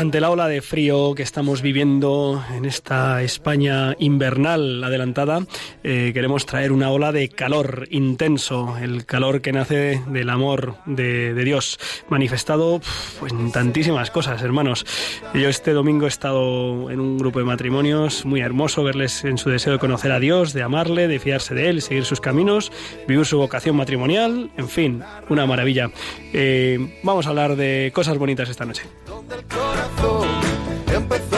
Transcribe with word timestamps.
Ante 0.00 0.18
la 0.18 0.30
ola 0.30 0.48
de 0.48 0.62
frío 0.62 1.14
que 1.14 1.22
estamos 1.22 1.60
viviendo 1.60 2.42
en 2.56 2.64
esta 2.64 3.22
España 3.22 3.94
invernal 3.98 4.82
adelantada, 4.82 5.44
eh, 5.84 6.12
queremos 6.14 6.46
traer 6.46 6.72
una 6.72 6.90
ola 6.90 7.12
de 7.12 7.28
calor 7.28 7.86
intenso, 7.90 8.78
el 8.78 9.04
calor 9.04 9.42
que 9.42 9.52
nace 9.52 10.02
del 10.08 10.30
amor 10.30 10.76
de, 10.86 11.34
Dios, 11.44 11.78
manifestado 12.08 12.80
pues, 13.18 13.30
en 13.34 13.52
tantísimas 13.52 14.10
cosas, 14.10 14.40
hermanos. 14.40 14.86
Yo 15.34 15.50
este 15.50 15.72
domingo 15.72 16.06
he 16.06 16.08
estado 16.08 16.90
en 16.90 16.98
un 16.98 17.18
grupo 17.18 17.38
de 17.38 17.44
matrimonios, 17.44 18.24
muy 18.24 18.40
hermoso 18.40 18.82
verles 18.82 19.22
en 19.26 19.36
su 19.36 19.50
deseo 19.50 19.74
de 19.74 19.78
conocer 19.78 20.12
a 20.12 20.18
Dios, 20.18 20.54
de 20.54 20.62
amarle, 20.62 21.08
de 21.08 21.18
fiarse 21.18 21.54
de 21.54 21.68
Él, 21.68 21.82
seguir 21.82 22.06
sus 22.06 22.22
caminos, 22.22 22.72
vivir 23.06 23.26
su 23.26 23.36
vocación 23.36 23.76
matrimonial, 23.76 24.50
en 24.56 24.68
fin, 24.70 25.02
una 25.28 25.44
maravilla. 25.44 25.90
Eh, 26.32 27.00
vamos 27.02 27.26
a 27.26 27.28
hablar 27.28 27.56
de 27.56 27.92
cosas 27.94 28.16
bonitas 28.16 28.48
esta 28.48 28.64
noche. 28.64 28.84
A 29.32 29.36
latir, 29.36 31.29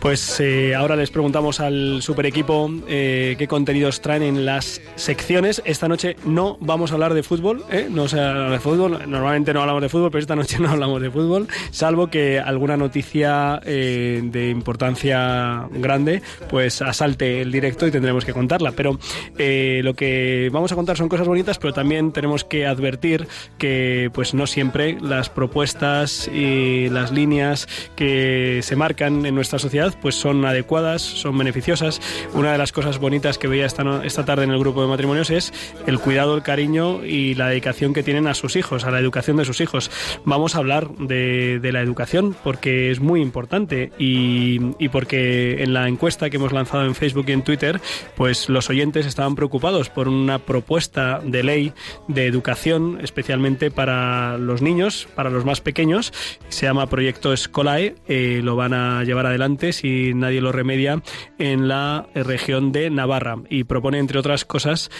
Pues 0.00 0.40
eh, 0.40 0.74
ahora 0.74 0.96
les 0.96 1.10
preguntamos 1.10 1.60
al 1.60 2.00
super 2.00 2.24
equipo 2.24 2.70
eh, 2.88 3.34
qué 3.38 3.46
contenidos 3.46 4.00
traen 4.00 4.22
en 4.22 4.46
las 4.46 4.80
secciones. 4.96 5.60
Esta 5.66 5.88
noche 5.88 6.16
no 6.24 6.56
vamos 6.60 6.90
a 6.90 6.94
hablar 6.94 7.12
de 7.12 7.22
fútbol, 7.22 7.64
¿eh? 7.70 7.86
no 7.90 8.08
se 8.08 8.18
habla 8.18 8.50
de 8.50 8.60
fútbol. 8.60 8.92
Normalmente 9.06 9.52
no 9.52 9.60
hablamos 9.60 9.82
de 9.82 9.90
fútbol, 9.90 10.10
pero 10.10 10.20
esta 10.20 10.36
noche 10.36 10.58
no 10.58 10.70
hablamos 10.70 11.02
de 11.02 11.10
fútbol, 11.10 11.48
salvo 11.70 12.08
que 12.08 12.40
alguna 12.40 12.78
noticia 12.78 13.60
eh, 13.64 14.22
de 14.24 14.48
importancia 14.48 15.68
grande 15.70 16.22
pues 16.48 16.80
asalte 16.80 17.42
el 17.42 17.52
directo 17.52 17.86
y 17.86 17.90
tendremos 17.90 18.24
que 18.24 18.32
contarla. 18.32 18.72
Pero 18.72 18.98
eh, 19.36 19.82
lo 19.84 19.92
que 19.94 20.48
vamos 20.50 20.72
a 20.72 20.76
contar 20.76 20.96
son 20.96 21.10
cosas 21.10 21.28
bonitas, 21.28 21.58
pero 21.58 21.74
también 21.74 22.12
tenemos 22.12 22.44
que 22.44 22.66
advertir 22.66 23.28
que 23.58 24.10
pues 24.14 24.32
no 24.32 24.46
siempre 24.46 24.96
las 25.00 25.28
propuestas 25.28 26.26
y 26.28 26.88
las 26.88 27.12
líneas 27.12 27.68
que 27.96 28.60
se 28.62 28.76
marcan 28.76 29.26
en 29.26 29.34
nuestra 29.34 29.58
sociedad 29.58 29.89
pues 29.96 30.14
son 30.14 30.44
adecuadas, 30.44 31.02
son 31.02 31.36
beneficiosas. 31.38 32.00
Una 32.34 32.52
de 32.52 32.58
las 32.58 32.72
cosas 32.72 32.98
bonitas 32.98 33.38
que 33.38 33.48
veía 33.48 33.66
esta, 33.66 34.04
esta 34.04 34.24
tarde 34.24 34.44
en 34.44 34.50
el 34.50 34.58
grupo 34.58 34.82
de 34.82 34.88
matrimonios 34.88 35.30
es 35.30 35.52
el 35.86 35.98
cuidado, 35.98 36.34
el 36.36 36.42
cariño 36.42 37.04
y 37.04 37.34
la 37.34 37.48
dedicación 37.48 37.92
que 37.92 38.02
tienen 38.02 38.26
a 38.26 38.34
sus 38.34 38.56
hijos, 38.56 38.84
a 38.84 38.90
la 38.90 38.98
educación 38.98 39.36
de 39.36 39.44
sus 39.44 39.60
hijos. 39.60 39.90
Vamos 40.24 40.54
a 40.54 40.58
hablar 40.58 40.90
de, 40.96 41.58
de 41.60 41.72
la 41.72 41.80
educación 41.80 42.36
porque 42.42 42.90
es 42.90 43.00
muy 43.00 43.20
importante 43.20 43.92
y, 43.98 44.60
y 44.78 44.88
porque 44.88 45.62
en 45.62 45.72
la 45.72 45.88
encuesta 45.88 46.30
que 46.30 46.36
hemos 46.36 46.52
lanzado 46.52 46.84
en 46.84 46.94
Facebook 46.94 47.26
y 47.28 47.32
en 47.32 47.42
Twitter, 47.42 47.80
pues 48.16 48.48
los 48.48 48.70
oyentes 48.70 49.06
estaban 49.06 49.34
preocupados 49.34 49.88
por 49.90 50.08
una 50.08 50.38
propuesta 50.38 51.20
de 51.24 51.42
ley 51.42 51.72
de 52.08 52.26
educación, 52.26 52.98
especialmente 53.02 53.70
para 53.70 54.38
los 54.38 54.62
niños, 54.62 55.08
para 55.14 55.30
los 55.30 55.44
más 55.44 55.60
pequeños. 55.60 56.12
Se 56.48 56.66
llama 56.66 56.88
Proyecto 56.88 57.32
Escolae. 57.32 57.94
eh, 58.08 58.40
lo 58.42 58.56
van 58.56 58.74
a 58.74 59.04
llevar 59.04 59.26
adelante 59.26 59.72
si 59.80 60.12
nadie 60.14 60.40
lo 60.40 60.52
remedia 60.52 61.02
en 61.38 61.68
la 61.68 62.08
región 62.14 62.72
de 62.72 62.90
Navarra. 62.90 63.36
Y 63.48 63.64
propone, 63.64 63.98
entre 63.98 64.18
otras 64.18 64.44
cosas, 64.44 64.90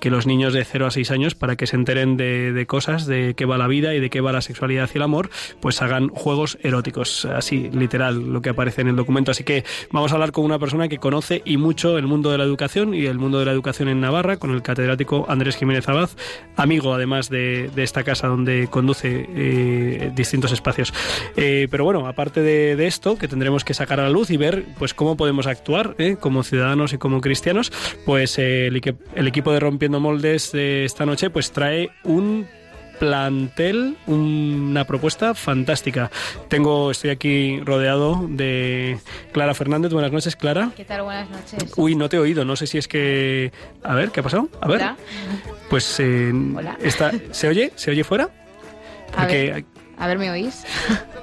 que 0.00 0.10
los 0.10 0.26
niños 0.26 0.52
de 0.52 0.64
0 0.64 0.86
a 0.86 0.90
6 0.90 1.10
años, 1.10 1.34
para 1.34 1.56
que 1.56 1.66
se 1.66 1.76
enteren 1.76 2.16
de, 2.16 2.64
cosas, 2.66 3.06
de 3.06 3.34
qué 3.36 3.44
va 3.44 3.58
la 3.58 3.68
vida 3.68 3.94
y 3.94 4.00
de 4.00 4.10
qué 4.10 4.20
va 4.20 4.32
la 4.32 4.40
sexualidad 4.40 4.90
y 4.92 4.98
el 4.98 5.02
amor, 5.02 5.30
pues 5.60 5.82
hagan 5.82 6.08
juegos 6.08 6.58
eróticos, 6.62 7.24
así 7.24 7.70
literal 7.72 8.32
lo 8.32 8.42
que 8.42 8.50
aparece 8.50 8.80
en 8.80 8.88
el 8.88 8.96
documento. 8.96 9.30
Así 9.30 9.44
que 9.44 9.64
vamos 9.92 10.12
a 10.12 10.14
hablar 10.14 10.32
con 10.32 10.44
una 10.44 10.58
persona 10.58 10.88
que 10.88 10.98
conoce 10.98 11.42
y 11.44 11.56
mucho 11.56 11.98
el 11.98 12.06
mundo 12.06 12.30
de 12.30 12.38
la 12.38 12.44
educación 12.44 12.94
y 12.94 13.06
el 13.06 13.18
mundo 13.18 13.38
de 13.38 13.46
la 13.46 13.52
educación 13.52 13.88
en 13.88 14.00
Navarra, 14.00 14.36
con 14.36 14.50
el 14.50 14.62
catedrático 14.62 15.26
Andrés 15.28 15.56
Jiménez 15.56 15.88
Abad, 15.88 16.10
amigo 16.56 16.94
además 16.94 17.28
de, 17.28 17.70
esta 17.76 18.02
casa 18.02 18.26
donde 18.26 18.68
conduce 18.68 19.26
eh, 19.34 20.10
distintos 20.14 20.52
espacios. 20.52 20.92
Eh, 21.36 21.68
pero 21.70 21.84
bueno, 21.84 22.06
aparte 22.06 22.42
de, 22.42 22.86
esto, 22.86 23.16
que 23.16 23.28
tendremos 23.28 23.64
que 23.64 23.74
sacar 23.74 24.00
a 24.00 24.04
la 24.04 24.10
luz 24.10 24.30
y 24.30 24.36
ver 24.36 24.64
pues 24.78 24.94
cómo 24.94 25.16
podemos 25.16 25.46
actuar 25.46 25.94
eh, 25.98 26.16
como 26.18 26.42
ciudadanos 26.42 26.92
y 26.92 26.98
como 26.98 27.20
cristianos, 27.20 27.72
pues 28.04 28.38
el, 28.38 28.80
el 29.14 29.26
equipo 29.26 29.52
de 29.52 29.60
Rompiendo 29.68 30.00
Moldes 30.00 30.50
de 30.52 30.86
esta 30.86 31.04
noche 31.04 31.28
pues 31.28 31.52
trae 31.52 31.90
un 32.02 32.46
plantel, 32.98 33.98
una 34.06 34.84
propuesta 34.86 35.34
fantástica. 35.34 36.10
Tengo, 36.48 36.90
estoy 36.90 37.10
aquí 37.10 37.60
rodeado 37.60 38.26
de 38.30 38.98
Clara 39.30 39.52
Fernández. 39.52 39.92
Buenas 39.92 40.10
noches, 40.10 40.36
Clara. 40.36 40.70
¿Qué 40.74 40.86
tal? 40.86 41.02
Buenas 41.02 41.28
noches. 41.28 41.70
Uy, 41.76 41.96
no 41.96 42.08
te 42.08 42.16
he 42.16 42.18
oído, 42.18 42.46
no 42.46 42.56
sé 42.56 42.66
si 42.66 42.78
es 42.78 42.88
que... 42.88 43.52
A 43.84 43.94
ver, 43.94 44.10
¿qué 44.10 44.20
ha 44.20 44.22
pasado? 44.22 44.48
A 44.62 44.68
ver. 44.68 44.78
Hola. 44.78 44.96
Pues 45.68 46.00
eh, 46.00 46.32
Hola. 46.56 46.78
está... 46.82 47.12
¿Se 47.30 47.46
oye? 47.48 47.70
¿Se 47.76 47.90
oye 47.90 48.04
fuera? 48.04 48.30
A 49.14 49.16
Porque, 49.18 49.52
ver, 49.52 49.64
a 49.98 50.06
ver, 50.06 50.18
¿me 50.18 50.30
oís? 50.30 50.64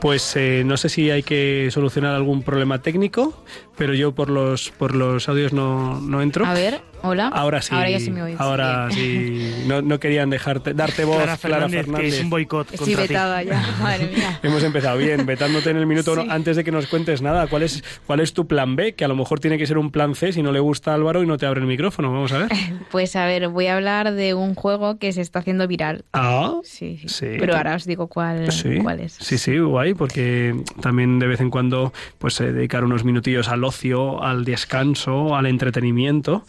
pues 0.01 0.35
eh, 0.35 0.61
no 0.63 0.77
sé 0.77 0.87
si 0.89 1.09
hay 1.09 1.23
que 1.23 1.69
solucionar 1.71 2.13
algún 2.13 2.43
problema 2.43 2.79
técnico, 2.79 3.43
pero 3.77 3.93
yo 3.93 4.13
por 4.13 4.29
los 4.29 4.71
por 4.71 4.95
los 4.95 5.27
audios 5.29 5.53
no, 5.53 5.99
no 6.01 6.21
entro. 6.21 6.45
A 6.45 6.53
ver, 6.53 6.81
hola. 7.01 7.27
Ahora 7.27 7.61
sí. 7.61 7.73
Ahora 7.75 7.89
ya 7.89 7.99
sí 7.99 8.11
me 8.11 8.23
oís. 8.23 8.39
Ahora 8.39 8.87
sí. 8.91 9.63
No, 9.67 9.81
no 9.81 9.99
querían 9.99 10.29
dejarte, 10.29 10.73
darte 10.73 11.05
voz, 11.05 11.17
Clara 11.17 11.37
Clara 11.37 11.61
Fernández, 11.67 11.85
Fernández. 11.85 12.01
que 12.11 12.17
es 12.17 12.23
un 12.23 12.29
boicot 12.29 12.71
Estoy 12.73 12.93
contra 12.93 13.03
ti. 13.03 13.13
vetada 13.13 13.43
ya, 13.43 13.75
madre 13.81 14.07
mía. 14.15 14.39
Hemos 14.43 14.63
empezado 14.63 14.97
bien, 14.97 15.25
vetándote 15.25 15.69
en 15.69 15.77
el 15.77 15.85
minuto 15.85 16.13
uno. 16.13 16.25
Antes 16.29 16.55
de 16.55 16.63
que 16.63 16.71
nos 16.71 16.87
cuentes 16.87 17.21
nada, 17.21 17.47
¿cuál 17.47 17.63
es, 17.63 17.83
¿cuál 18.07 18.19
es 18.19 18.33
tu 18.33 18.47
plan 18.47 18.75
B? 18.75 18.93
Que 18.95 19.05
a 19.05 19.07
lo 19.07 19.15
mejor 19.15 19.39
tiene 19.39 19.57
que 19.57 19.65
ser 19.67 19.77
un 19.77 19.91
plan 19.91 20.15
C 20.15 20.31
si 20.31 20.41
no 20.41 20.51
le 20.51 20.59
gusta 20.59 20.91
a 20.91 20.95
Álvaro 20.95 21.23
y 21.23 21.27
no 21.27 21.37
te 21.37 21.45
abre 21.45 21.61
el 21.61 21.67
micrófono. 21.67 22.11
Vamos 22.11 22.31
a 22.31 22.39
ver. 22.39 22.49
Pues 22.91 23.15
a 23.15 23.25
ver, 23.25 23.49
voy 23.49 23.67
a 23.67 23.75
hablar 23.75 24.13
de 24.13 24.33
un 24.33 24.55
juego 24.55 24.97
que 24.99 25.11
se 25.11 25.21
está 25.21 25.39
haciendo 25.39 25.67
viral. 25.67 26.05
Ah, 26.13 26.53
Sí, 26.63 26.97
sí. 27.01 27.09
Sí. 27.09 27.25
Pero 27.39 27.55
ahora 27.57 27.75
os 27.75 27.85
digo 27.85 28.07
cuál, 28.07 28.51
sí. 28.51 28.77
cuál 28.81 28.99
es. 29.01 29.13
Sí, 29.13 29.37
sí, 29.37 29.57
guay, 29.57 29.93
porque 29.93 30.55
también 30.81 31.19
de 31.19 31.27
vez 31.27 31.41
en 31.41 31.49
cuando 31.49 31.91
pues 32.19 32.39
eh, 32.41 32.51
dedicar 32.53 32.83
unos 32.85 33.03
minutillos 33.03 33.47
al 33.49 33.63
ocio, 33.65 34.23
al 34.23 34.45
descanso, 34.45 35.35
al 35.35 35.45
entretenimiento. 35.45 36.43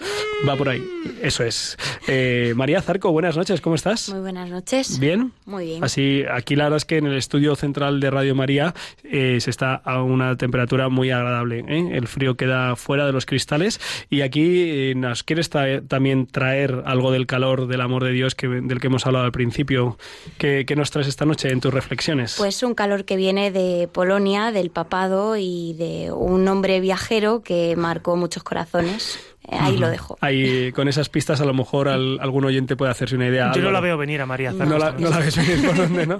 Va 0.46 0.54
por 0.56 0.68
ahí. 0.68 0.82
Eso 1.22 1.44
es. 1.44 1.76
Eh, 2.06 2.52
María 2.56 2.82
Zarco, 2.82 3.10
buenas 3.10 3.36
noches, 3.36 3.60
¿cómo 3.60 3.74
estás? 3.74 4.10
Muy 4.10 4.20
buenas 4.20 4.50
noches. 4.50 4.98
¿Bien? 5.00 5.32
Muy 5.46 5.64
bien. 5.64 5.82
Así, 5.84 6.24
aquí 6.30 6.56
la 6.56 6.64
verdad 6.64 6.76
es 6.76 6.84
que 6.84 6.98
en 6.98 7.06
el 7.06 7.16
estudio 7.16 7.56
central 7.56 8.00
de 8.00 8.10
Radio 8.10 8.34
María 8.34 8.74
eh, 9.02 9.38
se 9.40 9.48
está 9.50 9.74
a 9.76 10.02
una 10.02 10.36
temperatura 10.36 10.88
muy 10.90 11.10
agradable. 11.10 11.64
¿eh? 11.66 11.90
El 11.92 12.06
frío 12.06 12.36
queda 12.36 12.76
fuera 12.76 13.06
de 13.06 13.12
los 13.12 13.24
cristales 13.24 13.80
y 14.10 14.20
aquí 14.20 14.64
eh, 14.66 14.94
nos 14.94 15.22
quieres 15.22 15.50
traer- 15.50 15.86
también 15.88 16.26
traer 16.26 16.82
algo 16.84 17.10
del 17.12 17.26
calor 17.26 17.66
del 17.66 17.80
amor 17.80 18.04
de 18.04 18.10
Dios 18.10 18.34
que, 18.34 18.46
del 18.48 18.78
que 18.78 18.88
hemos 18.88 19.06
hablado 19.06 19.24
al 19.24 19.32
principio. 19.32 19.96
¿Qué, 20.36 20.64
qué 20.66 20.76
nos 20.76 20.90
traes 20.90 21.08
esta 21.08 21.24
noche 21.24 21.50
en 21.50 21.60
tus 21.60 21.72
reflexiones? 21.72 22.34
Pues 22.36 22.62
un 22.62 22.74
calor 22.74 23.04
que 23.06 23.16
viene 23.16 23.50
de 23.50 23.88
Polonia, 23.90 24.52
del 24.52 24.68
papado 24.70 25.36
y 25.38 25.72
de 25.78 26.12
un 26.12 26.46
hombre 26.48 26.80
viajero 26.80 27.05
que 27.42 27.74
marcó 27.76 28.16
muchos 28.16 28.42
corazones. 28.42 29.18
Eh, 29.48 29.56
Ahí 29.60 29.76
lo 29.78 29.88
dejo. 29.88 30.18
Ahí, 30.20 30.72
con 30.72 30.88
esas 30.88 31.08
pistas 31.08 31.40
a 31.40 31.44
lo 31.44 31.54
mejor 31.54 31.88
al- 31.88 32.18
algún 32.20 32.44
oyente 32.44 32.74
puede 32.76 32.90
hacerse 32.90 33.14
una 33.14 33.28
idea. 33.28 33.52
Yo 33.54 33.62
no 33.62 33.70
la 33.70 33.80
veo 33.80 33.96
venir 33.96 34.20
a 34.20 34.26
María 34.26 34.52
Zarco. 34.52 34.72
No 34.72 34.78
la, 34.78 34.90
no 34.92 35.08
la 35.08 35.18
ves 35.20 35.36
venir 35.36 35.64
por 35.66 35.76
dónde, 35.76 36.06
¿no? 36.06 36.18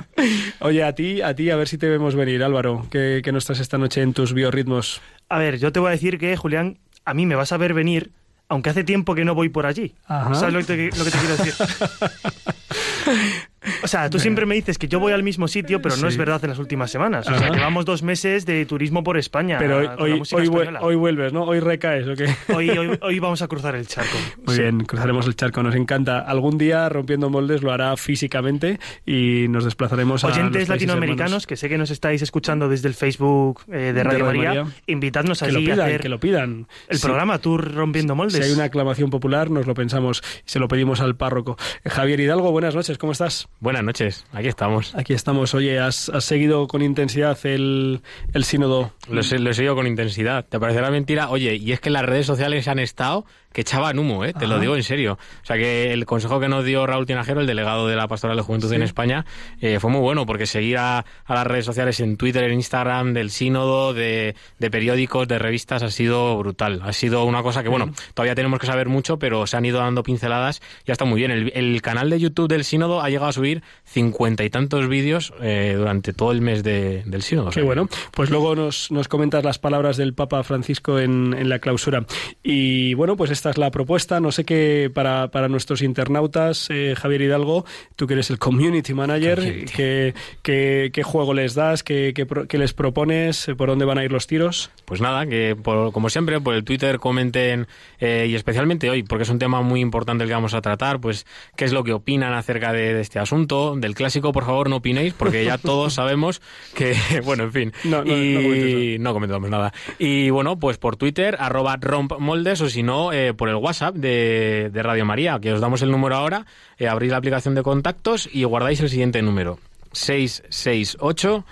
Oye, 0.60 0.84
a 0.84 0.94
ti, 0.94 1.20
a 1.22 1.34
ti, 1.34 1.50
a 1.50 1.56
ver 1.56 1.66
si 1.66 1.76
te 1.76 1.88
vemos 1.88 2.14
venir, 2.14 2.44
Álvaro. 2.44 2.86
¿Qué, 2.90 3.20
qué 3.24 3.32
nos 3.32 3.44
traes 3.44 3.60
esta 3.60 3.78
noche 3.78 4.02
en 4.02 4.12
tus 4.12 4.32
biorritmos? 4.32 5.00
A 5.28 5.38
ver, 5.38 5.58
yo 5.58 5.72
te 5.72 5.80
voy 5.80 5.88
a 5.88 5.92
decir 5.92 6.18
que, 6.18 6.36
Julián, 6.36 6.78
a 7.04 7.14
mí 7.14 7.26
me 7.26 7.34
vas 7.34 7.50
a 7.50 7.56
ver 7.56 7.74
venir, 7.74 8.12
aunque 8.48 8.70
hace 8.70 8.84
tiempo 8.84 9.16
que 9.16 9.24
no 9.24 9.34
voy 9.34 9.48
por 9.48 9.66
allí. 9.66 9.92
Ajá. 10.06 10.32
¿Sabes 10.34 10.54
lo 10.54 10.60
que, 10.60 10.66
te, 10.90 10.96
lo 10.96 11.04
que 11.04 11.10
te 11.10 11.18
quiero 11.18 11.36
decir? 11.36 11.54
O 13.82 13.88
sea, 13.88 14.08
tú 14.10 14.18
siempre 14.18 14.46
me 14.46 14.54
dices 14.54 14.78
que 14.78 14.88
yo 14.88 15.00
voy 15.00 15.12
al 15.12 15.22
mismo 15.22 15.48
sitio, 15.48 15.80
pero 15.82 15.96
no 15.96 16.02
Sí. 16.02 16.06
es 16.08 16.16
verdad 16.16 16.40
en 16.44 16.50
las 16.50 16.58
últimas 16.58 16.90
semanas. 16.90 17.26
O 17.26 17.30
sea, 17.34 17.46
Ajá. 17.48 17.54
llevamos 17.54 17.84
dos 17.84 18.02
meses 18.02 18.46
de 18.46 18.64
turismo 18.66 19.02
por 19.02 19.16
España. 19.18 19.58
Pero 19.58 19.78
hoy, 19.98 20.12
hoy, 20.22 20.48
hoy, 20.80 20.94
vuelves, 20.96 21.32
¿no? 21.32 21.44
Hoy 21.44 21.60
recaes, 21.60 22.06
¿o 22.08 22.14
qué? 22.14 22.26
Hoy, 22.54 22.70
hoy- 23.02 23.18
vamos 23.18 23.42
a 23.42 23.48
cruzar 23.48 23.74
el 23.74 23.86
charco. 23.86 24.16
Muy 24.44 24.54
Sí. 24.54 24.62
bien, 24.62 24.80
cruzaremos 24.84 25.26
el 25.26 25.36
charco, 25.36 25.62
nos 25.62 25.74
encanta. 25.74 26.18
Algún 26.20 26.58
día 26.58 26.88
Rompiendo 26.88 27.30
Moldes 27.30 27.62
lo 27.62 27.72
hará 27.72 27.96
físicamente 27.96 28.78
y 29.04 29.46
nos 29.48 29.64
desplazaremos 29.64 30.22
a 30.24 30.28
los 30.28 30.36
Oyentes 30.36 30.68
latinoamericanos, 30.68 31.20
hermanos. 31.30 31.46
que 31.46 31.56
sé 31.56 31.68
que 31.68 31.78
nos 31.78 31.90
estáis 31.90 32.22
escuchando 32.22 32.68
desde 32.68 32.88
el 32.88 32.94
Facebook 32.94 33.62
eh, 33.72 33.92
de 33.94 34.02
Radio, 34.04 34.24
María, 34.26 34.64
invitadnos 34.86 35.40
Que 35.40 35.50
lo 35.52 35.58
allí 35.58 35.70
a 35.70 35.74
pidan, 35.74 35.86
hacer 35.88 36.00
que 36.00 36.08
lo 36.08 36.20
pidan. 36.20 36.66
el 36.88 36.98
Sí. 36.98 37.04
programa 37.06 37.38
Tour 37.38 37.74
Rompiendo 37.74 38.14
Si 38.14 38.16
Moldes. 38.18 38.44
hay 38.46 38.52
una 38.52 38.64
aclamación 38.64 39.10
popular, 39.10 39.50
nos 39.50 39.66
lo 39.66 39.74
pensamos 39.74 40.22
y 40.46 40.50
se 40.50 40.58
lo 40.58 40.68
pedimos 40.68 41.00
al 41.00 41.16
párroco. 41.16 41.56
Javier 41.84 42.20
Hidalgo, 42.20 42.50
buenas 42.52 42.74
noches, 42.74 42.98
¿cómo 42.98 43.12
estás? 43.12 43.48
Buenas 43.58 43.82
noches, 43.84 44.26
aquí 44.32 44.48
estamos. 44.48 44.94
Aquí 44.94 45.14
estamos. 45.14 45.54
Oye, 45.54 45.78
¿has, 45.78 46.10
has 46.10 46.24
seguido 46.26 46.66
con 46.66 46.82
intensidad 46.82 47.38
el, 47.44 48.02
el 48.34 48.44
sínodo? 48.44 48.92
Lo, 49.08 49.22
he- 49.22 49.38
lo 49.38 49.50
he 49.50 49.54
seguido 49.54 49.74
con 49.74 49.86
intensidad. 49.86 50.44
¿Te 50.44 50.60
parecerá 50.60 50.90
mentira? 50.90 51.30
Oye, 51.30 51.54
y 51.56 51.72
es 51.72 51.80
que 51.80 51.88
las 51.88 52.04
redes 52.04 52.26
sociales 52.26 52.68
han 52.68 52.78
estado 52.78 53.24
que 53.54 53.62
echaban 53.62 53.98
humo, 53.98 54.22
¿eh? 54.26 54.34
Te 54.34 54.46
lo 54.46 54.60
digo 54.60 54.76
en 54.76 54.82
serio. 54.82 55.14
O 55.42 55.46
sea 55.46 55.56
que 55.56 55.94
el 55.94 56.04
consejo 56.04 56.38
que 56.38 56.48
nos 56.48 56.66
dio 56.66 56.86
Raúl 56.86 57.06
Tinajero, 57.06 57.40
el 57.40 57.46
delegado 57.46 57.88
de 57.88 57.96
la 57.96 58.06
Pastoral 58.06 58.36
de 58.36 58.42
Juventud 58.42 58.70
en 58.74 58.82
España, 58.82 59.24
eh, 59.62 59.80
fue 59.80 59.90
muy 59.90 60.02
bueno 60.02 60.26
porque 60.26 60.44
seguir 60.44 60.76
a, 60.76 60.98
a 61.24 61.34
las 61.34 61.46
redes 61.46 61.64
sociales 61.64 61.98
en 62.00 62.18
Twitter, 62.18 62.44
en 62.44 62.52
Instagram, 62.52 63.14
del 63.14 63.30
sínodo, 63.30 63.94
de, 63.94 64.34
de 64.58 64.70
periódicos, 64.70 65.26
de 65.26 65.38
revistas, 65.38 65.82
ha 65.82 65.90
sido 65.90 66.36
brutal. 66.36 66.82
Ha 66.84 66.92
sido 66.92 67.24
una 67.24 67.42
cosa 67.42 67.62
que, 67.62 67.70
bueno, 67.70 67.94
todavía 68.12 68.34
tenemos 68.34 68.58
que 68.60 68.66
saber 68.66 68.90
mucho, 68.90 69.18
pero 69.18 69.46
se 69.46 69.56
han 69.56 69.64
ido 69.64 69.78
dando 69.78 70.02
pinceladas 70.02 70.60
y 70.84 70.90
está 70.92 71.06
muy 71.06 71.16
bien. 71.20 71.30
El, 71.30 71.50
el 71.54 71.80
canal 71.80 72.10
de 72.10 72.20
YouTube 72.20 72.48
del 72.48 72.62
sínodo 72.62 73.00
ha 73.00 73.08
llegado 73.08 73.30
a 73.30 73.32
subir 73.32 73.45
cincuenta 73.84 74.44
y 74.44 74.50
tantos 74.50 74.88
vídeos 74.88 75.32
eh, 75.40 75.74
durante 75.76 76.12
todo 76.12 76.32
el 76.32 76.40
mes 76.40 76.62
de- 76.62 77.02
del 77.06 77.22
sínodo. 77.22 77.50
Qué 77.50 77.62
bueno. 77.62 77.88
Pues 78.12 78.30
luego 78.30 78.54
nos, 78.54 78.90
nos 78.90 79.08
comentas 79.08 79.44
las 79.44 79.58
palabras 79.58 79.96
del 79.96 80.14
Papa 80.14 80.42
Francisco 80.42 80.98
en, 80.98 81.34
en 81.38 81.48
la 81.48 81.58
clausura. 81.58 82.04
Y 82.42 82.94
bueno, 82.94 83.16
pues 83.16 83.30
esta 83.30 83.50
es 83.50 83.58
la 83.58 83.70
propuesta. 83.70 84.20
No 84.20 84.32
sé 84.32 84.44
qué 84.44 84.90
para, 84.92 85.28
para 85.30 85.48
nuestros 85.48 85.82
internautas, 85.82 86.68
eh, 86.70 86.94
Javier 86.96 87.22
Hidalgo, 87.22 87.64
tú 87.96 88.06
que 88.06 88.14
eres 88.14 88.30
el 88.30 88.38
community 88.38 88.94
manager, 88.94 89.38
Community. 89.38 89.72
¿qué, 89.74 90.14
qué, 90.42 90.90
qué 90.92 91.02
juego 91.02 91.34
les 91.34 91.54
das? 91.54 91.82
¿Qué, 91.82 92.12
qué 92.14 92.26
qué 92.48 92.58
les 92.58 92.72
propones? 92.72 93.46
¿Por 93.56 93.68
dónde 93.68 93.84
van 93.84 93.98
a 93.98 94.04
ir 94.04 94.12
los 94.12 94.26
tiros? 94.26 94.70
Pues 94.84 95.00
nada, 95.00 95.26
que 95.26 95.56
por- 95.60 95.92
como 95.92 96.08
siempre 96.10 96.40
por 96.40 96.54
el 96.54 96.64
Twitter 96.64 96.98
comenten 96.98 97.66
eh, 98.00 98.26
y 98.28 98.34
especialmente 98.34 98.90
hoy, 98.90 99.02
porque 99.02 99.22
es 99.24 99.30
un 99.30 99.38
tema 99.38 99.62
muy 99.62 99.80
importante 99.80 100.24
el 100.24 100.28
que 100.28 100.34
vamos 100.34 100.54
a 100.54 100.60
tratar, 100.60 101.00
pues 101.00 101.26
qué 101.56 101.64
es 101.64 101.72
lo 101.72 101.84
que 101.84 101.92
opinan 101.92 102.32
acerca 102.34 102.72
de, 102.72 102.94
de 102.94 103.00
este 103.00 103.18
asunto. 103.18 103.35
Del 103.36 103.94
clásico, 103.94 104.32
por 104.32 104.46
favor, 104.46 104.70
no 104.70 104.76
opinéis, 104.76 105.12
porque 105.12 105.44
ya 105.44 105.58
todos 105.58 105.92
sabemos 105.94 106.40
que, 106.74 106.96
bueno, 107.24 107.44
en 107.44 107.52
fin. 107.52 107.72
No, 107.84 108.02
no, 108.02 108.16
no 108.16 108.42
comentes 108.42 108.70
y 108.70 108.98
no 108.98 109.12
comentamos 109.12 109.50
nada. 109.50 109.72
Y 109.98 110.30
bueno, 110.30 110.58
pues 110.58 110.78
por 110.78 110.96
Twitter, 110.96 111.36
arroba 111.38 111.76
rompmoldes, 111.76 112.62
o 112.62 112.70
si 112.70 112.82
no, 112.82 113.12
eh, 113.12 113.34
por 113.34 113.50
el 113.50 113.56
WhatsApp 113.56 113.94
de, 113.94 114.70
de 114.72 114.82
Radio 114.82 115.04
María, 115.04 115.38
que 115.38 115.52
os 115.52 115.60
damos 115.60 115.82
el 115.82 115.90
número 115.90 116.16
ahora, 116.16 116.46
eh, 116.78 116.88
abrís 116.88 117.10
la 117.10 117.18
aplicación 117.18 117.54
de 117.54 117.62
contactos 117.62 118.28
y 118.32 118.44
guardáis 118.44 118.80
el 118.80 118.88
siguiente 118.88 119.20
número. 119.20 119.58
668 119.92 121.44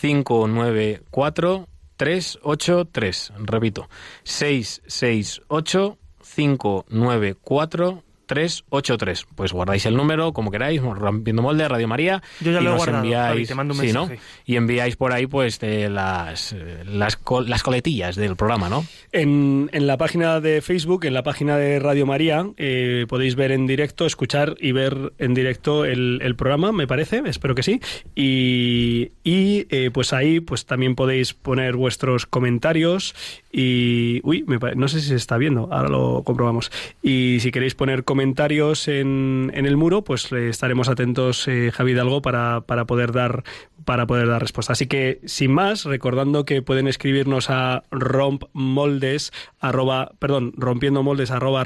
594 0.00 1.68
383. 1.96 3.32
Repito, 3.38 3.88
668 4.24 5.98
594 6.34 8.02
383. 8.32 9.26
Pues 9.34 9.52
guardáis 9.52 9.86
el 9.86 9.96
número 9.96 10.32
como 10.32 10.50
queráis, 10.50 10.80
rompiendo 10.82 11.42
molde, 11.42 11.68
Radio 11.68 11.88
María. 11.88 12.22
Yo 12.40 12.52
ya 12.52 12.60
y 12.60 12.64
lo 12.64 12.70
he 12.70 12.72
nos 12.72 12.76
guardado, 12.78 13.04
enviáis, 13.04 13.28
Javi, 13.28 13.46
te 13.46 13.54
mando 13.54 13.74
un 13.74 13.80
sí. 13.80 14.14
Y 14.46 14.56
enviáis 14.56 14.96
por 14.96 15.12
ahí 15.12 15.26
pues 15.26 15.60
de 15.60 15.88
las, 15.90 16.52
eh, 16.52 16.82
las, 16.86 17.16
col- 17.16 17.48
las 17.48 17.62
coletillas 17.62 18.16
del 18.16 18.36
programa, 18.36 18.68
¿no? 18.68 18.84
En, 19.12 19.68
en 19.72 19.86
la 19.86 19.96
página 19.98 20.40
de 20.40 20.62
Facebook, 20.62 21.04
en 21.04 21.14
la 21.14 21.22
página 21.22 21.56
de 21.56 21.78
Radio 21.78 22.06
María, 22.06 22.46
eh, 22.56 23.06
podéis 23.08 23.34
ver 23.34 23.52
en 23.52 23.66
directo, 23.66 24.06
escuchar 24.06 24.54
y 24.60 24.72
ver 24.72 25.12
en 25.18 25.34
directo 25.34 25.84
el, 25.84 26.20
el 26.22 26.36
programa, 26.36 26.72
me 26.72 26.86
parece, 26.86 27.22
espero 27.26 27.54
que 27.54 27.62
sí. 27.62 27.80
Y, 28.14 29.12
y, 29.24 29.66
eh, 29.70 29.90
pues 29.92 30.12
ahí 30.12 30.40
pues 30.40 30.64
también 30.66 30.94
podéis 30.94 31.34
poner 31.34 31.76
vuestros 31.76 32.26
comentarios 32.26 33.14
y... 33.52 34.20
Uy, 34.24 34.44
no 34.76 34.88
sé 34.88 35.00
si 35.00 35.08
se 35.08 35.16
está 35.16 35.36
viendo, 35.36 35.68
ahora 35.70 35.88
lo 35.88 36.22
comprobamos. 36.24 36.72
Y 37.02 37.38
si 37.40 37.50
queréis 37.50 37.74
poner 37.74 38.04
comentarios 38.04 38.88
en, 38.88 39.50
en 39.54 39.66
el 39.66 39.76
muro, 39.76 40.02
pues 40.02 40.32
estaremos 40.32 40.88
atentos, 40.88 41.46
eh, 41.48 41.70
Javi 41.72 41.92
Hidalgo, 41.92 42.22
para, 42.22 42.62
para 42.62 42.86
poder 42.86 43.12
dar 43.12 43.44
para 43.84 44.06
poder 44.06 44.28
dar 44.28 44.40
respuesta. 44.40 44.72
Así 44.72 44.86
que, 44.86 45.20
sin 45.24 45.52
más, 45.52 45.84
recordando 45.84 46.44
que 46.44 46.62
pueden 46.62 46.86
escribirnos 46.86 47.50
a 47.50 47.82
rompmoldes, 47.90 49.32
arroba, 49.60 50.12
perdón, 50.18 50.52
rompiendo 50.56 51.02
moldes, 51.02 51.30
arroba 51.30 51.64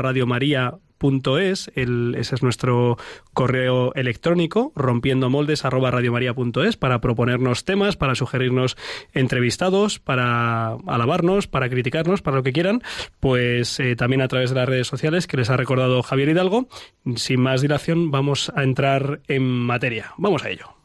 el, 1.75 2.15
ese 2.19 2.35
es 2.35 2.43
nuestro 2.43 2.97
correo 3.33 3.95
electrónico, 3.95 4.73
rompiendo 4.75 5.31
moldes, 5.31 5.65
arroba 5.65 5.91
radiomaria.es, 5.91 6.77
para 6.77 7.01
proponernos 7.01 7.65
temas, 7.65 7.97
para 7.97 8.15
sugerirnos 8.15 8.77
entrevistados, 9.13 9.99
para 9.99 10.77
alabarnos, 10.87 11.47
para 11.47 11.69
criticarnos, 11.69 12.23
para 12.23 12.39
lo 12.39 12.43
que 12.43 12.53
quieran, 12.53 12.83
pues 13.21 13.79
eh, 13.81 13.97
también 13.97 14.23
a 14.23 14.29
través 14.29 14.51
de 14.51 14.57
las 14.57 14.69
redes 14.69 14.87
sociales 14.87 15.27
que 15.27 15.37
les 15.37 15.51
ha 15.51 15.57
recordado 15.57 16.03
Javier 16.03 16.31
Hidalgo. 16.31 16.69
Sin 17.17 17.41
más 17.41 17.61
dilación, 17.61 18.11
vamos 18.11 18.51
a 18.55 18.63
entrar 18.63 19.21
en 19.29 19.43
materia. 19.43 20.13
Vamos 20.17 20.45
a 20.45 20.51
ello. 20.51 20.76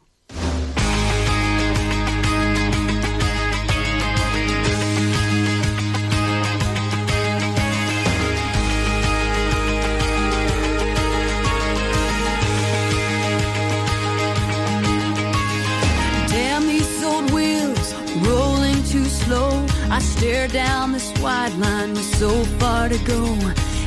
I 19.91 19.99
stare 19.99 20.47
down 20.47 20.93
this 20.93 21.11
wide 21.21 21.53
line 21.59 21.91
with 21.91 22.15
so 22.17 22.29
far 22.59 22.88
to 22.88 22.97
go. 22.99 23.25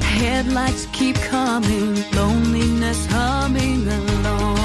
Headlights 0.02 0.86
keep 0.92 1.16
coming, 1.16 1.94
loneliness 2.12 3.06
humming 3.06 3.88
along. 3.88 4.56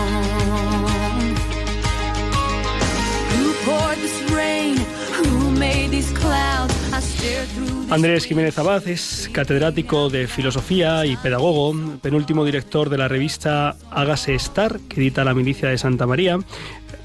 Who 3.36 3.54
poured 3.64 4.00
this 4.00 4.32
rain? 4.34 4.76
Who 5.14 5.52
made 5.52 5.92
these 5.92 6.12
clouds? 6.12 6.76
I 6.92 7.00
stare 7.00 7.46
through 7.46 7.80
Andrés 7.90 8.26
Jiménez 8.26 8.60
Abad 8.60 8.86
es 8.90 9.30
catedrático 9.32 10.10
de 10.10 10.28
filosofía 10.28 11.06
y 11.06 11.16
pedagogo, 11.16 11.74
penúltimo 12.02 12.44
director 12.44 12.90
de 12.90 12.98
la 12.98 13.08
revista 13.08 13.78
Hágase 13.92 14.36
Estar, 14.36 14.80
que 14.90 15.00
edita 15.00 15.24
la 15.24 15.34
milicia 15.34 15.70
de 15.70 15.78
Santa 15.78 16.06
María. 16.06 16.38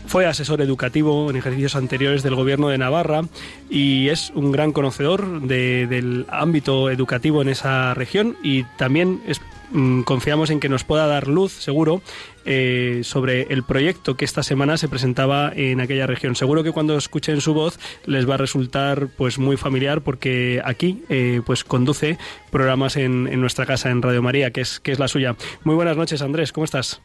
Fue 0.07 0.27
asesor 0.27 0.61
educativo 0.61 1.29
en 1.31 1.37
ejercicios 1.37 1.75
anteriores 1.77 2.23
del 2.23 2.35
gobierno 2.35 2.69
de 2.69 2.79
Navarra 2.79 3.23
y 3.71 4.09
es 4.11 4.31
un 4.35 4.53
gran 4.53 4.73
conocedor 4.73 5.41
de- 5.43 5.87
del 5.87 6.27
ámbito 6.29 6.91
educativo 6.91 7.43
en 7.43 7.49
esa 7.49 7.95
región 7.95 8.37
y 8.43 8.65
también 8.79 9.21
mm, 9.73 10.03
confiamos 10.03 10.51
en 10.51 10.61
que 10.61 10.69
nos 10.69 10.85
pueda 10.85 11.07
dar 11.07 11.27
luz, 11.27 11.53
seguro, 11.53 12.01
eh, 12.45 13.01
sobre 13.03 13.43
el 13.53 13.65
proyecto 13.65 14.17
que 14.17 14.25
esta 14.27 14.43
semana 14.43 14.77
se 14.77 14.89
presentaba 14.89 15.51
en 15.57 15.81
aquella 15.81 16.07
región. 16.07 16.37
Seguro 16.37 16.63
que 16.63 16.71
cuando 16.71 16.97
escuchen 16.97 17.41
su 17.41 17.55
voz 17.55 17.81
les 18.05 18.29
va 18.29 18.35
a 18.35 18.39
resultar 18.39 19.09
pues 19.17 19.39
muy 19.39 19.57
familiar 19.57 20.03
porque 20.03 20.61
aquí 20.65 21.03
eh, 21.09 21.41
pues 21.45 21.65
conduce 21.65 22.19
programas 22.53 22.97
en, 22.97 23.27
en 23.27 23.41
nuestra 23.41 23.65
casa 23.67 23.91
en 23.91 24.03
Radio 24.03 24.23
María, 24.23 24.51
que 24.53 24.61
es, 24.61 24.79
que 24.81 24.93
es 24.93 24.99
la 24.99 25.09
suya. 25.09 25.35
Muy 25.65 25.75
buenas 25.75 25.97
noches, 25.97 26.21
Andrés, 26.23 26.53
¿cómo 26.53 26.67
estás? 26.67 27.01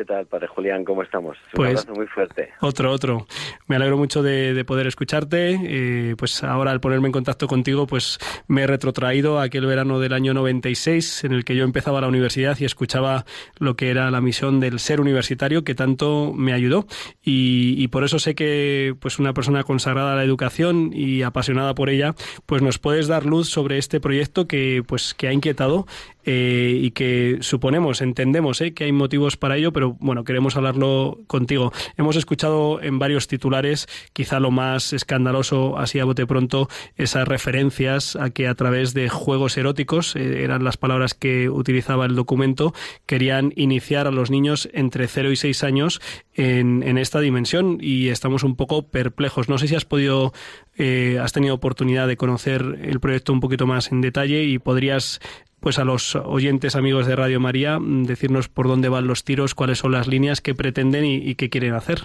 ¿Qué 0.00 0.06
tal, 0.06 0.24
padre 0.24 0.46
Julián? 0.46 0.82
¿Cómo 0.82 1.02
estamos? 1.02 1.36
Un 1.52 1.56
Pues- 1.56 1.80
abrazo 1.80 1.92
muy 1.92 2.06
fuerte. 2.06 2.48
Otro, 2.62 2.90
otro. 2.90 3.26
Me 3.66 3.76
alegro 3.76 3.98
mucho 3.98 4.22
de, 4.22 4.54
de 4.54 4.64
poder 4.64 4.86
escucharte. 4.86 5.58
Eh, 5.62 6.14
pues 6.16 6.42
ahora 6.42 6.70
al 6.70 6.80
ponerme 6.80 7.08
en 7.08 7.12
contacto 7.12 7.46
contigo, 7.46 7.86
pues 7.86 8.18
me 8.48 8.62
he 8.62 8.66
retrotraído 8.66 9.38
a 9.38 9.42
aquel 9.42 9.66
verano 9.66 10.00
del 10.00 10.14
año 10.14 10.32
96 10.32 11.24
en 11.24 11.32
el 11.32 11.44
que 11.44 11.54
yo 11.54 11.64
empezaba 11.64 12.00
la 12.00 12.08
universidad 12.08 12.56
y 12.58 12.64
escuchaba 12.64 13.26
lo 13.58 13.76
que 13.76 13.90
era 13.90 14.10
la 14.10 14.22
misión 14.22 14.58
del 14.58 14.78
ser 14.78 15.02
universitario 15.02 15.64
que 15.64 15.74
tanto 15.74 16.32
me 16.34 16.54
ayudó. 16.54 16.86
Y, 17.22 17.74
y 17.76 17.88
por 17.88 18.02
eso 18.02 18.18
sé 18.18 18.34
que 18.34 18.94
pues 19.00 19.18
una 19.18 19.34
persona 19.34 19.64
consagrada 19.64 20.14
a 20.14 20.16
la 20.16 20.24
educación 20.24 20.92
y 20.94 21.20
apasionada 21.24 21.74
por 21.74 21.90
ella, 21.90 22.14
pues 22.46 22.62
nos 22.62 22.78
puedes 22.78 23.06
dar 23.06 23.26
luz 23.26 23.50
sobre 23.50 23.76
este 23.76 24.00
proyecto 24.00 24.48
que 24.48 24.82
pues 24.86 25.12
que 25.12 25.28
ha 25.28 25.32
inquietado 25.34 25.84
eh, 26.24 26.78
y 26.80 26.90
que 26.90 27.38
suponemos, 27.40 28.00
entendemos 28.00 28.60
eh, 28.60 28.74
que 28.74 28.84
hay 28.84 28.92
motivos 28.92 29.36
para 29.36 29.56
ello, 29.56 29.72
pero 29.72 29.96
bueno, 30.00 30.24
queremos 30.24 30.56
hablarlo 30.56 31.20
contigo. 31.26 31.72
Hemos 31.96 32.16
escuchado 32.16 32.80
en 32.82 32.98
varios 32.98 33.28
titulares, 33.28 33.86
quizá 34.12 34.40
lo 34.40 34.50
más 34.50 34.92
escandaloso, 34.92 35.78
así 35.78 35.98
a 35.98 36.04
bote 36.04 36.26
pronto, 36.26 36.68
esas 36.96 37.26
referencias 37.26 38.16
a 38.16 38.30
que 38.30 38.48
a 38.48 38.54
través 38.54 38.94
de 38.94 39.08
juegos 39.08 39.56
eróticos, 39.56 40.16
eh, 40.16 40.44
eran 40.44 40.64
las 40.64 40.76
palabras 40.76 41.14
que 41.14 41.48
utilizaba 41.48 42.06
el 42.06 42.14
documento, 42.14 42.74
querían 43.06 43.52
iniciar 43.56 44.06
a 44.06 44.10
los 44.10 44.30
niños 44.30 44.68
entre 44.72 45.08
0 45.08 45.32
y 45.32 45.36
6 45.36 45.64
años 45.64 46.00
en, 46.34 46.82
en 46.82 46.98
esta 46.98 47.20
dimensión 47.20 47.78
y 47.80 48.08
estamos 48.08 48.44
un 48.44 48.56
poco 48.56 48.88
perplejos. 48.88 49.48
No 49.48 49.58
sé 49.58 49.68
si 49.68 49.74
has 49.74 49.84
podido, 49.84 50.32
eh, 50.76 51.18
has 51.20 51.32
tenido 51.32 51.54
oportunidad 51.54 52.08
de 52.08 52.16
conocer 52.16 52.78
el 52.82 53.00
proyecto 53.00 53.32
un 53.32 53.40
poquito 53.40 53.66
más 53.66 53.92
en 53.92 54.00
detalle 54.00 54.44
y 54.44 54.58
podrías 54.58 55.20
pues 55.60 55.78
a 55.78 55.84
los 55.84 56.16
oyentes 56.16 56.74
amigos 56.74 57.06
de 57.06 57.16
Radio 57.16 57.38
María 57.40 57.78
decirnos 57.80 58.48
por 58.48 58.66
dónde 58.66 58.88
van 58.88 59.06
los 59.06 59.24
tiros, 59.24 59.54
cuáles 59.54 59.78
son 59.78 59.92
las 59.92 60.08
líneas 60.08 60.40
que 60.40 60.54
pretenden 60.54 61.04
y, 61.04 61.16
y 61.16 61.34
qué 61.34 61.50
quieren 61.50 61.74
hacer. 61.74 61.98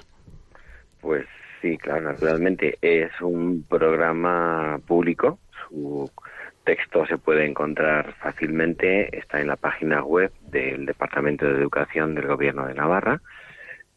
Pues 1.01 1.25
sí, 1.61 1.77
claro, 1.77 2.11
naturalmente 2.11 2.77
es 2.81 3.11
un 3.21 3.63
programa 3.63 4.79
público. 4.85 5.39
Su 5.69 6.11
texto 6.63 7.05
se 7.05 7.17
puede 7.17 7.45
encontrar 7.45 8.13
fácilmente, 8.15 9.15
está 9.17 9.39
en 9.39 9.47
la 9.47 9.55
página 9.55 10.03
web 10.03 10.31
del 10.49 10.85
Departamento 10.85 11.45
de 11.45 11.59
Educación 11.59 12.15
del 12.15 12.27
Gobierno 12.27 12.67
de 12.67 12.73
Navarra. 12.73 13.21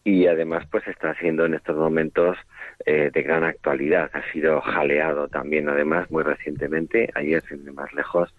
y 0.05 0.27
además 0.27 0.67
pues 0.71 0.87
está 0.87 1.15
siendo 1.15 1.45
en 1.45 1.55
estos 1.55 1.77
momentos 1.77 2.37
eh, 2.87 3.11
de 3.13 3.23
gran 3.23 3.45
actualidad. 3.45 4.11
Ha 4.13 4.23
sido 4.33 4.61
jaleado 4.61 5.29
también 5.29 5.69
además 5.69 6.11
muy 6.11 6.23
recientemente, 6.23 7.11
ayer 7.15 7.43
sin 7.49 7.63
ir 7.63 7.73
más 7.73 7.93
lejos, 7.93 8.35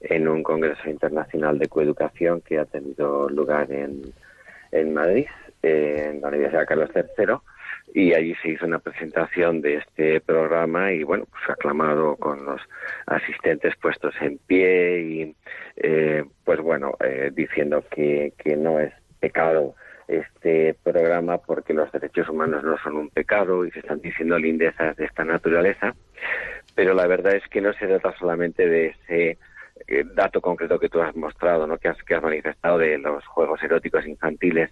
en 0.00 0.28
un 0.28 0.42
Congreso 0.42 0.88
Internacional 0.88 1.58
de 1.58 1.68
Coeducación 1.68 2.40
que 2.40 2.58
ha 2.58 2.64
tenido 2.64 3.28
lugar 3.28 3.70
en, 3.72 4.02
en 4.72 4.94
Madrid, 4.94 5.26
eh, 5.62 6.10
en 6.10 6.20
la 6.20 6.28
Universidad 6.28 6.66
Carlos 6.66 6.90
III 6.94 7.36
y 7.92 8.12
allí 8.14 8.34
se 8.42 8.50
hizo 8.50 8.66
una 8.66 8.78
presentación 8.78 9.60
de 9.60 9.76
este 9.76 10.20
programa 10.20 10.92
y 10.92 11.02
bueno 11.04 11.26
pues 11.30 11.42
aclamado 11.48 12.16
con 12.16 12.44
los 12.44 12.60
asistentes 13.06 13.74
puestos 13.76 14.14
en 14.20 14.38
pie 14.38 15.00
y 15.00 15.36
eh, 15.76 16.24
pues 16.44 16.60
bueno 16.60 16.96
eh, 17.00 17.30
diciendo 17.32 17.84
que, 17.90 18.32
que 18.38 18.56
no 18.56 18.80
es 18.80 18.92
pecado 19.20 19.74
este 20.08 20.74
programa 20.82 21.38
porque 21.38 21.74
los 21.74 21.90
derechos 21.92 22.28
humanos 22.28 22.62
no 22.62 22.76
son 22.78 22.96
un 22.96 23.10
pecado 23.10 23.64
y 23.64 23.70
se 23.70 23.80
están 23.80 24.00
diciendo 24.00 24.38
lindezas 24.38 24.96
de 24.96 25.04
esta 25.04 25.24
naturaleza 25.24 25.94
pero 26.74 26.94
la 26.94 27.06
verdad 27.06 27.34
es 27.34 27.46
que 27.48 27.60
no 27.60 27.72
se 27.72 27.86
trata 27.86 28.14
solamente 28.18 28.68
de 28.68 28.86
ese 28.88 29.38
eh, 29.86 30.04
dato 30.14 30.40
concreto 30.40 30.78
que 30.78 30.88
tú 30.88 31.00
has 31.00 31.14
mostrado, 31.14 31.66
¿no? 31.66 31.78
que, 31.78 31.88
has, 31.88 32.02
que 32.02 32.14
has 32.14 32.22
manifestado 32.22 32.78
de 32.78 32.98
los 32.98 33.24
juegos 33.26 33.62
eróticos 33.62 34.06
infantiles 34.06 34.70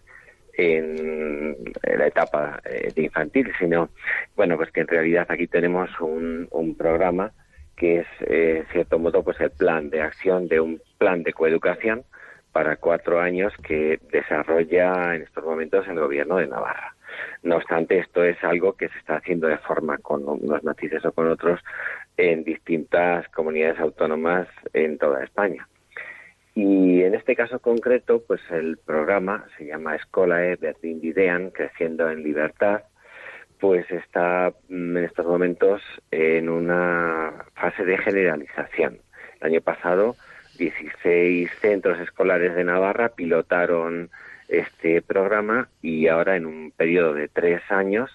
en, 0.55 1.57
la 1.83 2.07
etapa 2.07 2.61
eh, 2.65 2.93
de 2.95 3.03
infantil, 3.03 3.53
sino, 3.59 3.91
bueno, 4.37 4.57
pues 4.57 4.71
que 4.71 4.81
en 4.81 4.89
realidad 4.89 5.27
aquí 5.29 5.47
tenemos 5.47 5.89
un, 6.01 6.49
un 6.51 6.77
programa 6.77 7.33
que 7.77 8.01
es, 8.01 8.07
eh, 8.21 8.59
en 8.59 8.67
cierto 8.73 8.99
modo, 8.99 9.23
pues 9.23 9.41
el 9.41 9.51
plan 9.51 9.91
de 9.91 10.03
acción 10.03 10.47
de 10.47 10.61
un 10.61 10.81
plan 10.99 11.23
de 11.23 11.33
coeducación 11.33 12.05
para 12.52 12.76
cuatro 12.76 13.21
años 13.21 13.52
que 13.62 13.99
desarrolla 14.11 15.14
en 15.14 15.23
estos 15.23 15.44
momentos 15.44 15.87
el 15.88 15.99
gobierno 15.99 16.37
de 16.37 16.47
Navarra. 16.47 16.94
No 17.42 17.56
obstante, 17.56 17.99
esto 17.99 18.23
es 18.23 18.42
algo 18.44 18.75
que 18.75 18.88
se 18.88 18.99
está 18.99 19.16
haciendo 19.16 19.49
de 19.49 19.59
forma 19.59 19.99
con 19.99 20.23
unos 20.26 20.62
matices 20.62 21.04
o 21.04 21.12
con 21.12 21.28
otros 21.28 21.61
en 22.16 22.44
distintas 22.44 23.28
comunidades 23.28 23.80
autónomas 23.80 24.49
en 24.73 24.99
toda 24.99 25.25
España. 25.25 25.66
Y 26.54 27.02
en 27.02 27.14
este 27.14 27.35
caso 27.35 27.59
concreto, 27.61 28.23
pues 28.26 28.40
el 28.50 28.76
programa 28.76 29.47
se 29.56 29.66
llama 29.66 29.97
Escolae 29.97 30.56
Berdindidean, 30.56 31.50
Creciendo 31.50 32.11
en 32.11 32.23
Libertad, 32.23 32.82
pues 33.59 33.90
está 33.90 34.52
mm, 34.68 34.97
en 34.99 35.04
estos 35.04 35.25
momentos 35.25 35.80
en 36.11 36.50
una 36.50 37.47
fase 37.54 37.85
de 37.85 37.97
generalización. 37.97 38.99
El 39.40 39.47
año 39.47 39.61
pasado, 39.62 40.16
16 40.62 41.50
centros 41.61 41.99
escolares 41.99 42.54
de 42.54 42.62
Navarra 42.62 43.09
pilotaron 43.09 44.11
este 44.47 45.02
programa 45.02 45.69
y 45.81 46.07
ahora 46.07 46.37
en 46.37 46.47
un 46.47 46.71
periodo 46.71 47.14
de 47.14 47.26
tres 47.26 47.62
años, 47.69 48.11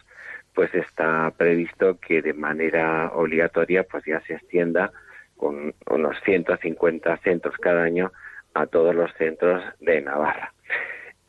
pues 0.53 0.73
está 0.73 1.29
previsto 1.35 1.99
que 1.99 2.21
de 2.21 2.33
manera 2.33 3.11
obligatoria 3.13 3.83
pues 3.83 4.05
ya 4.05 4.21
se 4.21 4.35
extienda 4.35 4.93
con 5.35 5.73
unos 5.89 6.15
150 6.23 7.17
centros 7.17 7.57
cada 7.57 7.83
año 7.83 8.13
a 8.53 8.65
todos 8.65 8.95
los 8.95 9.13
centros 9.15 9.61
de 9.81 10.01
Navarra. 10.01 10.53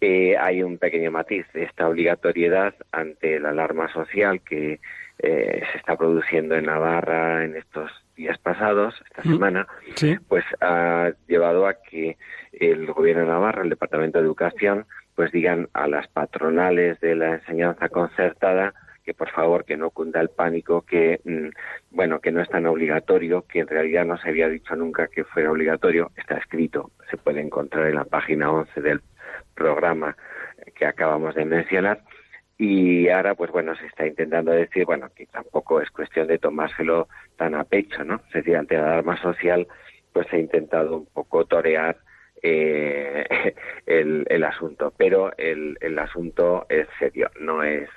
Eh, 0.00 0.36
hay 0.38 0.62
un 0.62 0.78
pequeño 0.78 1.10
matiz, 1.10 1.46
esta 1.54 1.88
obligatoriedad 1.88 2.74
ante 2.92 3.40
la 3.40 3.50
alarma 3.50 3.92
social 3.92 4.40
que 4.42 4.78
eh, 5.18 5.62
se 5.72 5.78
está 5.78 5.96
produciendo 5.96 6.54
en 6.54 6.66
Navarra 6.66 7.44
en 7.44 7.56
estos 7.56 7.90
días 8.18 8.36
pasados, 8.38 8.94
esta 9.06 9.22
semana, 9.22 9.66
pues 10.28 10.44
ha 10.60 11.12
llevado 11.28 11.66
a 11.66 11.74
que 11.74 12.18
el 12.52 12.86
gobierno 12.92 13.22
de 13.22 13.28
Navarra, 13.28 13.62
el 13.62 13.70
Departamento 13.70 14.18
de 14.18 14.24
Educación, 14.24 14.84
pues 15.14 15.32
digan 15.32 15.68
a 15.72 15.86
las 15.86 16.08
patronales 16.08 17.00
de 17.00 17.14
la 17.14 17.34
enseñanza 17.34 17.88
concertada 17.88 18.74
que 19.04 19.14
por 19.14 19.30
favor 19.30 19.64
que 19.64 19.78
no 19.78 19.88
cunda 19.88 20.20
el 20.20 20.28
pánico, 20.28 20.82
que 20.82 21.20
mm, 21.24 21.48
bueno, 21.96 22.20
que 22.20 22.30
no 22.30 22.42
es 22.42 22.48
tan 22.50 22.66
obligatorio, 22.66 23.46
que 23.48 23.60
en 23.60 23.68
realidad 23.68 24.04
no 24.04 24.18
se 24.18 24.28
había 24.28 24.48
dicho 24.48 24.76
nunca 24.76 25.06
que 25.08 25.24
fuera 25.24 25.50
obligatorio, 25.50 26.10
está 26.16 26.36
escrito, 26.36 26.90
se 27.10 27.16
puede 27.16 27.40
encontrar 27.40 27.86
en 27.86 27.94
la 27.94 28.04
página 28.04 28.50
11 28.50 28.82
del 28.82 29.00
programa 29.54 30.14
que 30.74 30.84
acabamos 30.84 31.34
de 31.34 31.46
mencionar. 31.46 32.02
Y 32.58 33.08
ahora, 33.08 33.36
pues 33.36 33.52
bueno, 33.52 33.76
se 33.76 33.86
está 33.86 34.04
intentando 34.04 34.50
decir, 34.50 34.84
bueno, 34.84 35.08
que 35.14 35.26
tampoco 35.26 35.80
es 35.80 35.90
cuestión 35.90 36.26
de 36.26 36.38
tomárselo 36.38 37.08
tan 37.36 37.54
a 37.54 37.62
pecho, 37.62 38.02
¿no? 38.02 38.16
Es 38.26 38.32
decir, 38.32 38.56
ante 38.56 38.76
la 38.76 38.94
alarma 38.94 39.16
social, 39.22 39.68
pues 40.12 40.26
se 40.28 40.36
ha 40.36 40.40
intentado 40.40 40.96
un 40.96 41.06
poco 41.06 41.44
torear 41.44 41.98
eh, 42.42 43.54
el, 43.86 44.26
el 44.28 44.44
asunto. 44.44 44.92
Pero 44.96 45.32
el, 45.38 45.78
el 45.80 45.98
asunto 46.00 46.66
es 46.68 46.88
serio, 46.98 47.30
no 47.40 47.62
es 47.62 47.88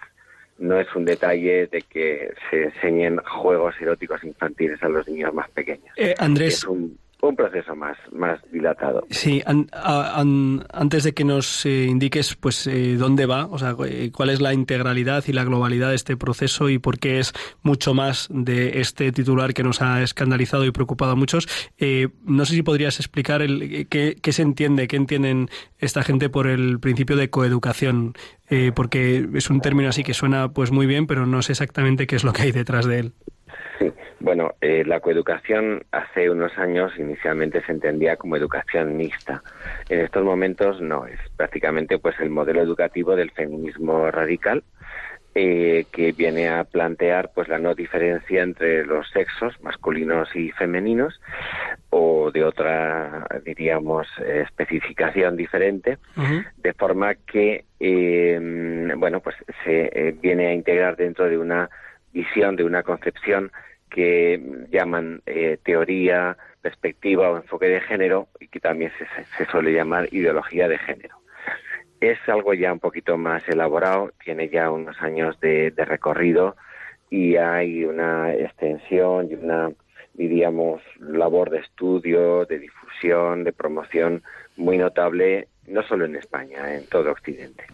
no 0.59 0.79
es 0.79 0.95
un 0.95 1.05
detalle 1.05 1.65
de 1.65 1.81
que 1.81 2.31
se 2.51 2.65
enseñen 2.65 3.17
juegos 3.17 3.73
eróticos 3.81 4.23
infantiles 4.23 4.81
a 4.83 4.89
los 4.89 5.07
niños 5.07 5.33
más 5.33 5.49
pequeños. 5.49 5.89
Eh, 5.97 6.13
Andrés. 6.19 6.53
Es 6.53 6.65
un, 6.65 6.99
un 7.21 7.35
proceso 7.35 7.75
más, 7.75 7.97
más 8.11 8.39
dilatado. 8.51 9.05
Sí, 9.09 9.41
antes 9.45 11.03
de 11.03 11.13
que 11.13 11.23
nos 11.23 11.65
eh, 11.65 11.85
indiques 11.85 12.35
pues 12.35 12.65
eh, 12.67 12.95
dónde 12.97 13.25
va, 13.25 13.45
o 13.45 13.59
sea, 13.59 13.75
eh, 13.85 14.11
cuál 14.11 14.29
es 14.29 14.41
la 14.41 14.53
integralidad 14.53 15.23
y 15.27 15.33
la 15.33 15.43
globalidad 15.43 15.89
de 15.89 15.95
este 15.95 16.17
proceso 16.17 16.69
y 16.69 16.79
por 16.79 16.99
qué 16.99 17.19
es 17.19 17.33
mucho 17.61 17.93
más 17.93 18.27
de 18.31 18.81
este 18.81 19.11
titular 19.11 19.53
que 19.53 19.63
nos 19.63 19.81
ha 19.81 20.01
escandalizado 20.01 20.65
y 20.65 20.71
preocupado 20.71 21.11
a 21.11 21.15
muchos, 21.15 21.47
no 22.25 22.45
sé 22.45 22.55
si 22.55 22.63
podrías 22.63 22.99
explicar 22.99 23.41
el, 23.41 23.87
qué, 23.87 24.17
qué 24.21 24.33
se 24.33 24.41
entiende, 24.41 24.87
qué 24.87 24.95
entienden 24.95 25.49
esta 25.79 26.03
gente 26.03 26.29
por 26.29 26.47
el 26.47 26.79
principio 26.79 27.15
de 27.15 27.29
coeducación, 27.29 28.13
porque 28.75 29.27
es 29.33 29.49
un 29.49 29.61
término 29.61 29.89
así 29.89 30.03
que 30.03 30.13
suena 30.13 30.49
pues 30.49 30.71
muy 30.71 30.85
bien, 30.85 31.07
pero 31.07 31.25
no 31.25 31.41
sé 31.41 31.53
exactamente 31.53 32.07
qué 32.07 32.15
es 32.15 32.23
lo 32.23 32.33
que 32.33 32.43
hay 32.43 32.51
detrás 32.51 32.85
de 32.85 32.99
él. 32.99 33.13
Bueno, 34.21 34.53
eh, 34.61 34.83
la 34.85 34.99
coeducación 34.99 35.83
hace 35.91 36.29
unos 36.29 36.55
años 36.57 36.93
inicialmente 36.97 37.63
se 37.65 37.71
entendía 37.71 38.17
como 38.17 38.35
educación 38.35 38.95
mixta. 38.95 39.41
En 39.89 40.01
estos 40.01 40.23
momentos 40.23 40.79
no, 40.79 41.07
es 41.07 41.19
prácticamente 41.35 41.97
pues 41.97 42.19
el 42.19 42.29
modelo 42.29 42.61
educativo 42.61 43.15
del 43.15 43.31
feminismo 43.31 44.11
radical 44.11 44.63
eh, 45.33 45.85
que 45.93 46.11
viene 46.11 46.49
a 46.49 46.65
plantear 46.65 47.31
pues 47.33 47.47
la 47.47 47.57
no 47.57 47.73
diferencia 47.73 48.43
entre 48.43 48.85
los 48.85 49.09
sexos 49.11 49.55
masculinos 49.61 50.27
y 50.35 50.51
femeninos 50.51 51.21
o 51.89 52.31
de 52.31 52.43
otra 52.43 53.27
diríamos 53.45 54.09
especificación 54.19 55.37
diferente 55.37 55.99
de 56.57 56.73
forma 56.73 57.15
que 57.15 57.63
eh, 57.79 58.91
bueno 58.97 59.21
pues 59.21 59.37
se 59.63 59.89
eh, 59.93 60.13
viene 60.21 60.47
a 60.47 60.53
integrar 60.53 60.97
dentro 60.97 61.29
de 61.29 61.37
una 61.37 61.69
visión 62.11 62.57
de 62.57 62.65
una 62.65 62.83
concepción 62.83 63.53
que 63.91 64.41
llaman 64.71 65.21
eh, 65.25 65.59
teoría, 65.63 66.37
perspectiva 66.61 67.29
o 67.29 67.37
enfoque 67.37 67.67
de 67.67 67.81
género 67.81 68.29
y 68.39 68.47
que 68.47 68.59
también 68.59 68.91
se, 69.37 69.45
suele 69.45 69.73
llamar 69.73 70.07
ideología 70.11 70.67
de 70.67 70.77
género. 70.79 71.17
Es 71.99 72.17
algo 72.27 72.53
ya 72.53 72.73
un 72.73 72.79
poquito 72.79 73.17
más 73.17 73.47
elaborado, 73.47 74.11
tiene 74.23 74.49
ya 74.49 74.71
unos 74.71 74.99
años 75.01 75.39
de, 75.39 75.71
de 75.71 75.85
recorrido 75.85 76.55
y 77.09 77.35
hay 77.35 77.83
una 77.83 78.33
extensión 78.33 79.29
y 79.29 79.35
una, 79.35 79.71
diríamos, 80.13 80.81
labor 80.99 81.49
de 81.49 81.59
estudio, 81.59 82.45
de 82.45 82.59
difusión, 82.59 83.43
de 83.43 83.51
promoción 83.51 84.23
muy 84.55 84.77
notable, 84.77 85.49
no 85.67 85.83
solo 85.83 86.05
en 86.05 86.15
España, 86.15 86.73
en 86.73 86.87
todo 86.87 87.11
Occidente. 87.11 87.65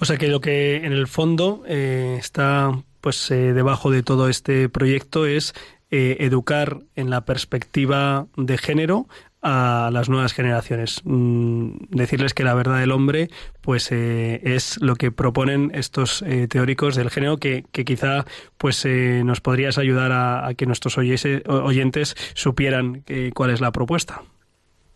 O 0.00 0.04
sea 0.04 0.16
que 0.18 0.28
lo 0.28 0.40
que 0.40 0.76
en 0.76 0.92
el 0.92 1.06
fondo 1.06 1.64
eh, 1.66 2.16
está 2.18 2.72
pues 3.04 3.30
eh, 3.30 3.52
debajo 3.52 3.90
de 3.90 4.02
todo 4.02 4.30
este 4.30 4.70
proyecto 4.70 5.26
es 5.26 5.52
eh, 5.90 6.16
educar 6.20 6.78
en 6.96 7.10
la 7.10 7.26
perspectiva 7.26 8.28
de 8.38 8.56
género 8.56 9.08
a 9.42 9.90
las 9.92 10.08
nuevas 10.08 10.32
generaciones. 10.32 11.02
Mm, 11.04 11.76
decirles 11.90 12.32
que 12.32 12.44
la 12.44 12.54
verdad 12.54 12.80
del 12.80 12.92
hombre 12.92 13.28
pues 13.60 13.92
eh, 13.92 14.40
es 14.42 14.80
lo 14.80 14.94
que 14.96 15.10
proponen 15.12 15.70
estos 15.74 16.22
eh, 16.22 16.48
teóricos 16.48 16.96
del 16.96 17.10
género 17.10 17.36
que, 17.36 17.66
que 17.72 17.84
quizá 17.84 18.24
pues 18.56 18.82
eh, 18.86 19.20
nos 19.22 19.42
podrías 19.42 19.76
ayudar 19.76 20.10
a, 20.12 20.54
que 20.56 20.64
nuestros 20.64 20.96
oyentes 20.96 22.14
supieran 22.32 23.02
que- 23.02 23.32
cuál 23.34 23.50
es 23.50 23.60
la 23.60 23.70
propuesta. 23.70 24.22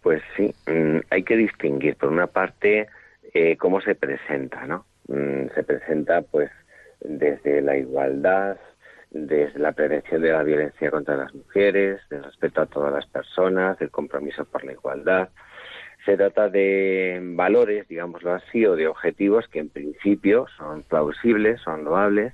Pues 0.01 0.23
sí, 0.35 0.55
mm, 0.67 1.01
hay 1.11 1.23
que 1.25 1.37
distinguir, 1.37 1.97
por 1.97 2.09
una 2.09 2.27
parte, 2.29 2.87
eh, 3.35 3.59
cómo 3.59 3.83
se 3.83 3.95
presenta, 3.95 4.67
¿no? 4.67 4.87
Mm, 5.09 5.53
se 5.55 5.63
presenta, 5.63 6.23
pues, 6.23 6.51
desde 7.01 7.61
la 7.61 7.77
igualdad, 7.77 8.59
desde 9.11 9.59
la 9.59 9.73
prevención 9.73 10.23
de 10.23 10.33
la 10.33 10.43
violencia 10.43 10.91
contra 10.91 11.17
las 11.17 11.35
mujeres, 11.35 12.01
del 12.11 12.25
respeto 12.25 12.63
a 12.63 12.67
todas 12.67 12.93
las 12.93 13.07
personas, 13.07 13.79
del 13.79 13.91
compromiso 13.91 14.45
por 14.45 14.65
la 14.65 14.73
igualdad. 14.73 15.31
Se 16.05 16.17
trata 16.17 16.49
de 16.49 17.21
valores, 17.23 17.87
digámoslo 17.89 18.35
así, 18.35 18.65
o 18.67 18.77
de 18.77 18.87
objetivos 18.87 19.47
que 19.49 19.59
en 19.59 19.69
principio 19.69 20.47
son 20.57 20.83
plausibles, 20.83 21.61
son 21.61 21.85
loables. 21.85 22.33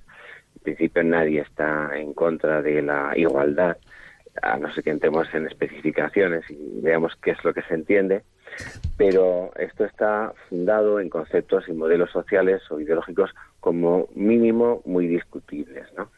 En 0.56 0.62
principio 0.62 1.02
nadie 1.02 1.40
está 1.40 1.90
en 1.94 2.14
contra 2.14 2.62
de 2.62 2.82
la 2.82 3.12
igualdad, 3.16 3.76
a 4.42 4.56
no 4.56 4.72
ser 4.72 4.84
que 4.84 4.90
entremos 4.90 5.32
en 5.34 5.46
especificaciones 5.46 6.48
y 6.50 6.80
veamos 6.82 7.14
qué 7.22 7.32
es 7.32 7.44
lo 7.44 7.52
que 7.54 7.62
se 7.62 7.74
entiende. 7.74 8.22
Pero 8.96 9.50
esto 9.56 9.84
está 9.84 10.32
fundado 10.48 11.00
en 11.00 11.08
conceptos 11.08 11.68
y 11.68 11.72
modelos 11.72 12.10
sociales 12.10 12.62
o 12.70 12.80
ideológicos 12.80 13.34
como 13.60 14.08
mínimo 14.14 14.82
muy 14.84 15.06
discutibles, 15.08 15.86
¿no? 15.96 16.10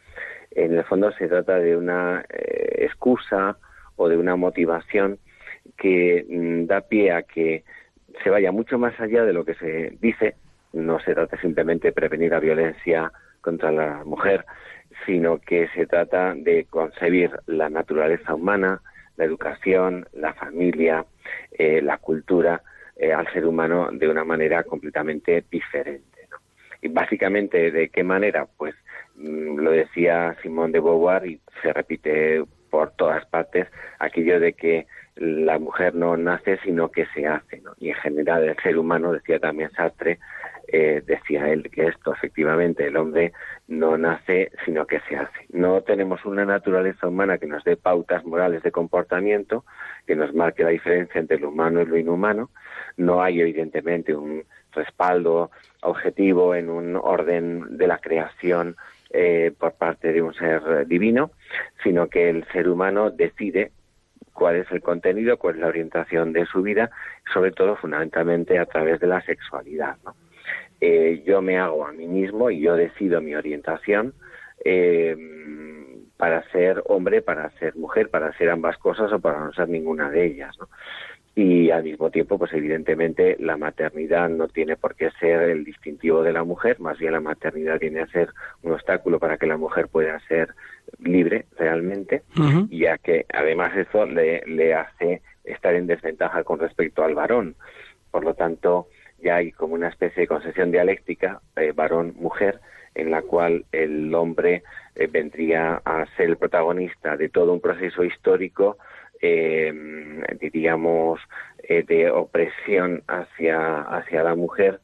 En 0.51 0.75
el 0.75 0.83
fondo 0.85 1.11
se 1.13 1.27
trata 1.27 1.57
de 1.57 1.75
una 1.75 2.25
eh, 2.29 2.85
excusa 2.85 3.57
o 3.95 4.07
de 4.07 4.17
una 4.17 4.35
motivación 4.35 5.19
que 5.77 6.25
mm, 6.29 6.65
da 6.65 6.81
pie 6.81 7.11
a 7.11 7.23
que 7.23 7.63
se 8.23 8.29
vaya 8.29 8.51
mucho 8.51 8.77
más 8.77 8.99
allá 8.99 9.23
de 9.23 9.33
lo 9.33 9.45
que 9.45 9.55
se 9.55 9.97
dice. 9.99 10.35
No 10.73 10.99
se 10.99 11.13
trata 11.13 11.39
simplemente 11.41 11.89
de 11.89 11.93
prevenir 11.93 12.31
la 12.31 12.39
violencia 12.39 13.11
contra 13.41 13.71
la 13.71 14.03
mujer, 14.03 14.45
sino 15.05 15.39
que 15.39 15.67
se 15.69 15.85
trata 15.85 16.33
de 16.35 16.65
concebir 16.65 17.31
la 17.45 17.69
naturaleza 17.69 18.35
humana, 18.35 18.81
la 19.17 19.25
educación, 19.25 20.07
la 20.13 20.33
familia, 20.33 21.05
eh, 21.51 21.81
la 21.81 21.97
cultura 21.97 22.61
eh, 22.95 23.11
al 23.11 23.31
ser 23.33 23.45
humano 23.45 23.89
de 23.91 24.07
una 24.07 24.23
manera 24.23 24.63
completamente 24.63 25.43
diferente. 25.51 26.05
Y 26.81 26.87
básicamente, 26.89 27.71
¿de 27.71 27.89
qué 27.89 28.03
manera? 28.03 28.47
Pues 28.57 28.75
mm, 29.15 29.57
lo 29.57 29.71
decía 29.71 30.35
Simón 30.41 30.71
de 30.71 30.79
Beauvoir 30.79 31.25
y 31.25 31.41
se 31.61 31.73
repite 31.73 32.43
por 32.69 32.91
todas 32.91 33.25
partes 33.25 33.67
aquello 33.99 34.39
de 34.39 34.53
que 34.53 34.87
la 35.15 35.57
mujer 35.57 35.95
no 35.95 36.15
nace 36.15 36.59
sino 36.63 36.91
que 36.91 37.05
se 37.07 37.25
hace. 37.25 37.61
Y 37.79 37.89
en 37.89 37.95
general 37.95 38.43
el 38.43 38.55
ser 38.57 38.77
humano, 38.77 39.11
decía 39.11 39.39
también 39.39 39.71
Sartre, 39.71 40.19
eh, 40.67 41.01
decía 41.05 41.49
él 41.49 41.69
que 41.71 41.87
esto 41.87 42.13
efectivamente 42.13 42.87
el 42.87 42.97
hombre 42.97 43.31
no 43.67 43.97
nace 43.97 44.51
sino 44.65 44.85
que 44.85 44.99
se 45.01 45.15
hace. 45.15 45.45
No 45.49 45.81
tenemos 45.81 46.25
una 46.25 46.45
naturaleza 46.45 47.07
humana 47.07 47.37
que 47.37 47.47
nos 47.47 47.63
dé 47.63 47.77
pautas 47.77 48.25
morales 48.25 48.63
de 48.63 48.71
comportamiento, 48.71 49.63
que 50.05 50.15
nos 50.15 50.33
marque 50.33 50.63
la 50.63 50.69
diferencia 50.69 51.19
entre 51.19 51.39
lo 51.39 51.49
humano 51.49 51.81
y 51.81 51.85
lo 51.85 51.97
inhumano. 51.97 52.49
No 52.97 53.21
hay 53.21 53.39
evidentemente 53.39 54.13
un 54.15 54.43
respaldo 54.73 55.51
objetivo 55.81 56.53
en 56.53 56.69
un 56.69 56.95
orden 56.95 57.77
de 57.77 57.87
la 57.87 57.99
creación 57.99 58.75
eh, 59.11 59.53
por 59.57 59.73
parte 59.73 60.11
de 60.11 60.21
un 60.21 60.33
ser 60.33 60.85
divino, 60.85 61.31
sino 61.81 62.07
que 62.09 62.29
el 62.29 62.45
ser 62.51 62.67
humano 62.67 63.09
decide 63.09 63.71
cuál 64.33 64.57
es 64.57 64.71
el 64.71 64.81
contenido, 64.81 65.37
cuál 65.37 65.55
es 65.55 65.61
la 65.61 65.67
orientación 65.67 66.33
de 66.33 66.45
su 66.45 66.61
vida, 66.61 66.91
sobre 67.33 67.51
todo 67.51 67.75
fundamentalmente 67.75 68.59
a 68.59 68.65
través 68.65 68.99
de 68.99 69.07
la 69.07 69.21
sexualidad. 69.21 69.95
¿no? 70.05 70.13
Eh, 70.79 71.23
yo 71.25 71.41
me 71.41 71.57
hago 71.57 71.85
a 71.85 71.91
mí 71.91 72.07
mismo 72.07 72.49
y 72.49 72.61
yo 72.61 72.75
decido 72.75 73.21
mi 73.21 73.35
orientación 73.35 74.13
eh, 74.63 75.15
para 76.17 76.43
ser 76.51 76.83
hombre, 76.85 77.21
para 77.21 77.49
ser 77.57 77.75
mujer, 77.75 78.09
para 78.09 78.35
ser 78.37 78.49
ambas 78.49 78.77
cosas 78.77 79.11
o 79.11 79.19
para 79.19 79.39
no 79.39 79.53
ser 79.53 79.69
ninguna 79.69 80.09
de 80.09 80.25
ellas. 80.25 80.55
¿no? 80.59 80.67
y 81.37 81.69
al 81.69 81.83
mismo 81.83 82.09
tiempo, 82.09 82.39
pues 82.39 82.51
evidentemente 82.53 83.37
la 83.39 83.57
maternidad 83.57 84.27
no 84.27 84.47
tiene 84.47 84.75
por 84.75 84.95
qué 84.95 85.11
ser 85.19 85.43
el 85.43 85.63
distintivo 85.63 86.23
de 86.23 86.33
la 86.33 86.43
mujer, 86.43 86.79
más 86.79 86.97
bien 86.97 87.11
la 87.11 87.19
maternidad 87.19 87.77
tiene 87.77 88.03
que 88.05 88.11
ser 88.11 88.29
un 88.63 88.71
obstáculo 88.71 89.19
para 89.19 89.37
que 89.37 89.45
la 89.45 89.55
mujer 89.55 89.87
pueda 89.87 90.19
ser 90.21 90.55
libre 90.97 91.45
realmente, 91.55 92.23
ya 92.71 92.97
que 92.97 93.27
además 93.31 93.77
eso 93.77 94.07
le, 94.07 94.41
le 94.47 94.73
hace 94.73 95.21
estar 95.43 95.75
en 95.75 95.85
desventaja 95.85 96.43
con 96.43 96.57
respecto 96.57 97.03
al 97.03 97.13
varón. 97.13 97.55
Por 98.09 98.23
lo 98.23 98.33
tanto, 98.33 98.87
ya 99.19 99.35
hay 99.37 99.51
como 99.51 99.73
una 99.73 99.89
especie 99.89 100.21
de 100.21 100.27
concesión 100.27 100.71
dialéctica, 100.71 101.41
eh, 101.55 101.71
varón-mujer, 101.75 102.59
en 102.95 103.11
la 103.11 103.21
cual 103.21 103.65
el 103.71 104.13
hombre 104.15 104.63
eh, 104.95 105.07
vendría 105.07 105.81
a 105.85 106.05
ser 106.15 106.27
el 106.29 106.37
protagonista 106.37 107.15
de 107.15 107.29
todo 107.29 107.53
un 107.53 107.61
proceso 107.61 108.03
histórico 108.03 108.77
eh, 109.21 109.73
diríamos, 110.39 111.19
eh, 111.63 111.83
de 111.83 112.09
opresión 112.11 113.03
hacia, 113.07 113.81
hacia 113.81 114.23
la 114.23 114.35
mujer, 114.35 114.79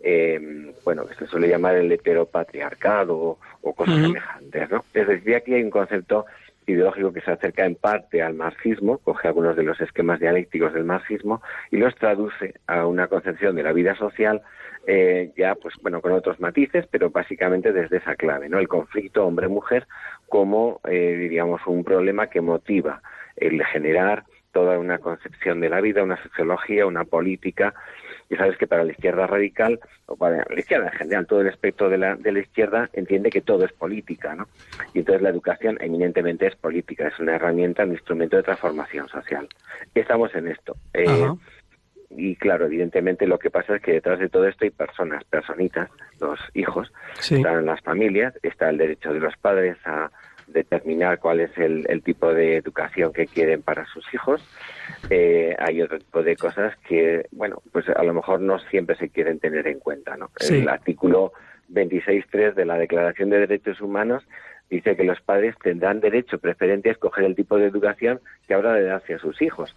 eh, 0.00 0.72
bueno, 0.84 1.06
que 1.06 1.14
se 1.14 1.26
suele 1.26 1.48
llamar 1.48 1.76
el 1.76 1.90
heteropatriarcado 1.90 3.38
o, 3.62 3.74
cosas 3.74 3.96
semejantes, 3.96 4.70
¿no? 4.70 4.84
Es 4.94 5.06
decir, 5.08 5.34
aquí 5.34 5.54
hay 5.54 5.62
un 5.62 5.70
concepto 5.70 6.26
ideológico 6.66 7.12
que 7.12 7.20
se 7.20 7.30
acerca 7.30 7.64
en 7.64 7.76
parte 7.76 8.22
al 8.22 8.34
marxismo, 8.34 8.98
coge 8.98 9.28
algunos 9.28 9.56
de 9.56 9.62
los 9.62 9.80
esquemas 9.80 10.20
dialécticos 10.20 10.74
del 10.74 10.84
marxismo 10.84 11.42
y 11.70 11.76
los 11.76 11.94
traduce 11.94 12.54
a 12.66 12.86
una 12.86 13.08
concepción 13.08 13.56
de 13.56 13.62
la 13.62 13.72
vida 13.72 13.94
social 13.96 14.42
eh, 14.88 15.32
ya, 15.36 15.56
pues 15.56 15.74
bueno, 15.82 16.00
con 16.00 16.12
otros 16.12 16.38
matices, 16.38 16.86
pero 16.90 17.10
básicamente 17.10 17.72
desde 17.72 17.96
esa 17.96 18.14
clave, 18.14 18.48
¿no? 18.48 18.60
El 18.60 18.68
conflicto 18.68 19.26
hombre-mujer 19.26 19.86
como, 20.28 20.80
eh, 20.88 21.16
diríamos, 21.18 21.60
un 21.66 21.82
problema 21.82 22.28
que 22.28 22.40
motiva 22.40 23.02
el 23.36 23.64
generar 23.64 24.24
toda 24.52 24.78
una 24.78 24.98
concepción 24.98 25.60
de 25.60 25.68
la 25.68 25.80
vida, 25.80 26.02
una 26.02 26.22
sociología, 26.22 26.86
una 26.86 27.04
política. 27.04 27.74
Y 28.28 28.36
sabes 28.36 28.56
que 28.58 28.66
para 28.66 28.84
la 28.84 28.92
izquierda 28.92 29.26
radical, 29.26 29.78
o 30.06 30.16
para 30.16 30.44
la 30.48 30.58
izquierda 30.60 30.88
en 30.88 30.98
general, 30.98 31.26
todo 31.26 31.40
el 31.42 31.48
espectro 31.48 31.88
de 31.88 31.98
la, 31.98 32.16
de 32.16 32.32
la 32.32 32.40
izquierda 32.40 32.90
entiende 32.92 33.30
que 33.30 33.40
todo 33.40 33.64
es 33.64 33.72
política, 33.72 34.34
¿no? 34.34 34.48
Y 34.94 35.00
entonces 35.00 35.22
la 35.22 35.30
educación 35.30 35.78
eminentemente 35.80 36.46
es 36.46 36.56
política, 36.56 37.08
es 37.08 37.18
una 37.18 37.36
herramienta, 37.36 37.84
un 37.84 37.92
instrumento 37.92 38.36
de 38.36 38.42
transformación 38.42 39.08
social. 39.08 39.48
Estamos 39.94 40.34
en 40.34 40.48
esto. 40.48 40.76
Eh, 40.92 41.28
y 42.10 42.36
claro, 42.36 42.66
evidentemente 42.66 43.26
lo 43.26 43.38
que 43.38 43.50
pasa 43.50 43.76
es 43.76 43.82
que 43.82 43.92
detrás 43.92 44.18
de 44.18 44.28
todo 44.28 44.46
esto 44.46 44.64
hay 44.64 44.70
personas, 44.70 45.24
personitas, 45.24 45.90
los 46.20 46.38
hijos, 46.54 46.92
están 47.18 47.66
las 47.66 47.80
familias, 47.82 48.34
está 48.42 48.70
el 48.70 48.78
derecho 48.78 49.12
de 49.12 49.20
los 49.20 49.36
padres 49.36 49.76
a 49.84 50.10
determinar 50.46 51.18
cuál 51.18 51.40
es 51.40 51.50
el, 51.58 52.02
tipo 52.02 52.32
de 52.32 52.56
educación 52.56 53.12
que 53.12 53.26
quieren 53.26 53.62
para 53.62 53.86
sus 53.86 54.04
hijos. 54.14 54.42
Eh, 55.10 55.54
hay 55.58 55.82
otro 55.82 55.98
tipo 55.98 56.22
de 56.22 56.36
cosas 56.36 56.76
que, 56.88 57.26
bueno, 57.32 57.62
pues 57.72 57.88
a 57.88 58.02
lo 58.02 58.14
mejor 58.14 58.40
no 58.40 58.58
siempre 58.58 58.96
se 58.96 59.08
quieren 59.08 59.38
tener 59.38 59.66
en 59.66 59.80
cuenta. 59.80 60.16
¿no? 60.16 60.30
El 60.48 60.68
artículo 60.68 61.32
26.3 61.72 62.54
de 62.54 62.64
la 62.64 62.78
Declaración 62.78 63.30
de 63.30 63.40
Derechos 63.40 63.80
Humanos 63.80 64.26
dice 64.70 64.96
que 64.96 65.04
los 65.04 65.20
padres 65.20 65.54
tendrán 65.62 66.00
derecho 66.00 66.38
preferente 66.38 66.88
a 66.88 66.92
escoger 66.92 67.24
el 67.24 67.36
tipo 67.36 67.56
de 67.56 67.66
educación 67.66 68.20
que 68.46 68.54
habrá 68.54 68.74
de 68.74 68.84
dar 68.84 68.96
hacia 68.96 69.18
sus 69.18 69.40
hijos. 69.40 69.74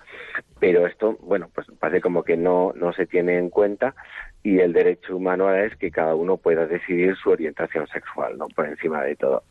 Pero 0.59 0.87
esto, 0.87 1.17
bueno, 1.21 1.49
pues 1.53 1.67
parece 1.79 2.01
como 2.01 2.23
que 2.23 2.37
no, 2.37 2.73
no 2.75 2.91
se 2.93 3.05
tiene 3.05 3.37
en 3.37 3.49
cuenta 3.49 3.93
y 4.41 4.59
el 4.59 4.73
derecho 4.73 5.15
humano 5.15 5.45
ahora 5.45 5.65
es 5.65 5.75
que 5.75 5.91
cada 5.91 6.15
uno 6.15 6.37
pueda 6.37 6.65
decidir 6.65 7.15
su 7.17 7.29
orientación 7.29 7.87
sexual, 7.87 8.37
¿no? 8.37 8.47
Por 8.47 8.65
encima 8.67 9.03
de 9.03 9.15
todo. 9.15 9.43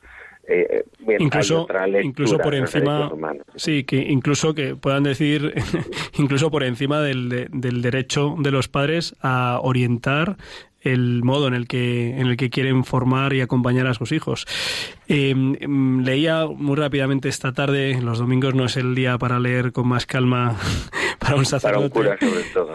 Eh, 0.51 0.83
eh, 1.07 1.17
incluso 1.19 1.69
incluso 2.03 2.39
por 2.39 2.55
encima 2.55 3.13
sí 3.57 3.85
que 3.85 3.97
incluso 3.97 4.55
que 4.55 4.77
puedan 4.77 5.03
decir 5.03 5.53
incluso 6.19 6.51
por 6.51 6.65
encima 6.65 7.03
del, 7.03 7.49
del 7.53 7.83
derecho 7.83 8.35
de 8.39 8.51
los 8.51 8.67
padres 8.67 9.15
a 9.21 9.61
orientar 9.63 10.39
el 10.81 11.23
modo 11.23 11.49
en 11.49 11.55
el 11.55 11.67
que 11.67 12.19
en 12.19 12.29
el 12.29 12.37
que 12.37 12.51
quieren 12.51 12.85
formar 12.85 13.33
y 13.35 13.41
acompañar 13.41 13.87
a 13.87 13.95
sus 13.95 14.13
hijos. 14.13 14.47
Eh, 15.11 15.35
leía 15.35 16.47
muy 16.47 16.77
rápidamente 16.77 17.31
esta 17.31 17.53
tarde, 17.53 17.99
los 18.03 18.19
domingos 18.19 18.55
no 18.55 18.67
es 18.67 18.77
el 18.77 18.95
día 18.95 19.17
para 19.17 19.41
leer 19.41 19.73
con 19.73 19.89
más 19.89 20.05
calma 20.05 20.55
para 21.19 21.37
un 21.37 21.47
sacerdote. 21.47 22.19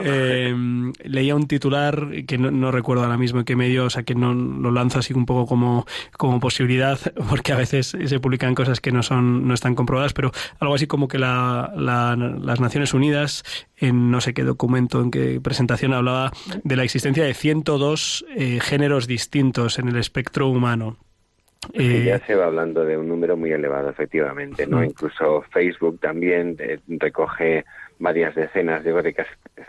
Eh, 0.01 0.55
leía 1.03 1.35
un 1.35 1.47
titular 1.47 2.09
que 2.25 2.39
no, 2.39 2.71
recuerdo 2.71 3.03
ahora 3.03 3.17
mismo 3.17 3.39
en 3.39 3.45
qué 3.45 3.55
medio, 3.55 3.85
o 3.85 3.89
sea 3.91 4.01
que 4.01 4.15
no 4.15 4.33
lo 4.33 4.71
lanzo 4.71 4.97
así 4.97 5.13
un 5.13 5.27
poco 5.27 5.45
como, 5.45 5.85
como 6.17 6.39
posibilidad, 6.39 6.99
porque 7.29 7.53
a 7.53 7.55
veces 7.55 7.95
se 8.03 8.19
publican 8.19 8.55
cosas 8.55 8.81
que 8.81 8.91
no 8.91 9.03
son 9.03 9.47
no 9.47 9.53
están 9.53 9.75
comprobadas, 9.75 10.13
pero 10.13 10.31
algo 10.59 10.73
así 10.73 10.87
como 10.87 11.07
que 11.07 11.19
la, 11.19 11.71
las 11.75 12.59
Naciones 12.59 12.95
Unidas 12.95 13.43
en 13.77 14.09
no 14.09 14.21
sé 14.21 14.33
qué 14.33 14.43
documento, 14.43 15.01
en 15.01 15.11
qué 15.11 15.39
presentación 15.39 15.93
hablaba 15.93 16.31
de 16.63 16.75
la 16.75 16.83
existencia 16.83 17.23
de 17.23 17.33
102 17.33 18.25
eh, 18.35 18.59
géneros 18.59 19.05
distintos 19.05 19.77
en 19.77 19.89
el 19.89 19.97
espectro 19.97 20.47
humano. 20.47 20.97
Eh, 21.73 22.03
ya 22.05 22.19
se 22.25 22.35
va 22.35 22.45
hablando 22.45 22.83
de 22.83 22.97
un 22.97 23.07
número 23.07 23.37
muy 23.37 23.51
elevado, 23.51 23.89
efectivamente, 23.89 24.67
¿no? 24.67 24.83
Incluso 24.83 25.43
Facebook 25.51 25.99
también 25.99 26.57
eh, 26.59 26.79
recoge 26.87 27.65
varias 27.99 28.35
decenas, 28.35 28.83
digo, 28.83 29.01
de 29.01 29.15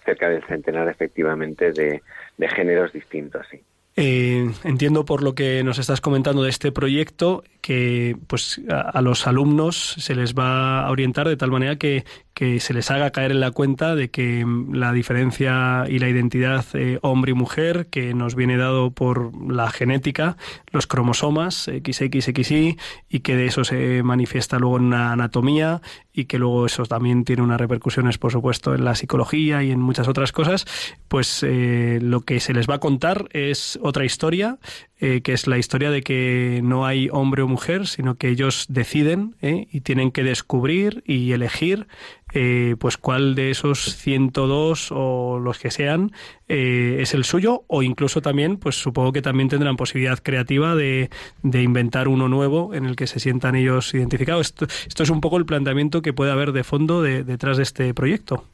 cerca 0.05 0.29
del 0.29 0.43
centenar, 0.45 0.89
efectivamente, 0.89 1.73
de, 1.73 2.03
de 2.37 2.49
géneros 2.49 2.93
distintos, 2.93 3.47
sí. 3.51 3.61
Eh, 3.97 4.51
entiendo 4.65 5.05
por 5.05 5.23
lo 5.23 5.35
que 5.35 5.63
nos 5.63 5.79
estás 5.79 6.01
comentando 6.01 6.43
de 6.43 6.51
este 6.51 6.73
proyecto 6.73 7.45
que 7.65 8.15
pues 8.27 8.61
a, 8.69 9.01
los 9.01 9.27
alumnos 9.27 9.95
se 9.97 10.15
les 10.15 10.35
va 10.35 10.83
a 10.85 10.91
orientar 10.91 11.27
de 11.27 11.39
tal 11.39 11.51
manera 11.51 11.77
que, 11.77 12.05
que, 12.35 12.61
se 12.61 12.75
les 12.75 12.91
haga 12.91 13.09
caer 13.09 13.31
en 13.31 13.41
la 13.41 13.53
cuenta 13.53 13.95
de 13.95 14.11
que 14.11 14.45
la 14.71 14.93
diferencia 14.93 15.85
y 15.89 15.99
la 15.99 16.11
identidad 16.11 16.63
eh, 16.75 16.99
hombre 17.01 17.31
y 17.31 17.35
mujer 17.35 17.87
que 17.87 18.13
nos 18.13 18.35
viene 18.35 18.59
dado 18.59 18.91
por 18.91 19.33
la 19.51 19.71
genética, 19.71 20.37
los 20.73 20.87
cromosomas 20.87 21.65
XXXY 21.65 22.77
y 23.09 23.21
que 23.21 23.35
de 23.35 23.47
eso 23.47 23.65
se 23.65 24.03
manifiesta 24.03 24.59
luego 24.59 24.77
en 24.77 24.85
una 24.85 25.13
anatomía 25.13 25.81
y 26.13 26.27
que 26.27 26.39
luego 26.39 26.67
eso 26.67 26.85
también 26.85 27.25
tiene 27.25 27.41
unas 27.41 27.59
repercusiones 27.59 28.19
por 28.19 28.31
supuesto 28.31 28.75
en 28.75 28.85
la 28.85 28.95
psicología 28.95 29.63
y 29.63 29.71
en 29.71 29.81
muchas 29.81 30.07
otras 30.07 30.33
cosas, 30.33 30.67
pues 31.09 31.43
eh, 31.43 31.99
lo 32.03 32.21
que 32.21 32.41
se 32.41 32.53
les 32.53 32.69
va 32.69 32.75
a 32.75 32.81
contar 32.81 33.27
es 33.33 33.79
otra 33.83 34.05
historia, 34.05 34.59
eh, 35.01 35.21
que 35.23 35.33
es 35.33 35.47
la 35.47 35.59
historia 35.59 35.91
de 35.91 36.03
que 36.03 36.61
no 36.63 36.87
hay 36.87 37.09
hombre 37.11 37.43
o 37.43 37.49
mujer, 37.49 37.87
sino 37.87 38.15
que 38.17 38.29
ellos 38.29 38.67
deciden 38.69 39.35
¿eh? 39.43 39.67
y 39.73 39.81
tienen 39.81 40.13
que 40.13 40.23
descubrir 40.23 41.03
y 41.05 41.33
elegir 41.33 41.87
eh, 42.33 42.77
pues 42.79 42.97
cuál 42.97 43.35
de 43.35 43.51
esos 43.51 43.97
102 43.97 44.91
o 44.93 45.39
los 45.41 45.59
que 45.59 45.71
sean 45.71 46.11
eh, 46.49 46.99
es 47.01 47.15
el 47.15 47.25
suyo 47.25 47.65
o 47.67 47.83
incluso 47.83 48.23
también, 48.23 48.57
pues 48.57 48.77
supongo 48.77 49.13
que 49.13 49.23
también 49.23 49.49
tendrán 49.49 49.77
posibilidad 49.77 50.19
creativa 50.21 50.75
de, 50.75 51.11
de 51.43 51.63
inventar 51.63 52.09
uno 52.09 52.29
nuevo 52.29 52.75
en 52.75 52.87
el 52.87 52.97
que 52.97 53.07
se 53.07 53.21
sientan 53.21 53.57
ellos 53.57 53.93
identificados. 53.95 54.47
Esto, 54.47 54.67
esto 54.87 55.03
es 55.03 55.11
un 55.11 55.21
poco 55.21 55.37
el 55.39 55.45
planteamiento 55.47 56.03
que 56.03 56.13
puede 56.13 56.31
haber 56.33 56.53
de 56.53 56.65
fondo 56.65 57.03
de- 57.03 57.25
detrás 57.25 57.57
de 57.57 57.63
este 57.65 57.95
proyecto. 57.95 58.45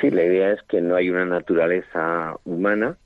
Sí, 0.00 0.10
la 0.10 0.24
idea 0.24 0.52
es 0.52 0.60
que 0.68 0.80
no 0.80 0.96
hay 0.96 1.08
una 1.08 1.24
naturaleza 1.24 2.34
humana, 2.44 2.96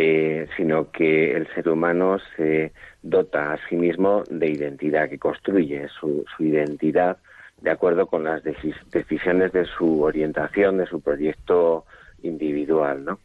eh, 0.00 0.46
sino 0.56 0.92
que 0.92 1.36
el 1.36 1.48
ser 1.54 1.68
humano 1.68 2.18
se 2.36 2.70
dota 3.02 3.52
a 3.52 3.58
sí 3.68 3.74
mismo 3.74 4.22
de 4.30 4.48
identidad, 4.48 5.08
que 5.08 5.18
construye 5.18 5.88
su, 5.88 6.24
identidad 6.38 7.16
de 7.60 7.72
acuerdo 7.72 8.06
con 8.06 8.22
las 8.22 8.44
deci- 8.44 8.80
decisiones 8.92 9.50
de 9.50 9.64
su 9.64 10.02
orientación, 10.02 10.78
de 10.78 10.86
su 10.86 11.00
proyecto 11.00 11.84
individual, 12.22 13.04
¿no? 13.04 13.18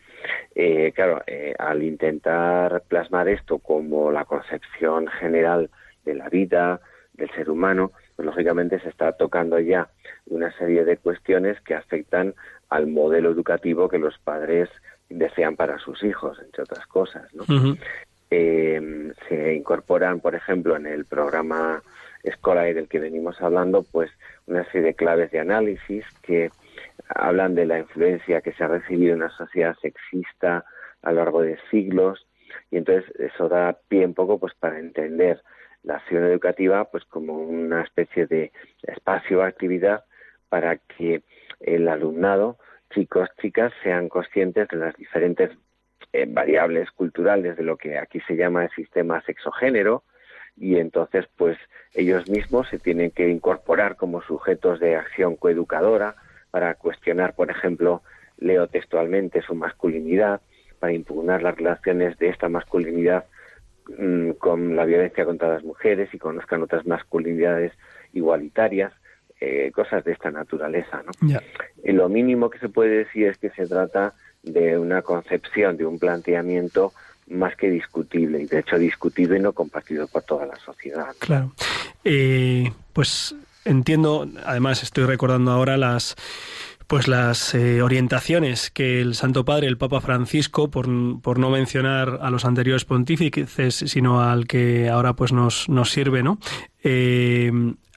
Eh, 0.56 0.92
claro, 0.96 1.22
eh, 1.28 1.54
al 1.60 1.84
intentar 1.84 2.82
plasmar 2.88 3.28
esto 3.28 3.60
como 3.60 4.12
la 4.12 4.26
concepción 4.26 5.06
general 5.08 5.70
de 6.06 6.16
la 6.16 6.28
vida, 6.30 6.82
del 7.14 7.30
ser 7.36 7.52
humano, 7.52 7.92
pues 8.16 8.26
lógicamente 8.26 8.80
se 8.80 8.90
está 8.90 9.12
tocando 9.12 9.60
ya 9.60 9.90
una 10.26 10.52
serie 10.58 10.86
de 10.86 10.98
cuestiones 10.98 11.62
que 11.62 11.76
afectan 11.76 12.34
al 12.70 12.88
modelo 12.88 13.30
educativo 13.30 13.88
que 13.88 14.00
los 14.00 14.18
padres 14.18 14.70
desean 15.10 15.56
para 15.56 15.78
sus 15.80 16.04
hijos, 16.04 16.40
entre 16.40 16.64
otras 16.64 16.86
cosas, 16.88 17.34
¿no? 17.34 17.46
Eh, 18.32 19.12
se 19.30 19.54
incorporan, 19.54 20.20
por 20.20 20.34
ejemplo, 20.34 20.76
en 20.76 20.88
el 20.88 21.06
programa 21.06 21.84
escolar 22.24 22.74
del 22.74 22.88
que 22.88 23.00
venimos 23.00 23.40
hablando, 23.42 23.84
pues 23.84 24.10
una 24.48 24.64
serie 24.66 24.88
de 24.88 24.94
claves 24.96 25.32
de 25.32 25.40
análisis 25.40 26.06
que 26.22 26.50
hablan 27.10 27.54
de 27.54 27.66
la 27.66 27.80
influencia 27.80 28.42
que 28.42 28.54
se 28.54 28.64
ha 28.64 28.68
recibido 28.68 29.14
en 29.14 29.22
una 29.22 29.38
sociedad 29.38 29.76
sexista 29.82 30.66
a 31.02 31.12
lo 31.12 31.18
largo 31.18 31.42
de 31.42 31.60
siglos 31.70 32.26
y 32.72 32.78
entonces 32.78 33.12
eso 33.20 33.50
da 33.50 33.78
pie 33.88 34.06
un 34.06 34.14
poco 34.14 34.40
pues 34.40 34.54
para 34.56 34.80
entender 34.80 35.42
la 35.84 35.96
acción 35.96 36.24
educativa 36.24 36.86
pues 36.86 37.04
como 37.06 37.38
una 37.38 37.82
especie 37.82 38.26
de 38.26 38.52
espacio 38.84 39.40
o 39.40 39.44
actividad 39.44 40.06
para 40.50 40.78
que 40.78 41.24
el 41.60 41.88
alumnado, 41.88 42.58
chicos, 42.94 43.30
chicas, 43.42 43.74
sean 43.84 44.10
conscientes 44.10 44.68
de 44.70 44.78
las 44.78 44.96
diferentes 44.96 45.52
eh, 46.12 46.26
variables 46.28 46.92
culturales 46.92 47.58
de 47.58 47.64
lo 47.64 47.78
que 47.78 47.98
aquí 47.98 48.20
se 48.22 48.36
llama 48.36 48.64
el 48.64 48.72
sistema 48.72 49.22
sexogénero 49.22 50.04
y 50.56 50.78
entonces 50.78 51.26
pues 51.36 51.58
ellos 51.94 52.30
mismos 52.30 52.68
se 52.70 52.80
tienen 52.80 53.12
que 53.12 53.28
incorporar 53.30 53.96
como 53.96 54.22
sujetos 54.22 54.80
de 54.80 54.96
acción 54.96 55.36
coeducadora 55.36 56.16
para 56.52 56.76
cuestionar, 56.76 57.34
por 57.34 57.50
ejemplo, 57.50 58.04
leo 58.38 58.68
textualmente 58.68 59.42
su 59.42 59.56
masculinidad, 59.56 60.42
para 60.80 60.94
impugnar 60.94 61.42
las 61.42 61.56
relaciones 61.56 62.18
de 62.18 62.30
esta 62.30 62.50
masculinidad 62.50 63.26
mm, 63.98 64.32
con 64.32 64.76
la 64.76 64.86
violencia 64.86 65.26
contra 65.26 65.48
las 65.48 65.64
mujeres 65.64 66.14
y 66.14 66.20
conozcan 66.20 66.62
otras 66.62 66.86
masculinidades 66.86 67.72
igualitarias, 68.12 68.94
eh, 69.46 69.72
cosas 69.72 70.06
de 70.06 70.14
esta 70.14 70.32
naturaleza, 70.32 71.04
¿no? 71.04 71.40
Y 71.84 71.92
lo 71.92 72.08
mínimo 72.08 72.50
que 72.50 72.60
se 72.60 72.70
puede 72.70 73.00
decir 73.00 73.28
es 73.28 73.38
que 73.38 73.50
se 73.50 73.68
trata 73.68 74.14
de 74.42 74.78
una 74.78 75.02
concepción, 75.02 75.76
de 75.76 75.86
un 75.86 76.00
planteamiento 76.00 76.94
más 77.28 77.54
que 77.58 77.70
discutible, 77.70 78.42
y 78.42 78.46
de 78.46 78.60
hecho 78.60 78.78
discutido 78.78 79.36
y 79.36 79.42
no 79.42 79.52
compartido 79.52 80.08
por 80.08 80.24
toda 80.24 80.46
la 80.46 80.56
sociedad. 80.56 81.14
Claro. 81.20 81.52
Eh, 82.06 82.72
pues 82.94 83.36
entiendo, 83.66 84.30
además 84.46 84.82
estoy 84.82 85.06
recordando 85.06 85.52
ahora 85.52 85.76
las 85.76 86.16
pues 86.88 87.08
las 87.08 87.54
eh, 87.56 87.82
orientaciones 87.82 88.70
que 88.70 89.02
el 89.02 89.16
Santo 89.16 89.44
Padre, 89.44 89.68
el 89.68 89.78
Papa 89.78 90.00
Francisco, 90.00 90.70
por, 90.70 90.88
por 91.22 91.40
no 91.40 91.50
mencionar 91.50 92.20
a 92.22 92.30
los 92.30 92.46
anteriores 92.46 92.86
pontífices, 92.86 93.76
sino 93.76 94.22
al 94.22 94.46
que 94.48 94.90
ahora 94.90 95.14
pues 95.14 95.32
nos, 95.34 95.68
nos 95.70 95.90
sirve, 95.90 96.24
¿no? 96.24 96.38
Eh, 96.84 97.52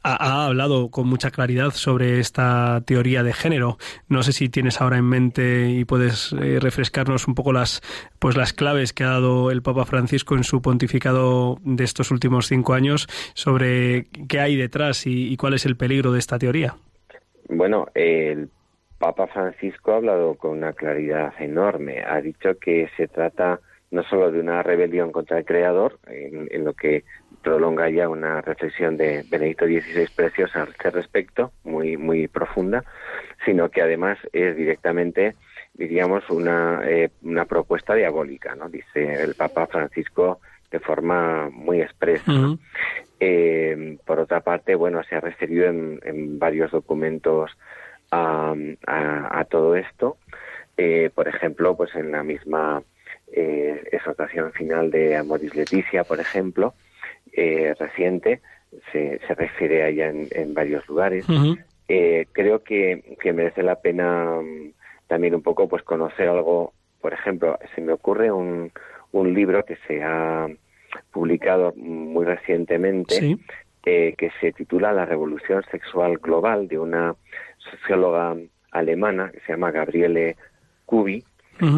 ha, 0.06 0.42
ha 0.42 0.46
hablado 0.46 0.90
con 0.90 1.08
mucha 1.08 1.30
claridad 1.30 1.70
sobre 1.70 2.20
esta 2.20 2.80
teoría 2.86 3.22
de 3.22 3.32
género. 3.32 3.76
No 4.08 4.22
sé 4.22 4.32
si 4.32 4.48
tienes 4.48 4.80
ahora 4.80 4.98
en 4.98 5.04
mente 5.04 5.70
y 5.70 5.84
puedes 5.84 6.32
eh, 6.32 6.58
refrescarnos 6.60 7.26
un 7.26 7.34
poco 7.34 7.52
las 7.52 7.80
pues 8.18 8.36
las 8.36 8.52
claves 8.52 8.92
que 8.92 9.04
ha 9.04 9.08
dado 9.08 9.50
el 9.50 9.62
Papa 9.62 9.84
Francisco 9.84 10.36
en 10.36 10.44
su 10.44 10.62
pontificado 10.62 11.58
de 11.62 11.84
estos 11.84 12.10
últimos 12.10 12.46
cinco 12.46 12.74
años 12.74 13.08
sobre 13.34 14.06
qué 14.28 14.40
hay 14.40 14.56
detrás 14.56 15.06
y, 15.06 15.32
y 15.32 15.36
cuál 15.36 15.54
es 15.54 15.66
el 15.66 15.76
peligro 15.76 16.12
de 16.12 16.18
esta 16.18 16.38
teoría. 16.38 16.76
Bueno, 17.48 17.88
el 17.94 18.48
Papa 18.98 19.26
Francisco 19.26 19.92
ha 19.92 19.96
hablado 19.96 20.34
con 20.34 20.52
una 20.52 20.72
claridad 20.72 21.32
enorme. 21.40 22.02
Ha 22.02 22.20
dicho 22.20 22.58
que 22.60 22.88
se 22.96 23.08
trata 23.08 23.60
no 23.90 24.02
solo 24.04 24.30
de 24.30 24.40
una 24.40 24.62
rebelión 24.62 25.12
contra 25.12 25.38
el 25.38 25.44
Creador, 25.44 25.98
en, 26.06 26.48
en 26.50 26.64
lo 26.64 26.74
que 26.74 27.04
prolonga 27.46 27.88
ya 27.88 28.08
una 28.08 28.40
reflexión 28.40 28.96
de 28.96 29.24
Benedicto 29.30 29.66
XVI 29.66 30.08
preciosa 30.16 30.62
al 30.62 30.70
este 30.70 30.90
respecto, 30.90 31.52
muy 31.62 31.96
muy 31.96 32.26
profunda, 32.26 32.82
sino 33.44 33.68
que 33.70 33.82
además 33.82 34.18
es 34.32 34.56
directamente, 34.56 35.36
diríamos, 35.74 36.28
una, 36.28 36.80
eh, 36.84 37.10
una 37.22 37.44
propuesta 37.44 37.94
diabólica, 37.94 38.56
¿no? 38.56 38.68
Dice 38.68 39.22
el 39.22 39.36
Papa 39.36 39.68
Francisco 39.68 40.40
de 40.72 40.80
forma 40.80 41.48
muy 41.50 41.82
expresa. 41.82 42.32
Eh, 43.20 43.96
por 44.04 44.18
otra 44.18 44.40
parte, 44.40 44.74
bueno, 44.74 45.04
se 45.04 45.14
ha 45.14 45.20
referido 45.20 45.66
en, 45.66 46.00
en 46.02 46.40
varios 46.40 46.72
documentos 46.72 47.52
a, 48.10 48.56
a, 48.88 49.38
a 49.40 49.44
todo 49.44 49.76
esto. 49.76 50.16
Eh, 50.76 51.10
por 51.14 51.28
ejemplo, 51.28 51.76
pues 51.76 51.94
en 51.94 52.10
la 52.10 52.24
misma 52.24 52.82
eh, 53.32 53.88
exhortación 53.92 54.52
final 54.52 54.90
de 54.90 55.16
Amoris 55.16 55.54
Leticia, 55.54 56.02
por 56.02 56.18
ejemplo, 56.18 56.74
eh, 57.36 57.74
reciente, 57.78 58.40
se, 58.92 59.20
se 59.26 59.34
refiere 59.34 59.82
a 59.84 59.88
ella 59.88 60.08
en, 60.08 60.26
en 60.32 60.54
varios 60.54 60.86
lugares. 60.88 61.24
Eh, 61.88 62.26
creo 62.32 62.64
que, 62.64 63.16
que 63.20 63.32
merece 63.32 63.62
la 63.62 63.76
pena 63.76 64.40
mm, 64.42 64.72
también 65.06 65.34
un 65.34 65.42
poco 65.42 65.68
pues 65.68 65.82
conocer 65.84 66.28
algo. 66.28 66.72
Por 67.00 67.12
ejemplo, 67.12 67.58
se 67.74 67.80
me 67.80 67.92
ocurre 67.92 68.32
un, 68.32 68.72
un 69.12 69.34
libro 69.34 69.64
que 69.64 69.76
se 69.86 70.02
ha 70.02 70.48
publicado 71.12 71.72
muy 71.76 72.24
recientemente 72.24 73.14
Sí. 73.14 73.38
eh, 73.84 74.14
que 74.18 74.30
se 74.40 74.52
titula 74.52 74.92
La 74.92 75.04
Revolución 75.04 75.62
Sexual 75.70 76.18
Global 76.18 76.66
de 76.66 76.78
una 76.78 77.14
socióloga 77.58 78.34
alemana 78.72 79.30
que 79.32 79.40
se 79.40 79.52
llama 79.52 79.70
Gabriele 79.70 80.36
Kubi, 80.86 81.22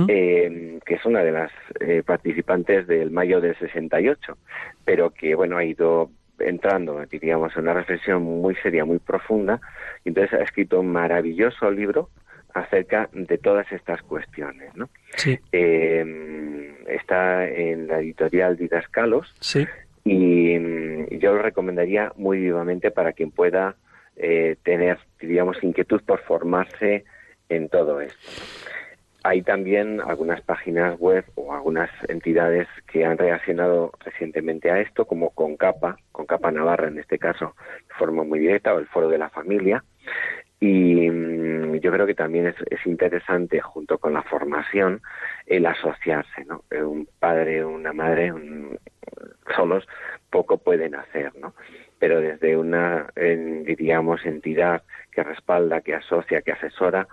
Eh, 0.09 0.79
que 0.85 0.95
es 0.95 1.05
una 1.05 1.23
de 1.23 1.33
las 1.33 1.53
eh, 1.81 2.03
participantes 2.05 2.87
del 2.87 3.11
mayo 3.11 3.41
del 3.41 3.57
68, 3.59 4.37
pero 4.85 5.11
que 5.11 5.35
bueno 5.35 5.57
ha 5.57 5.65
ido 5.65 6.11
entrando, 6.39 7.05
diríamos, 7.07 7.55
en 7.57 7.63
una 7.63 7.75
reflexión 7.75 8.23
muy 8.23 8.55
seria, 8.57 8.85
muy 8.85 8.99
profunda, 8.99 9.61
y 10.05 10.11
entonces 10.11 10.39
ha 10.39 10.43
escrito 10.43 10.81
un 10.81 10.93
maravilloso 10.93 11.71
libro 11.71 12.11
acerca 12.55 13.09
de 13.13 13.39
todas 13.39 13.71
estas 13.73 14.03
cuestiones, 14.03 14.75
¿no? 14.75 14.89
Sí, 15.17 15.39
Eh, 15.53 16.75
está 16.89 17.47
en 17.49 17.87
la 17.87 18.01
editorial 18.01 18.57
Didascalos 18.57 19.35
sí. 19.41 19.67
y 20.05 20.59
mm, 20.59 21.19
yo 21.19 21.35
lo 21.35 21.43
recomendaría 21.43 22.13
muy 22.17 22.39
vivamente 22.39 22.91
para 22.91 23.13
quien 23.13 23.31
pueda 23.31 23.77
eh, 24.17 24.57
tener, 24.63 24.99
diríamos, 25.21 25.63
inquietud 25.63 26.03
por 26.05 26.21
formarse 26.21 27.05
en 27.49 27.69
todo 27.69 28.01
esto. 28.01 28.19
Hay 29.29 29.43
también 29.43 30.01
algunas 30.01 30.41
páginas 30.41 30.99
web 30.99 31.23
o 31.35 31.53
algunas 31.53 31.91
entidades 32.09 32.67
que 32.91 33.05
han 33.05 33.19
reaccionado 33.19 33.93
recientemente 34.03 34.71
a 34.71 34.81
esto, 34.81 35.05
como 35.05 35.31
Concapa, 35.35 35.99
Concapa 36.13 36.51
Navarra 36.51 36.89
en 36.89 36.99
este 36.99 37.19
caso, 37.19 37.55
de 37.89 37.95
forma 37.99 38.25
muy 38.25 38.39
directa, 38.39 38.73
o 38.73 38.79
el 38.79 38.87
Foro 38.87 39.11
de 39.11 39.19
la 39.19 39.29
Familia. 39.29 39.85
Y 40.61 41.11
mm, 41.11 41.75
yo 41.81 41.93
creo 41.93 42.07
que 42.07 42.15
también 42.15 42.47
es, 42.47 42.57
es 42.71 42.87
interesante, 42.87 43.61
junto 43.61 43.99
con 43.99 44.15
la 44.15 44.23
formación, 44.23 45.03
el 45.47 45.67
asociarse, 45.67 46.47
¿no? 46.47 46.65
Eh, 46.71 46.83
Un 46.83 47.07
padre, 47.19 47.63
una 47.67 47.93
madre, 47.93 48.33
un- 48.33 48.79
solos 49.55 49.87
poco 50.31 50.57
pueden 50.57 50.95
hacer, 50.95 51.35
¿no? 51.37 51.53
Pero 51.99 52.21
desde 52.21 52.57
una, 52.57 53.09
diríamos, 53.17 54.25
entidad 54.25 54.83
que 55.13 55.23
respalda, 55.23 55.81
que 55.83 55.95
asocia, 55.95 56.43
que 56.43 56.53
asesora, 56.53 57.09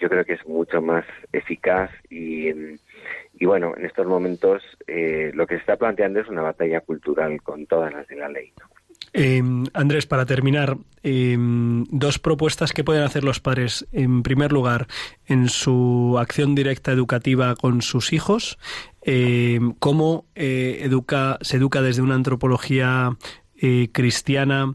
yo 0.00 0.08
creo 0.08 0.24
que 0.24 0.34
es 0.34 0.46
mucho 0.46 0.80
más 0.80 1.04
eficaz 1.32 1.90
y, 2.08 2.48
y 2.48 3.46
bueno, 3.46 3.74
en 3.76 3.84
estos 3.84 4.06
momentos 4.06 4.62
eh, 4.86 5.30
lo 5.34 5.46
que 5.46 5.54
se 5.56 5.60
está 5.60 5.76
planteando 5.76 6.20
es 6.20 6.28
una 6.28 6.42
batalla 6.42 6.80
cultural 6.80 7.42
con 7.42 7.66
todas 7.66 7.92
las 7.92 8.06
de 8.08 8.16
la 8.16 8.28
ley. 8.28 8.52
¿no? 8.58 8.66
Eh, 9.12 9.42
Andrés, 9.74 10.06
para 10.06 10.24
terminar, 10.24 10.76
eh, 11.02 11.36
dos 11.38 12.18
propuestas 12.18 12.72
que 12.72 12.84
pueden 12.84 13.02
hacer 13.02 13.24
los 13.24 13.40
padres. 13.40 13.86
En 13.92 14.22
primer 14.22 14.52
lugar, 14.52 14.86
en 15.26 15.48
su 15.48 16.16
acción 16.18 16.54
directa 16.54 16.92
educativa 16.92 17.56
con 17.56 17.82
sus 17.82 18.12
hijos, 18.12 18.58
eh, 19.02 19.58
cómo 19.78 20.26
eh, 20.34 20.80
educa, 20.82 21.38
se 21.40 21.56
educa 21.56 21.82
desde 21.82 22.02
una 22.02 22.14
antropología 22.14 23.16
eh, 23.56 23.88
cristiana 23.92 24.74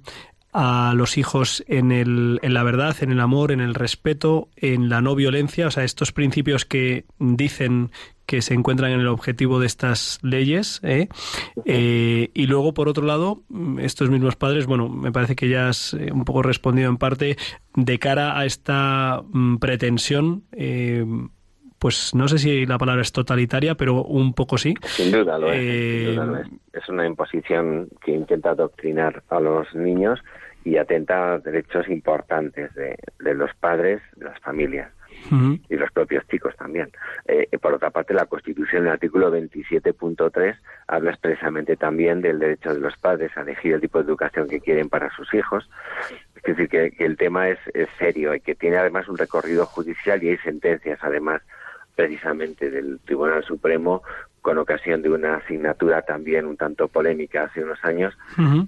a 0.57 0.93
los 0.95 1.17
hijos 1.17 1.65
en, 1.67 1.91
el, 1.91 2.39
en 2.41 2.53
la 2.53 2.63
verdad, 2.63 2.95
en 3.01 3.11
el 3.11 3.19
amor, 3.19 3.51
en 3.51 3.59
el 3.59 3.75
respeto, 3.75 4.47
en 4.55 4.87
la 4.87 5.01
no 5.01 5.13
violencia, 5.13 5.67
o 5.67 5.71
sea, 5.71 5.83
estos 5.83 6.13
principios 6.13 6.63
que 6.63 7.03
dicen 7.19 7.91
que 8.25 8.41
se 8.41 8.53
encuentran 8.53 8.91
en 8.91 9.01
el 9.01 9.07
objetivo 9.09 9.59
de 9.59 9.67
estas 9.67 10.17
leyes. 10.23 10.79
¿eh? 10.81 11.09
Eh, 11.65 12.31
y 12.33 12.47
luego, 12.47 12.73
por 12.73 12.87
otro 12.87 13.05
lado, 13.05 13.41
estos 13.79 14.09
mismos 14.09 14.37
padres, 14.37 14.65
bueno, 14.65 14.87
me 14.87 15.11
parece 15.11 15.35
que 15.35 15.49
ya 15.49 15.67
has 15.67 15.93
eh, 15.93 16.09
un 16.13 16.23
poco 16.23 16.41
respondido 16.41 16.89
en 16.89 16.97
parte 16.97 17.35
de 17.75 17.99
cara 17.99 18.39
a 18.39 18.45
esta 18.45 19.23
mm, 19.27 19.57
pretensión. 19.57 20.45
pues 21.79 22.15
no 22.15 22.29
sé 22.29 22.37
si 22.39 22.65
la 22.65 22.77
palabra 22.77 23.01
es 23.01 23.11
totalitaria, 23.11 23.75
pero 23.75 24.03
un 24.03 24.33
poco 24.33 24.57
sí. 24.57 24.73
Sin 24.83 25.11
duda 25.11 25.37
lo 25.37 25.51
es. 25.51 26.05
Sin 26.05 26.15
duda 26.15 26.25
lo 26.25 26.37
es. 26.37 26.47
es 26.71 26.87
una 26.87 27.05
imposición 27.05 27.89
que 28.01 28.11
intenta 28.13 28.51
adoctrinar 28.51 29.21
a 29.27 29.41
los 29.41 29.67
niños 29.75 30.21
y 30.65 30.77
atenta 30.77 31.33
a 31.33 31.39
derechos 31.39 31.87
importantes 31.87 32.73
de, 32.73 32.97
de 33.19 33.33
los 33.33 33.53
padres, 33.55 34.01
de 34.17 34.25
las 34.25 34.39
familias 34.39 34.91
y 35.69 35.75
los 35.75 35.91
propios 35.91 36.27
chicos 36.27 36.55
también. 36.55 36.91
Eh, 37.27 37.47
por 37.59 37.73
otra 37.73 37.89
parte, 37.89 38.13
la 38.13 38.25
Constitución, 38.25 38.81
en 38.81 38.87
el 38.87 38.93
artículo 38.93 39.31
27.3, 39.31 40.57
habla 40.87 41.11
expresamente 41.11 41.75
también 41.77 42.21
del 42.21 42.39
derecho 42.39 42.73
de 42.73 42.79
los 42.79 42.95
padres 42.97 43.35
a 43.35 43.41
elegir 43.41 43.73
el 43.73 43.81
tipo 43.81 43.99
de 43.99 44.05
educación 44.05 44.47
que 44.47 44.59
quieren 44.59 44.89
para 44.89 45.09
sus 45.15 45.33
hijos. 45.33 45.69
Es 46.35 46.43
decir, 46.43 46.69
que, 46.69 46.93
el 47.03 47.17
tema 47.17 47.49
es, 47.49 47.59
serio 47.97 48.35
y 48.35 48.39
que 48.39 48.55
tiene 48.55 48.77
además 48.77 49.07
un 49.07 49.17
recorrido 49.17 49.65
judicial 49.65 50.21
y 50.23 50.29
hay 50.29 50.37
sentencias, 50.37 50.99
además, 51.01 51.41
precisamente 51.95 52.69
del 52.69 52.99
Tribunal 53.05 53.43
Supremo 53.43 54.03
con 54.45 54.59
ocasión 54.59 55.01
de 55.01 55.09
una 55.09 55.37
asignatura 55.37 56.03
también 56.03 56.45
un 56.45 56.55
tanto 56.55 56.87
polémica 56.87 57.45
hace 57.45 57.63
unos 57.63 57.83
años, 57.83 58.15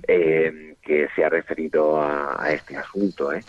eh, 0.08 0.76
que 0.82 1.08
se 1.16 1.24
ha 1.24 1.30
referido 1.30 2.02
a, 2.02 2.50
este 2.50 2.76
asunto. 2.76 3.32
¿eh? 3.32 3.42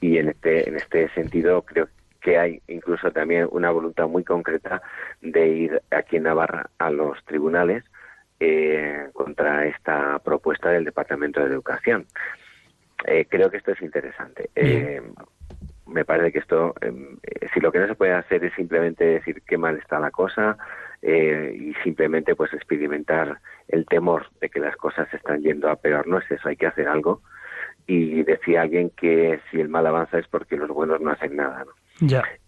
Y 0.00 0.16
en 0.16 0.28
este, 0.28 0.68
en 0.68 0.76
este 0.76 1.08
sentido 1.08 1.62
creo 1.62 1.88
que 2.20 2.38
hay 2.38 2.62
incluso 2.68 3.10
también 3.10 3.48
una 3.50 3.72
voluntad 3.72 4.06
muy 4.06 4.22
concreta 4.22 4.80
de 5.22 5.48
ir 5.48 5.82
aquí 5.90 6.18
en 6.18 6.22
Navarra 6.22 6.70
a 6.78 6.88
los 6.88 7.18
tribunales 7.24 7.82
eh, 8.38 9.08
contra 9.12 9.66
esta 9.66 10.20
propuesta 10.20 10.70
del 10.70 10.84
Departamento 10.84 11.40
de 11.40 11.46
Educación. 11.46 12.06
Eh, 13.08 13.26
creo 13.28 13.50
que 13.50 13.56
esto 13.56 13.72
es 13.72 13.82
interesante. 13.82 14.50
Eh, 14.54 15.02
me 15.86 16.04
parece 16.04 16.30
que 16.30 16.38
esto, 16.38 16.76
si 17.52 17.58
lo 17.58 17.72
que 17.72 17.80
no 17.80 17.88
se 17.88 17.96
puede 17.96 18.12
hacer 18.12 18.44
es 18.44 18.54
simplemente 18.54 19.04
decir 19.04 19.42
qué 19.44 19.58
mal 19.58 19.76
está 19.78 19.98
la 19.98 20.12
cosa 20.12 20.56
y 21.02 21.74
simplemente 21.82 22.36
pues 22.36 22.52
experimentar 22.52 23.38
el 23.68 23.86
temor 23.86 24.26
de 24.40 24.48
que 24.48 24.60
las 24.60 24.76
cosas 24.76 25.08
se 25.10 25.16
están 25.16 25.42
yendo 25.42 25.68
a 25.68 25.76
peor, 25.76 26.06
no 26.06 26.18
es 26.18 26.30
eso, 26.30 26.48
hay 26.48 26.56
que 26.56 26.66
hacer 26.66 26.88
algo. 26.88 27.22
Y 27.86 28.22
decía 28.22 28.62
alguien 28.62 28.90
que 28.90 29.40
si 29.50 29.60
el 29.60 29.68
mal 29.68 29.86
avanza 29.86 30.18
es 30.18 30.28
porque 30.28 30.56
los 30.56 30.68
buenos 30.68 31.00
no 31.00 31.10
hacen 31.10 31.34
nada. 31.34 31.64
¿no? 31.64 31.72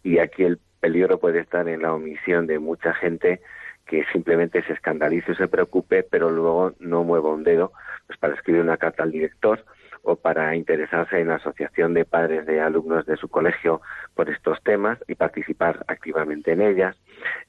Y 0.04 0.18
aquí 0.18 0.44
el 0.44 0.60
peligro 0.80 1.18
puede 1.18 1.40
estar 1.40 1.68
en 1.68 1.82
la 1.82 1.92
omisión 1.92 2.46
de 2.46 2.58
mucha 2.60 2.94
gente 2.94 3.40
que 3.86 4.04
simplemente 4.12 4.62
se 4.62 4.72
escandalice 4.72 5.32
o 5.32 5.34
se 5.34 5.48
preocupe, 5.48 6.02
pero 6.04 6.30
luego 6.30 6.74
no 6.78 7.04
mueva 7.04 7.30
un 7.30 7.42
dedo 7.44 7.72
pues 8.06 8.18
para 8.18 8.34
escribir 8.34 8.62
una 8.62 8.76
carta 8.76 9.02
al 9.02 9.10
director 9.10 9.64
o 10.04 10.16
para 10.16 10.54
interesarse 10.54 11.20
en 11.20 11.28
la 11.28 11.36
asociación 11.36 11.94
de 11.94 12.04
padres 12.04 12.46
de 12.46 12.60
alumnos 12.60 13.06
de 13.06 13.16
su 13.16 13.28
colegio 13.28 13.80
por 14.14 14.30
estos 14.30 14.62
temas 14.62 14.98
y 15.08 15.14
participar 15.14 15.84
activamente 15.88 16.52
en 16.52 16.62
ellas. 16.62 16.96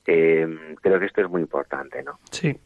Eh, 0.07 0.47
creo 0.81 0.99
que 0.99 1.05
esto 1.05 1.21
es 1.21 1.29
muy 1.29 1.41
importante, 1.41 2.01
¿no? 2.03 2.19
Sí. 2.31 2.57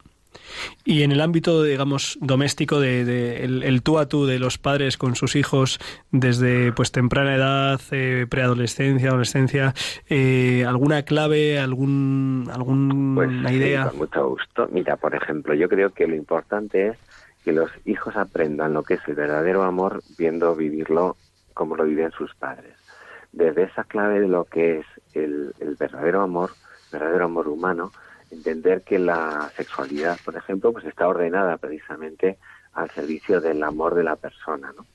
Y 0.84 1.02
en 1.02 1.12
el 1.12 1.20
ámbito, 1.20 1.62
digamos, 1.62 2.18
doméstico, 2.20 2.80
de, 2.80 3.44
el, 3.44 3.82
tú 3.82 3.98
a 3.98 4.08
tú 4.08 4.26
de 4.26 4.38
los 4.38 4.58
padres 4.58 4.96
con 4.96 5.14
sus 5.14 5.36
hijos 5.36 5.78
desde 6.10 6.72
pues 6.72 6.92
temprana 6.92 7.34
edad, 7.34 7.80
eh, 7.90 8.26
preadolescencia, 8.28 9.08
adolescencia, 9.08 9.74
eh, 10.08 10.64
¿alguna 10.66 11.02
clave, 11.02 11.58
algún, 11.58 12.48
alguna 12.52 13.14
pues, 13.14 13.52
idea? 13.52 13.88
con 13.88 13.98
mucho 13.98 14.28
gusto. 14.28 14.68
Mira, 14.72 14.96
por 14.96 15.14
ejemplo, 15.14 15.54
yo 15.54 15.68
creo 15.68 15.90
que 15.90 16.06
lo 16.06 16.14
importante 16.14 16.88
es 16.88 16.98
que 17.44 17.52
los 17.52 17.70
hijos 17.84 18.16
aprendan 18.16 18.74
lo 18.74 18.82
que 18.82 18.94
es 18.94 19.00
el 19.06 19.14
verdadero 19.14 19.62
amor 19.62 20.02
viendo 20.18 20.54
vivirlo 20.54 21.16
como 21.54 21.76
lo 21.76 21.84
viven 21.84 22.10
sus 22.12 22.34
padres. 22.34 22.74
Desde 23.32 23.64
esa 23.64 23.84
clave 23.84 24.20
de 24.20 24.28
lo 24.28 24.44
que 24.44 24.80
es 24.80 24.86
el, 25.14 25.54
verdadero 25.78 26.22
amor, 26.22 26.50
verdadero 26.90 27.26
amor 27.26 27.48
humano, 27.48 27.92
entender 28.30 28.82
que 28.82 28.98
la 28.98 29.50
sexualidad, 29.56 30.18
por 30.24 30.36
ejemplo, 30.36 30.72
pues 30.72 30.84
está 30.84 31.08
ordenada 31.08 31.56
precisamente 31.56 32.38
al 32.72 32.90
servicio 32.90 33.40
del 33.40 33.62
amor 33.62 33.94
de 33.94 34.04
la 34.04 34.16
persona, 34.16 34.72
¿no? 34.76 34.86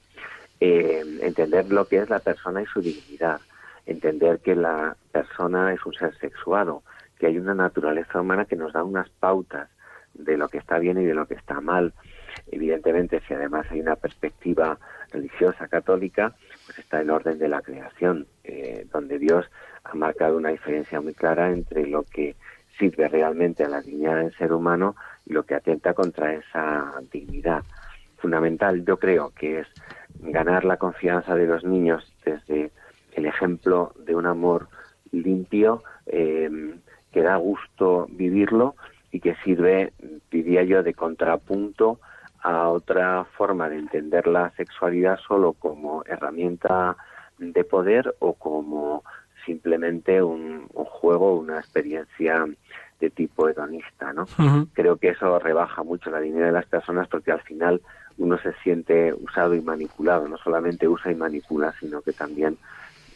Eh, 0.59 1.03
entender 1.21 1.69
lo 1.69 1.85
que 1.85 1.97
es 1.97 2.09
la 2.09 2.19
persona 2.19 2.61
y 2.61 2.65
su 2.65 2.81
dignidad, 2.81 3.41
entender 3.85 4.39
que 4.39 4.55
la 4.55 4.95
persona 5.11 5.73
es 5.73 5.85
un 5.85 5.93
ser 5.93 6.17
sexuado, 6.17 6.83
que 7.19 7.27
hay 7.27 7.37
una 7.37 7.53
naturaleza 7.53 8.21
humana 8.21 8.45
que 8.45 8.55
nos 8.55 8.73
da 8.73 8.83
unas 8.83 9.09
pautas 9.09 9.69
de 10.13 10.37
lo 10.37 10.47
que 10.47 10.57
está 10.57 10.79
bien 10.79 10.99
y 10.99 11.05
de 11.05 11.13
lo 11.13 11.27
que 11.27 11.35
está 11.35 11.59
mal. 11.61 11.93
Evidentemente, 12.51 13.21
si 13.27 13.33
además 13.33 13.65
hay 13.69 13.81
una 13.81 13.95
perspectiva 13.95 14.77
religiosa 15.11 15.67
católica, 15.67 16.33
pues 16.65 16.79
está 16.79 17.01
el 17.01 17.09
orden 17.09 17.39
de 17.39 17.47
la 17.47 17.61
creación, 17.61 18.27
eh, 18.43 18.85
donde 18.91 19.19
Dios 19.19 19.45
ha 19.83 19.95
marcado 19.95 20.37
una 20.37 20.49
diferencia 20.49 21.01
muy 21.01 21.13
clara 21.13 21.51
entre 21.51 21.87
lo 21.87 22.03
que 22.03 22.35
sirve 22.77 23.07
realmente 23.07 23.63
a 23.63 23.69
la 23.69 23.81
dignidad 23.81 24.17
del 24.17 24.35
ser 24.35 24.51
humano 24.51 24.95
y 25.25 25.33
lo 25.33 25.43
que 25.43 25.55
atenta 25.55 25.93
contra 25.93 26.33
esa 26.33 26.93
dignidad. 27.11 27.63
Fundamental, 28.17 28.83
yo 28.85 28.97
creo 28.97 29.31
que 29.31 29.61
es 29.61 29.67
ganar 30.19 30.65
la 30.65 30.77
confianza 30.77 31.35
de 31.35 31.47
los 31.47 31.63
niños 31.63 32.13
desde 32.25 32.71
el 33.13 33.25
ejemplo 33.25 33.93
de 34.05 34.15
un 34.15 34.25
amor 34.25 34.67
limpio, 35.11 35.83
eh, 36.05 36.49
que 37.11 37.21
da 37.21 37.37
gusto 37.37 38.07
vivirlo 38.09 38.75
y 39.11 39.21
que 39.21 39.35
sirve, 39.43 39.93
diría 40.29 40.63
yo, 40.63 40.83
de 40.83 40.93
contrapunto 40.93 41.99
a 42.45 42.69
otra 42.69 43.25
forma 43.37 43.67
de 43.69 43.79
entender 43.79 44.27
la 44.27 44.51
sexualidad 44.51 45.17
solo 45.27 45.53
como 45.53 46.03
herramienta 46.05 46.95
de 47.39 47.63
poder 47.63 48.15
o 48.19 48.33
como 48.33 49.03
simplemente 49.47 50.21
un, 50.21 50.67
un 50.71 50.85
juego, 50.85 51.39
una 51.39 51.57
experiencia 51.57 52.45
de 52.99 53.09
tipo 53.09 53.49
hedonista, 53.49 54.13
¿no? 54.13 54.27
Creo 54.73 54.97
que 54.97 55.09
eso 55.09 55.39
rebaja 55.39 55.81
mucho 55.81 56.11
la 56.11 56.19
dignidad 56.19 56.45
de 56.45 56.51
las 56.51 56.67
personas 56.67 57.07
porque 57.07 57.31
al 57.31 57.41
final 57.41 57.81
uno 58.19 58.37
se 58.37 58.53
siente 58.63 59.11
usado 59.11 59.55
y 59.55 59.61
manipulado, 59.61 60.27
no 60.27 60.37
solamente 60.37 60.87
usa 60.87 61.11
y 61.11 61.15
manipula, 61.15 61.73
sino 61.79 62.03
que 62.03 62.13
también 62.13 62.57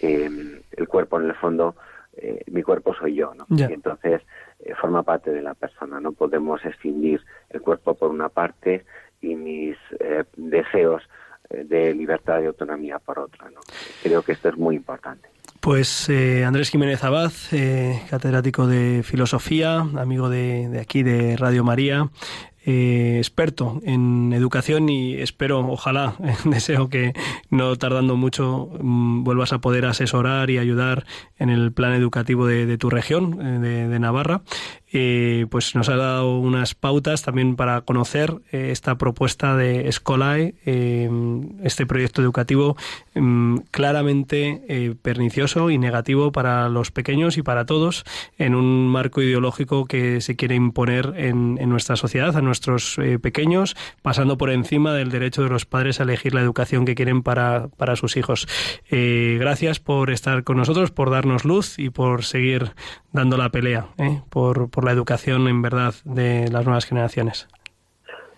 eh, 0.02 0.62
el 0.72 0.88
cuerpo 0.88 1.20
en 1.20 1.28
el 1.28 1.36
fondo, 1.36 1.76
eh, 2.18 2.44
mi 2.48 2.64
cuerpo 2.64 2.96
soy 2.96 3.14
yo, 3.14 3.34
¿no? 3.36 3.46
Y 3.56 3.62
entonces 3.62 4.24
eh, 4.60 4.74
forma 4.74 5.04
parte 5.04 5.32
de 5.32 5.44
la 5.44 5.54
persona, 5.54 6.00
no 6.00 6.14
podemos 6.14 6.66
escindir 6.66 7.22
el 7.52 7.62
cuerpo 7.62 7.94
por 7.94 8.10
una 8.10 8.30
parte 8.30 8.86
y 9.22 9.36
mis 9.36 9.78
deseos 10.36 11.04
de 11.50 11.94
libertad 11.94 12.42
y 12.42 12.46
autonomía 12.46 13.00
por 13.00 13.20
otra, 13.20 13.50
¿no? 13.50 13.60
Creo 14.04 14.22
que 14.22 14.34
esto 14.34 14.50
es 14.50 14.58
muy 14.58 14.76
importante. 14.76 15.30
Pues 15.60 16.08
eh, 16.10 16.46
Andrés 16.46 16.70
Jiménez 16.70 17.04
Abad, 17.04 17.32
eh, 17.52 18.02
catedrático 18.10 18.66
de 18.66 19.02
filosofía, 19.04 19.80
amigo 19.80 20.30
de 20.30 20.80
aquí 20.80 21.04
de 21.04 21.36
Radio 21.36 21.64
María, 21.64 22.10
eh, 22.66 23.16
experto 23.18 23.80
en 23.84 24.34
educación 24.34 24.90
y 24.90 25.16
espero, 25.16 25.60
ojalá, 25.60 26.16
deseo 26.46 26.90
que 26.90 27.14
no 27.50 27.76
tardando 27.76 28.16
mucho 28.16 28.70
mm, 28.82 29.24
vuelvas 29.24 29.54
a 29.54 29.60
poder 29.60 29.86
asesorar 29.86 30.50
y 30.50 30.58
ayudar 30.58 31.06
en 31.38 31.50
el 31.50 31.72
plan 31.72 31.94
educativo 31.94 32.46
de, 32.46 32.78
tu 32.78 32.90
región, 32.90 33.62
de, 33.62 34.00
Navarra. 34.00 34.42
Eh, 34.92 35.46
pues 35.52 35.76
nos 35.76 35.88
ha 35.90 35.96
dado 35.96 36.40
unas 36.40 36.74
pautas 36.74 37.22
también 37.22 37.56
para 37.56 37.82
conocer 37.82 38.42
eh, 38.52 38.70
esta 38.72 38.98
propuesta 38.98 39.56
de 39.56 39.92
Scolae, 39.92 40.56
eh, 40.66 41.08
este 41.64 41.86
proyecto 41.86 42.24
educativo 42.24 42.76
mm, 43.14 43.58
claramente 43.70 44.98
pernicioso 45.04 45.70
y 45.70 45.78
negativo 45.78 46.32
para 46.32 46.70
los 46.70 46.90
pequeños 46.90 47.38
y 47.38 47.44
para 47.44 47.66
todos 47.66 48.04
en 48.40 48.56
un 48.56 48.88
marco 48.88 49.22
ideológico 49.22 49.86
que 49.86 50.22
se 50.22 50.36
quiere 50.36 50.56
imponer 50.56 51.14
en, 51.18 51.60
en 51.62 51.70
nuestra 51.70 51.96
sociedad, 51.96 52.36
nuestros 52.50 52.98
pequeños, 53.22 53.76
pasando 54.02 54.38
por 54.38 54.50
encima 54.50 54.94
del 54.94 55.10
derecho 55.10 55.44
de 55.44 55.50
los 55.50 55.66
padres 55.66 56.00
a 56.00 56.04
elegir 56.04 56.34
la 56.34 56.42
educación 56.42 56.86
que 56.86 56.96
quieren 56.96 57.24
para, 57.24 57.68
para 57.78 57.96
sus 57.96 58.18
hijos. 58.18 58.48
gracias 58.90 59.80
por 59.80 60.10
estar 60.10 60.44
con 60.44 60.58
nosotros, 60.58 60.92
por 60.92 61.10
darnos 61.10 61.46
luz 61.46 61.80
y 61.80 61.90
por 61.90 62.24
seguir 62.24 62.72
dando 63.14 63.38
la 63.38 63.50
pelea 63.50 63.88
por 64.30 64.70
por 64.70 64.86
la 64.86 64.92
educación 64.92 65.48
en 65.48 65.62
verdad 65.62 65.94
de 66.04 66.50
las 66.50 66.66
nuevas 66.66 66.86
generaciones. 66.86 67.48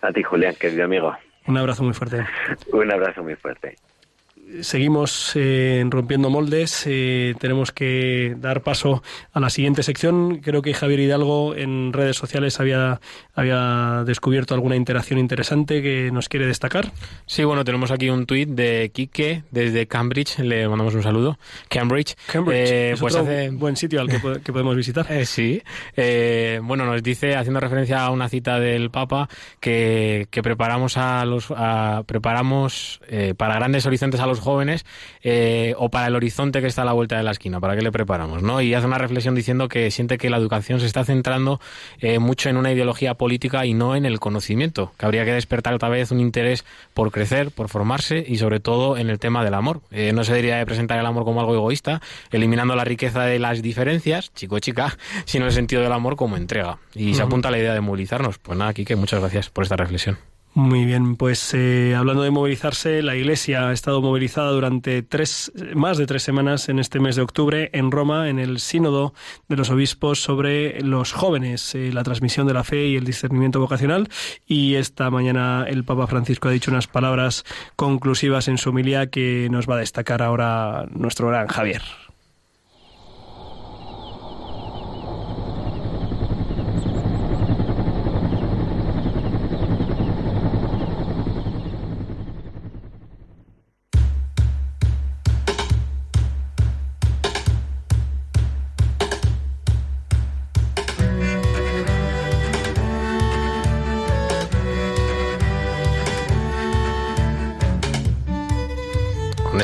A 0.02 0.12
ti, 0.12 0.24
Julián, 0.24 0.56
querido 0.60 0.86
amigo. 0.86 1.16
Un 1.48 1.58
abrazo 1.58 1.84
muy 1.84 1.94
fuerte. 1.94 2.26
Un 2.72 2.92
abrazo 2.92 3.24
muy 3.24 3.36
fuerte. 3.36 3.76
Seguimos 4.62 5.32
eh, 5.36 5.84
rompiendo 5.90 6.30
moldes. 6.30 6.84
eh, 6.86 7.34
tenemos 7.40 7.72
que 7.72 8.36
dar 8.38 8.62
paso 8.62 9.02
a 9.32 9.40
la 9.40 9.50
siguiente 9.50 9.84
sección. 9.84 10.38
Creo 10.40 10.62
que 10.62 10.74
Javier 10.74 11.00
Hidalgo 11.00 11.56
en 11.56 11.94
redes 11.94 12.18
sociales 12.18 12.60
había, 12.60 13.00
había 13.34 14.04
descubierto 14.06 14.54
alguna 14.54 14.76
interacción 14.76 15.20
interesante 15.20 15.82
que 15.82 16.12
nos 16.12 16.28
quiere 16.28 16.46
destacar. 16.48 16.92
Sí, 17.26 17.44
bueno, 17.44 17.64
tenemos 17.64 17.92
aquí 17.92 18.10
un 18.10 18.26
tuit 18.26 18.50
de 18.50 18.92
Quique 18.94 19.44
desde 19.52 19.88
Cambridge, 19.88 20.40
le 20.40 20.68
mandamos 20.68 20.94
un 20.96 21.04
saludo. 21.04 21.40
Cambridge. 21.70 22.16
Cambridge 22.28 22.70
Eh, 22.70 22.92
es 22.94 23.00
pues 23.00 23.16
otro 23.16 23.28
hace... 23.32 23.50
buen 23.52 23.76
sitio 23.78 24.02
al 24.02 24.10
que, 24.10 24.20
po- 24.20 24.40
que 24.44 24.52
podemos 24.52 24.76
visitar. 24.76 25.08
Sí. 25.26 25.62
Bueno, 26.64 26.86
nos 26.86 27.02
dice, 27.04 27.36
haciendo 27.36 27.60
referencia 27.60 28.04
a 28.04 28.10
una 28.12 28.28
cita 28.28 28.60
del 28.60 28.90
Papa, 28.92 29.30
que, 29.60 30.28
que 30.30 30.42
preparamos 30.44 30.98
a 30.98 31.24
los 31.26 31.46
a- 31.56 32.04
preparamos 32.06 33.00
para 33.38 33.56
grandes 33.56 33.86
horizontes 33.86 34.20
a 34.20 34.26
los 34.28 34.41
jóvenes 34.42 34.86
eh, 35.24 35.74
o 35.78 35.90
para 35.90 36.08
el 36.08 36.16
horizonte 36.16 36.62
que 36.62 36.68
está 36.68 36.82
a 36.82 36.86
la 36.86 36.94
vuelta 36.94 37.18
de 37.18 37.24
la 37.24 37.32
esquina. 37.32 37.60
¿Para 37.60 37.76
qué 37.76 37.82
le 37.82 37.92
preparamos? 37.92 38.44
¿no? 38.44 38.62
Y 38.62 38.74
hace 38.74 38.88
una 38.88 38.98
reflexión 38.98 39.36
diciendo 39.36 39.70
que 39.70 39.90
siente 39.92 40.18
que 40.18 40.30
la 40.30 40.38
educación 40.38 40.80
se 40.80 40.86
está 40.86 41.06
centrando 41.06 41.60
eh, 42.00 42.20
mucho 42.20 42.50
en 42.50 42.58
una 42.58 42.72
ideología 42.72 43.14
política 43.14 43.66
y 43.66 43.74
no 43.74 43.96
en 43.96 44.06
el 44.06 44.20
conocimiento. 44.20 44.92
Que 44.98 45.06
habría 45.06 45.26
que 45.26 45.34
despertar 45.34 45.74
otra 45.74 45.90
vez 45.90 46.12
un 46.12 46.20
interés 46.20 46.66
por 46.94 47.12
crecer, 47.12 47.52
por 47.52 47.70
formarse 47.70 48.24
y 48.28 48.38
sobre 48.38 48.60
todo 48.60 48.98
en 48.98 49.10
el 49.10 49.20
tema 49.20 49.44
del 49.44 49.54
amor. 49.54 49.82
Eh, 49.92 50.14
no 50.14 50.24
se 50.24 50.34
debería 50.34 50.58
de 50.58 50.66
presentar 50.66 51.00
el 51.00 51.06
amor 51.06 51.24
como 51.24 51.40
algo 51.40 51.56
egoísta, 51.56 52.02
eliminando 52.32 52.76
la 52.76 52.84
riqueza 52.84 53.24
de 53.26 53.40
las 53.40 53.62
diferencias, 53.62 54.34
chico 54.34 54.60
chica, 54.60 54.98
sino 55.26 55.46
el 55.46 55.52
sentido 55.52 55.82
del 55.82 55.92
amor 55.92 56.16
como 56.16 56.38
entrega. 56.38 56.80
Y 56.94 57.14
se 57.14 57.22
apunta 57.22 57.50
a 57.50 57.52
la 57.52 57.60
idea 57.60 57.74
de 57.74 57.82
movilizarnos. 57.82 58.38
Pues 58.38 58.58
nada, 58.58 58.74
Quique, 58.74 58.96
muchas 58.96 59.20
gracias 59.20 59.50
por 59.50 59.64
esta 59.64 59.76
reflexión. 59.76 60.31
Muy 60.54 60.84
bien, 60.84 61.16
pues 61.16 61.54
eh, 61.54 61.96
hablando 61.96 62.24
de 62.24 62.30
movilizarse, 62.30 63.02
la 63.02 63.16
Iglesia 63.16 63.70
ha 63.70 63.72
estado 63.72 64.02
movilizada 64.02 64.52
durante 64.52 65.02
tres, 65.02 65.50
más 65.76 65.98
de 65.98 66.06
tres 66.06 66.24
semanas 66.24 66.68
en 66.68 66.78
este 66.78 67.00
mes 67.00 67.16
de 67.16 67.22
octubre 67.22 67.70
en 67.72 67.90
Roma, 67.90 68.28
en 68.28 68.38
el 68.38 68.60
Sínodo 68.60 69.14
de 69.48 69.56
los 69.56 69.70
Obispos 69.70 70.22
sobre 70.22 70.82
los 70.82 71.14
jóvenes, 71.14 71.74
eh, 71.74 71.92
la 71.94 72.04
transmisión 72.04 72.48
de 72.48 72.54
la 72.54 72.66
fe 72.66 72.88
y 72.88 72.98
el 72.98 73.06
discernimiento 73.06 73.62
vocacional. 73.62 74.10
Y 74.46 74.76
esta 74.76 75.10
mañana 75.10 75.64
el 75.70 75.86
Papa 75.86 76.06
Francisco 76.08 76.50
ha 76.50 76.52
dicho 76.52 76.70
unas 76.70 76.88
palabras 76.88 77.46
conclusivas 77.78 78.50
en 78.50 78.58
su 78.58 78.72
homilía 78.72 79.10
que 79.10 79.48
nos 79.50 79.70
va 79.70 79.76
a 79.76 79.80
destacar 79.80 80.22
ahora 80.22 80.86
nuestro 80.92 81.30
gran 81.30 81.48
Javier. 81.48 81.82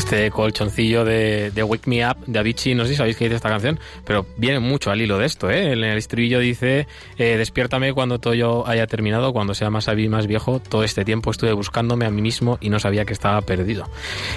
Este 0.08 0.32
colchoncillo 0.32 1.04
de, 1.04 1.52
de 1.52 1.64
Wake 1.64 1.90
Me 1.90 2.08
Up 2.10 2.16
de 2.28 2.40
Avicii. 2.40 2.76
No 2.76 2.86
sé 2.86 2.92
si 2.92 2.96
sabéis 2.96 3.18
qué 3.18 3.26
dice 3.26 3.36
esta 3.36 3.50
canción, 3.50 3.78
pero 4.06 4.26
viene 4.38 4.62
mucho 4.62 4.90
al 4.90 5.02
hilo 5.02 5.18
de 5.18 5.26
esto. 5.26 5.50
¿eh? 5.52 5.74
En 5.74 5.84
el 5.84 5.98
estribillo 5.98 6.40
dice: 6.40 6.88
eh, 7.18 7.36
Despiértame 7.36 7.92
cuando 7.92 8.18
todo 8.18 8.34
yo 8.34 8.66
haya 8.66 8.88
terminado, 8.88 9.34
cuando 9.34 9.54
sea 9.54 9.70
más 9.70 9.84
sabi- 9.84 10.08
más 10.08 10.26
viejo. 10.26 10.62
Todo 10.62 10.86
este 10.86 11.04
tiempo 11.04 11.30
estuve 11.32 11.52
buscándome 11.52 12.06
a 12.06 12.10
mí 12.10 12.22
mismo 12.22 12.58
y 12.62 12.70
no 12.70 12.80
sabía 12.80 13.04
que 13.04 13.12
estaba 13.12 13.42
perdido. 13.42 13.90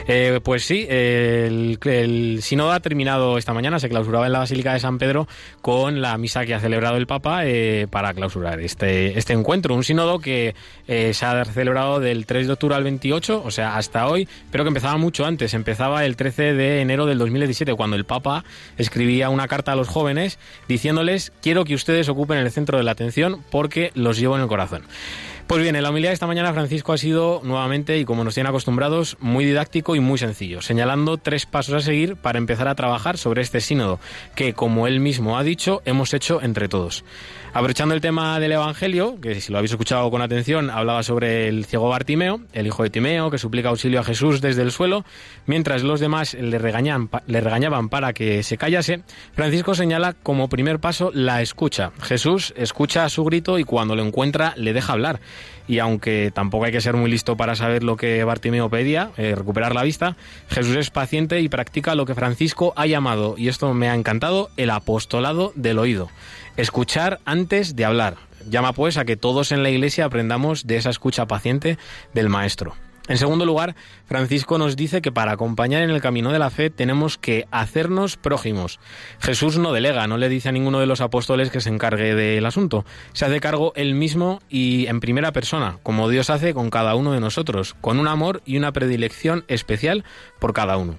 Eh, 0.09 0.41
pues 0.43 0.65
sí, 0.65 0.89
el, 0.91 1.79
sínodo 2.43 2.73
ha 2.73 2.81
terminado 2.81 3.39
esta 3.39 3.55
mañana. 3.55 3.79
Se 3.79 3.89
clausuraba 3.89 4.27
en 4.27 4.33
la 4.33 4.41
Basílica 4.41 4.73
de 4.73 4.81
San 4.81 4.99
Pedro 4.99 5.29
con 5.63 6.01
la 6.01 6.19
misa 6.19 6.45
que 6.47 6.55
ha 6.55 6.59
celebrado 6.59 6.97
el 6.97 7.07
Papa 7.07 7.43
para 7.91 8.13
clausurar 8.13 8.59
este, 8.59 9.17
este 9.17 9.35
encuentro. 9.35 9.77
Un 9.77 9.85
sínodo 9.85 10.19
que 10.19 10.57
se 10.89 11.25
ha 11.25 11.45
celebrado 11.45 12.01
del 12.01 12.27
3 12.27 12.49
de 12.49 12.55
octubre 12.55 12.75
al 12.75 12.83
28, 12.83 13.41
o 13.45 13.51
sea, 13.53 13.77
hasta 13.77 14.09
hoy, 14.09 14.27
pero 14.51 14.65
que 14.65 14.69
empezaba 14.69 14.97
mucho 14.97 15.25
antes. 15.25 15.60
Empezaba 15.61 16.07
el 16.07 16.17
13 16.17 16.55
de 16.55 16.81
enero 16.81 17.05
del 17.05 17.19
2017, 17.19 17.75
cuando 17.75 17.95
el 17.95 18.07
Papa 18.07 18.45
escribía 18.79 19.29
una 19.29 19.47
carta 19.47 19.73
a 19.73 19.77
los 19.77 19.89
jóvenes 19.89 20.39
diciéndoles: 20.69 21.35
Quiero 21.43 21.67
que 21.67 21.75
ustedes 21.75 22.09
ocupen 22.09 22.39
el 22.39 22.51
centro 22.51 22.79
de 22.79 22.85
la 22.85 22.93
atención 22.93 23.45
porque 23.51 23.93
los 23.95 24.19
llevo 24.19 24.37
en 24.37 24.41
el 24.41 24.49
corazón. 24.49 24.85
Pues 25.47 25.61
bien, 25.61 25.77
en 25.77 25.83
la 25.83 25.91
humildad 25.91 26.11
de 26.11 26.15
esta 26.15 26.27
mañana 26.27 26.55
Francisco 26.55 26.95
ha 26.95 26.97
sido 26.97 27.43
nuevamente, 27.45 27.99
y 27.99 28.07
como 28.07 28.25
nos 28.25 28.35
tienen 28.35 28.49
acostumbrados, 28.49 29.19
muy 29.21 29.45
didáctico 29.45 29.97
y 29.97 30.01
muy 30.01 30.17
sencillo, 30.17 30.63
señalando 30.63 31.19
tres 31.19 31.45
pasos 31.45 31.75
a 31.75 31.81
seguir 31.81 32.17
para 32.17 32.39
empezar 32.39 32.67
a 32.67 32.75
trabajar 32.75 33.19
sobre 33.19 33.43
este 33.43 33.61
sínodo, 33.61 34.01
que, 34.35 34.55
como 34.55 34.87
él 34.87 35.01
mismo 35.01 35.37
ha 35.37 35.43
dicho, 35.43 35.83
hemos 35.85 36.15
hecho 36.15 36.41
entre 36.41 36.69
todos. 36.69 37.05
Aprovechando 37.53 37.97
el 37.97 38.01
tema 38.01 38.39
del 38.39 38.53
Evangelio, 38.53 39.21
que 39.21 39.41
si 39.41 39.51
lo 39.51 39.59
habéis 39.59 39.73
escuchado 39.73 40.09
con 40.09 40.23
atención, 40.23 40.71
hablaba 40.71 41.03
sobre 41.03 41.49
el 41.49 41.65
ciego 41.65 41.89
Bartimeo, 41.89 42.41
el 42.53 42.69
hijo 42.69 42.85
de 42.85 42.91
Timeo, 42.91 43.29
que 43.29 43.39
suplica 43.39 43.71
auxilio 43.71 43.99
a 43.99 44.05
Jesús 44.05 44.41
desde 44.41 44.63
el 44.63 44.71
suelo, 44.71 45.05
mientras 45.47 45.83
los 45.83 45.99
demás 45.99 46.35
le, 46.35 46.59
regañan, 46.59 47.11
le 47.27 47.41
regañaban 47.41 47.89
para 47.89 48.13
que 48.13 48.45
se 48.45 48.57
callase, 48.57 49.03
Francisco 49.35 49.75
señala 49.75 50.13
como 50.13 50.49
primer 50.49 50.79
paso 50.79 51.11
la 51.13 51.43
escucha. 51.43 51.91
Jesús 52.01 52.55
escucha 52.57 53.09
su 53.09 53.25
grito 53.25 53.59
y 53.59 53.65
cuando 53.65 53.97
lo 53.97 54.05
encuentra 54.05 54.55
le 54.57 54.73
deja 54.73 54.93
hablar. 54.93 55.19
Y 55.67 55.81
aunque 55.81 56.31
tampoco 56.33 56.65
hay 56.65 56.73
que 56.73 56.81
ser 56.81 56.95
muy 56.95 57.11
listo 57.11 57.37
para 57.37 57.57
saber 57.57 57.83
lo 57.83 57.97
que 57.97 58.23
Bartimeo 58.25 58.71
pedía, 58.71 59.11
eh, 59.17 59.35
recuperar 59.37 59.75
la 59.75 59.83
vista, 59.83 60.17
Jesús 60.49 60.77
es 60.77 60.91
paciente 60.91 61.41
y 61.41 61.49
practica 61.49 61.97
lo 61.97 62.07
que 62.07 62.15
Francisco 62.15 62.73
ha 62.77 62.87
llamado, 62.87 63.35
y 63.37 63.49
esto 63.49 63.73
me 63.73 63.89
ha 63.89 63.95
encantado, 63.95 64.51
el 64.57 64.71
apostolado 64.71 65.53
del 65.55 65.79
oído. 65.79 66.11
Escuchar 66.61 67.21
antes 67.25 67.75
de 67.75 67.87
hablar. 67.87 68.19
Llama 68.47 68.75
pues 68.75 68.99
a 68.99 69.07
que 69.07 69.17
todos 69.17 69.51
en 69.51 69.63
la 69.63 69.71
iglesia 69.71 70.05
aprendamos 70.05 70.67
de 70.67 70.77
esa 70.77 70.91
escucha 70.91 71.27
paciente 71.27 71.79
del 72.13 72.29
Maestro. 72.29 72.75
En 73.09 73.17
segundo 73.17 73.47
lugar, 73.47 73.77
Francisco 74.05 74.59
nos 74.59 74.77
dice 74.77 75.01
que 75.01 75.11
para 75.11 75.33
acompañar 75.33 75.81
en 75.81 75.89
el 75.89 76.03
camino 76.03 76.33
de 76.33 76.39
la 76.39 76.51
fe 76.51 76.69
tenemos 76.69 77.17
que 77.17 77.47
hacernos 77.51 78.19
prójimos. 78.19 78.79
Jesús 79.21 79.57
no 79.57 79.73
delega, 79.73 80.07
no 80.07 80.19
le 80.19 80.29
dice 80.29 80.51
a 80.51 80.53
ninguno 80.53 80.81
de 80.81 80.87
los 80.87 81.01
apóstoles 81.01 81.49
que 81.49 81.63
se 81.63 81.71
encargue 81.71 82.15
del 82.15 82.45
asunto. 82.45 82.85
Se 83.15 83.25
hace 83.25 83.41
cargo 83.41 83.73
él 83.75 83.95
mismo 83.95 84.43
y 84.51 84.87
en 84.89 85.01
primera 85.01 85.33
persona, 85.33 85.79
como 85.83 86.11
Dios 86.11 86.29
hace 86.29 86.53
con 86.53 86.69
cada 86.69 86.95
uno 86.95 87.13
de 87.13 87.21
nosotros, 87.21 87.75
con 87.81 87.99
un 87.99 88.07
amor 88.07 88.43
y 88.45 88.59
una 88.59 88.73
predilección 88.73 89.47
especial 89.49 90.05
por 90.39 90.53
cada 90.53 90.77
uno. 90.77 90.99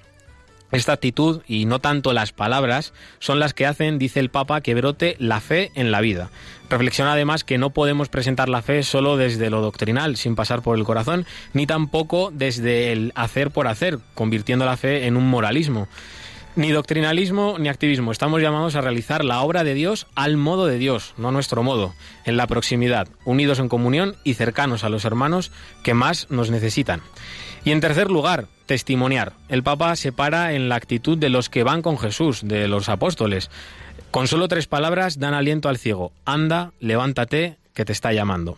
Esta 0.71 0.93
actitud, 0.93 1.41
y 1.47 1.65
no 1.65 1.79
tanto 1.79 2.13
las 2.13 2.31
palabras, 2.31 2.93
son 3.19 3.39
las 3.39 3.53
que 3.53 3.65
hacen, 3.65 3.99
dice 3.99 4.19
el 4.19 4.29
Papa, 4.29 4.61
que 4.61 4.73
brote 4.73 5.17
la 5.19 5.41
fe 5.41 5.71
en 5.75 5.91
la 5.91 5.99
vida. 5.99 6.29
Reflexiona 6.69 7.13
además 7.13 7.43
que 7.43 7.57
no 7.57 7.71
podemos 7.71 8.07
presentar 8.07 8.47
la 8.47 8.61
fe 8.61 8.83
solo 8.83 9.17
desde 9.17 9.49
lo 9.49 9.61
doctrinal, 9.61 10.15
sin 10.15 10.35
pasar 10.35 10.61
por 10.61 10.77
el 10.77 10.85
corazón, 10.85 11.25
ni 11.53 11.67
tampoco 11.67 12.31
desde 12.33 12.93
el 12.93 13.11
hacer 13.15 13.51
por 13.51 13.67
hacer, 13.67 13.99
convirtiendo 14.13 14.65
la 14.65 14.77
fe 14.77 15.07
en 15.07 15.17
un 15.17 15.29
moralismo. 15.29 15.89
Ni 16.55 16.71
doctrinalismo 16.71 17.57
ni 17.59 17.69
activismo. 17.69 18.11
Estamos 18.11 18.41
llamados 18.41 18.75
a 18.75 18.81
realizar 18.81 19.23
la 19.23 19.41
obra 19.41 19.63
de 19.63 19.73
Dios 19.73 20.07
al 20.15 20.35
modo 20.35 20.65
de 20.65 20.77
Dios, 20.77 21.13
no 21.17 21.29
a 21.29 21.31
nuestro 21.31 21.63
modo, 21.63 21.93
en 22.25 22.35
la 22.35 22.47
proximidad, 22.47 23.07
unidos 23.23 23.59
en 23.59 23.69
comunión 23.69 24.15
y 24.25 24.33
cercanos 24.33 24.83
a 24.83 24.89
los 24.89 25.05
hermanos 25.05 25.51
que 25.83 25.93
más 25.93 26.29
nos 26.29 26.51
necesitan. 26.51 27.01
Y 27.63 27.71
en 27.71 27.79
tercer 27.79 28.09
lugar, 28.09 28.47
testimoniar. 28.65 29.33
El 29.47 29.61
Papa 29.61 29.95
se 29.95 30.11
para 30.11 30.53
en 30.53 30.67
la 30.67 30.75
actitud 30.75 31.17
de 31.17 31.29
los 31.29 31.49
que 31.49 31.63
van 31.63 31.81
con 31.81 31.99
Jesús, 31.99 32.41
de 32.43 32.67
los 32.67 32.89
apóstoles. 32.89 33.51
Con 34.09 34.27
solo 34.27 34.47
tres 34.47 34.67
palabras 34.67 35.19
dan 35.19 35.35
aliento 35.35 35.69
al 35.69 35.77
ciego. 35.77 36.11
Anda, 36.25 36.71
levántate, 36.79 37.57
que 37.73 37.85
te 37.85 37.93
está 37.93 38.13
llamando. 38.13 38.57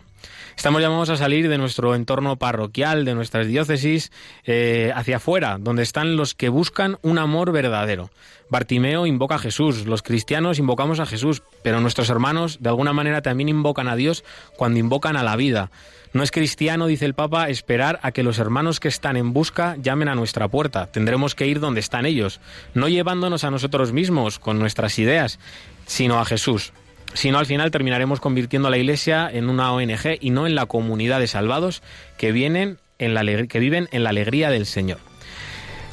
Estamos 0.55 0.81
llamados 0.81 1.09
a 1.09 1.17
salir 1.17 1.49
de 1.49 1.57
nuestro 1.57 1.95
entorno 1.95 2.37
parroquial, 2.37 3.05
de 3.05 3.15
nuestras 3.15 3.47
diócesis, 3.47 4.11
eh, 4.45 4.91
hacia 4.95 5.17
afuera, 5.17 5.57
donde 5.59 5.83
están 5.83 6.15
los 6.15 6.33
que 6.33 6.49
buscan 6.49 6.97
un 7.01 7.17
amor 7.17 7.51
verdadero. 7.51 8.09
Bartimeo 8.49 9.05
invoca 9.05 9.35
a 9.35 9.39
Jesús, 9.39 9.85
los 9.85 10.03
cristianos 10.03 10.59
invocamos 10.59 10.99
a 10.99 11.05
Jesús, 11.05 11.41
pero 11.63 11.81
nuestros 11.81 12.09
hermanos 12.09 12.59
de 12.61 12.69
alguna 12.69 12.93
manera 12.93 13.21
también 13.21 13.49
invocan 13.49 13.87
a 13.87 13.95
Dios 13.95 14.23
cuando 14.55 14.79
invocan 14.79 15.17
a 15.17 15.23
la 15.23 15.35
vida. 15.35 15.71
No 16.13 16.21
es 16.21 16.29
cristiano, 16.29 16.85
dice 16.85 17.05
el 17.05 17.15
Papa, 17.15 17.49
esperar 17.49 17.99
a 18.03 18.11
que 18.11 18.21
los 18.21 18.37
hermanos 18.37 18.79
que 18.79 18.87
están 18.87 19.17
en 19.17 19.33
busca 19.33 19.75
llamen 19.81 20.07
a 20.09 20.15
nuestra 20.15 20.47
puerta. 20.47 20.85
Tendremos 20.85 21.33
que 21.33 21.47
ir 21.47 21.59
donde 21.59 21.79
están 21.79 22.05
ellos, 22.05 22.39
no 22.75 22.87
llevándonos 22.87 23.43
a 23.43 23.49
nosotros 23.49 23.93
mismos 23.93 24.37
con 24.37 24.59
nuestras 24.59 24.99
ideas, 24.99 25.39
sino 25.87 26.19
a 26.19 26.25
Jesús. 26.25 26.71
Si 27.15 27.31
no, 27.31 27.39
al 27.39 27.47
final 27.47 27.71
terminaremos 27.71 28.19
convirtiendo 28.19 28.67
a 28.67 28.71
la 28.71 28.77
Iglesia 28.77 29.29
en 29.31 29.49
una 29.49 29.71
ONG 29.71 30.17
y 30.21 30.29
no 30.29 30.45
en 30.45 30.53
la 30.53 30.67
comunidad 30.67 31.19
de 31.19 31.27
salvados 31.27 31.81
que, 32.17 32.31
vienen 32.31 32.77
en 32.99 33.15
la, 33.15 33.23
que 33.47 33.59
viven 33.59 33.89
en 33.91 34.03
la 34.03 34.11
alegría 34.11 34.51
del 34.51 34.67
Señor. 34.67 34.99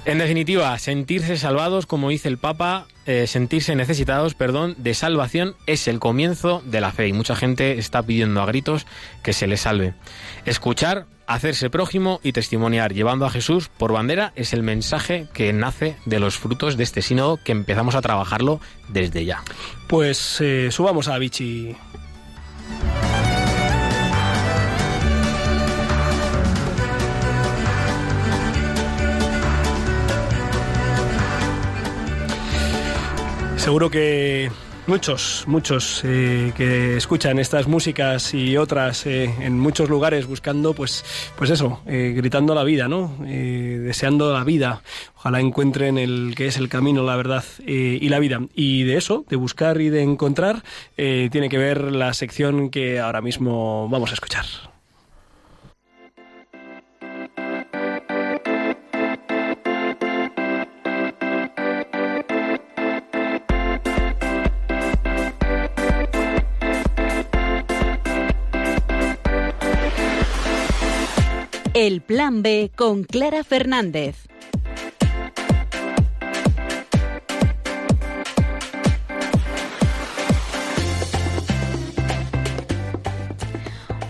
En 0.06 0.18
definitiva, 0.18 0.78
sentirse 0.78 1.36
salvados, 1.36 1.86
como 1.86 2.08
dice 2.08 2.28
el 2.28 2.38
Papa, 2.38 2.86
eh, 3.04 3.26
sentirse 3.26 3.76
necesitados, 3.76 4.34
perdón, 4.34 4.74
de 4.78 4.94
salvación 4.94 5.56
es 5.66 5.88
el 5.88 5.98
comienzo 5.98 6.62
de 6.64 6.80
la 6.80 6.90
fe 6.90 7.08
y 7.08 7.12
mucha 7.12 7.36
gente 7.36 7.78
está 7.78 8.02
pidiendo 8.02 8.40
a 8.40 8.46
gritos 8.46 8.86
que 9.22 9.34
se 9.34 9.46
les 9.46 9.60
salve. 9.60 9.94
Escuchar, 10.46 11.06
hacerse 11.26 11.68
prójimo 11.68 12.18
y 12.22 12.32
testimoniar, 12.32 12.94
llevando 12.94 13.26
a 13.26 13.30
Jesús 13.30 13.68
por 13.68 13.92
bandera, 13.92 14.32
es 14.36 14.54
el 14.54 14.62
mensaje 14.62 15.26
que 15.34 15.52
nace 15.52 15.96
de 16.06 16.18
los 16.18 16.38
frutos 16.38 16.78
de 16.78 16.84
este 16.84 17.02
sínodo 17.02 17.38
que 17.42 17.52
empezamos 17.52 17.94
a 17.94 18.00
trabajarlo 18.00 18.58
desde 18.88 19.26
ya. 19.26 19.42
Pues 19.86 20.40
eh, 20.40 20.70
subamos 20.70 21.08
a 21.08 21.18
Vichy. 21.18 21.76
Seguro 33.60 33.90
que 33.90 34.50
muchos, 34.86 35.44
muchos 35.46 36.00
eh, 36.02 36.52
que 36.56 36.96
escuchan 36.96 37.38
estas 37.38 37.68
músicas 37.68 38.32
y 38.32 38.56
otras 38.56 39.04
eh, 39.04 39.34
en 39.38 39.58
muchos 39.60 39.90
lugares 39.90 40.26
buscando, 40.26 40.72
pues, 40.72 41.04
pues 41.36 41.50
eso, 41.50 41.82
eh, 41.86 42.14
gritando 42.16 42.54
la 42.54 42.64
vida, 42.64 42.88
¿no? 42.88 43.18
Eh, 43.26 43.78
deseando 43.84 44.32
la 44.32 44.44
vida. 44.44 44.82
Ojalá 45.14 45.40
encuentren 45.40 45.98
el 45.98 46.32
que 46.34 46.46
es 46.46 46.56
el 46.56 46.70
camino, 46.70 47.02
la 47.04 47.16
verdad 47.16 47.44
eh, 47.66 47.98
y 48.00 48.08
la 48.08 48.18
vida. 48.18 48.40
Y 48.54 48.84
de 48.84 48.96
eso, 48.96 49.26
de 49.28 49.36
buscar 49.36 49.78
y 49.82 49.90
de 49.90 50.02
encontrar, 50.02 50.62
tiene 50.96 51.50
que 51.50 51.58
ver 51.58 51.92
la 51.92 52.14
sección 52.14 52.70
que 52.70 52.98
ahora 52.98 53.20
mismo 53.20 53.90
vamos 53.90 54.10
a 54.10 54.14
escuchar. 54.14 54.46
El 71.82 72.02
Plan 72.02 72.42
B 72.42 72.70
con 72.76 73.04
Clara 73.04 73.42
Fernández. 73.42 74.26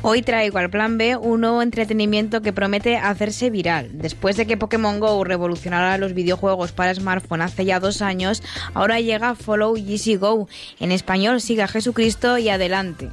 Hoy 0.02 0.22
traigo 0.22 0.58
al 0.58 0.68
plan 0.68 0.98
B 0.98 1.16
un 1.16 1.42
nuevo 1.42 1.62
entretenimiento 1.62 2.42
que 2.42 2.52
promete 2.52 2.96
hacerse 2.96 3.50
viral. 3.50 3.90
Después 3.92 4.36
de 4.36 4.48
que 4.48 4.56
Pokémon 4.56 4.98
Go 4.98 5.22
revolucionara 5.22 5.96
los 5.96 6.12
videojuegos 6.12 6.72
para 6.72 6.92
smartphone 6.92 7.42
hace 7.42 7.64
ya 7.64 7.78
dos 7.78 8.02
años, 8.02 8.42
ahora 8.74 8.98
llega 8.98 9.36
Follow 9.36 9.76
Yeezy 9.76 10.16
Go. 10.16 10.48
En 10.80 10.90
español, 10.90 11.40
siga 11.40 11.68
Jesucristo 11.68 12.36
y 12.36 12.48
adelante. 12.48 13.10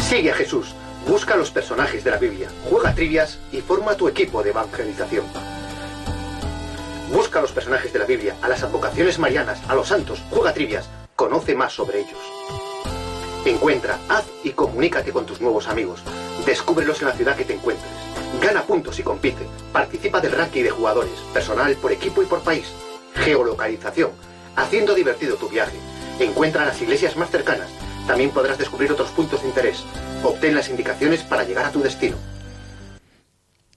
Sigue 0.00 0.32
a 0.32 0.34
Jesús, 0.34 0.74
busca 1.06 1.36
los 1.36 1.50
personajes 1.50 2.02
de 2.04 2.10
la 2.10 2.18
Biblia, 2.18 2.48
juega 2.68 2.94
trivias 2.94 3.38
y 3.52 3.60
forma 3.60 3.96
tu 3.96 4.08
equipo 4.08 4.42
de 4.42 4.50
evangelización. 4.50 5.24
Busca 7.12 7.40
los 7.40 7.52
personajes 7.52 7.92
de 7.92 8.00
la 8.00 8.04
Biblia, 8.04 8.34
a 8.42 8.48
las 8.48 8.62
advocaciones 8.62 9.18
marianas, 9.18 9.60
a 9.68 9.74
los 9.74 9.88
santos, 9.88 10.22
juega 10.30 10.52
trivias, 10.52 10.88
conoce 11.14 11.54
más 11.54 11.72
sobre 11.72 12.00
ellos. 12.00 12.18
Encuentra, 13.44 13.98
haz 14.08 14.24
y 14.42 14.50
comunícate 14.50 15.12
con 15.12 15.24
tus 15.24 15.40
nuevos 15.40 15.68
amigos. 15.68 16.02
Descúbrelos 16.44 17.00
en 17.00 17.08
la 17.08 17.14
ciudad 17.14 17.36
que 17.36 17.44
te 17.44 17.54
encuentres. 17.54 17.90
Gana 18.42 18.62
puntos 18.62 18.98
y 18.98 19.04
compite. 19.04 19.46
Participa 19.72 20.20
del 20.20 20.32
ranking 20.32 20.64
de 20.64 20.70
jugadores, 20.70 21.12
personal, 21.32 21.76
por 21.76 21.92
equipo 21.92 22.22
y 22.22 22.26
por 22.26 22.40
país. 22.40 22.66
Geolocalización, 23.14 24.10
haciendo 24.56 24.94
divertido 24.94 25.36
tu 25.36 25.48
viaje. 25.48 25.78
Encuentra 26.18 26.66
las 26.66 26.82
iglesias 26.82 27.16
más 27.16 27.30
cercanas. 27.30 27.70
También 28.06 28.30
podrás 28.30 28.58
descubrir 28.58 28.92
otros 28.92 29.10
puntos 29.10 29.42
de 29.42 29.48
interés. 29.48 29.84
Obtén 30.22 30.54
las 30.54 30.68
indicaciones 30.68 31.22
para 31.22 31.44
llegar 31.44 31.66
a 31.66 31.72
tu 31.72 31.80
destino. 31.80 32.16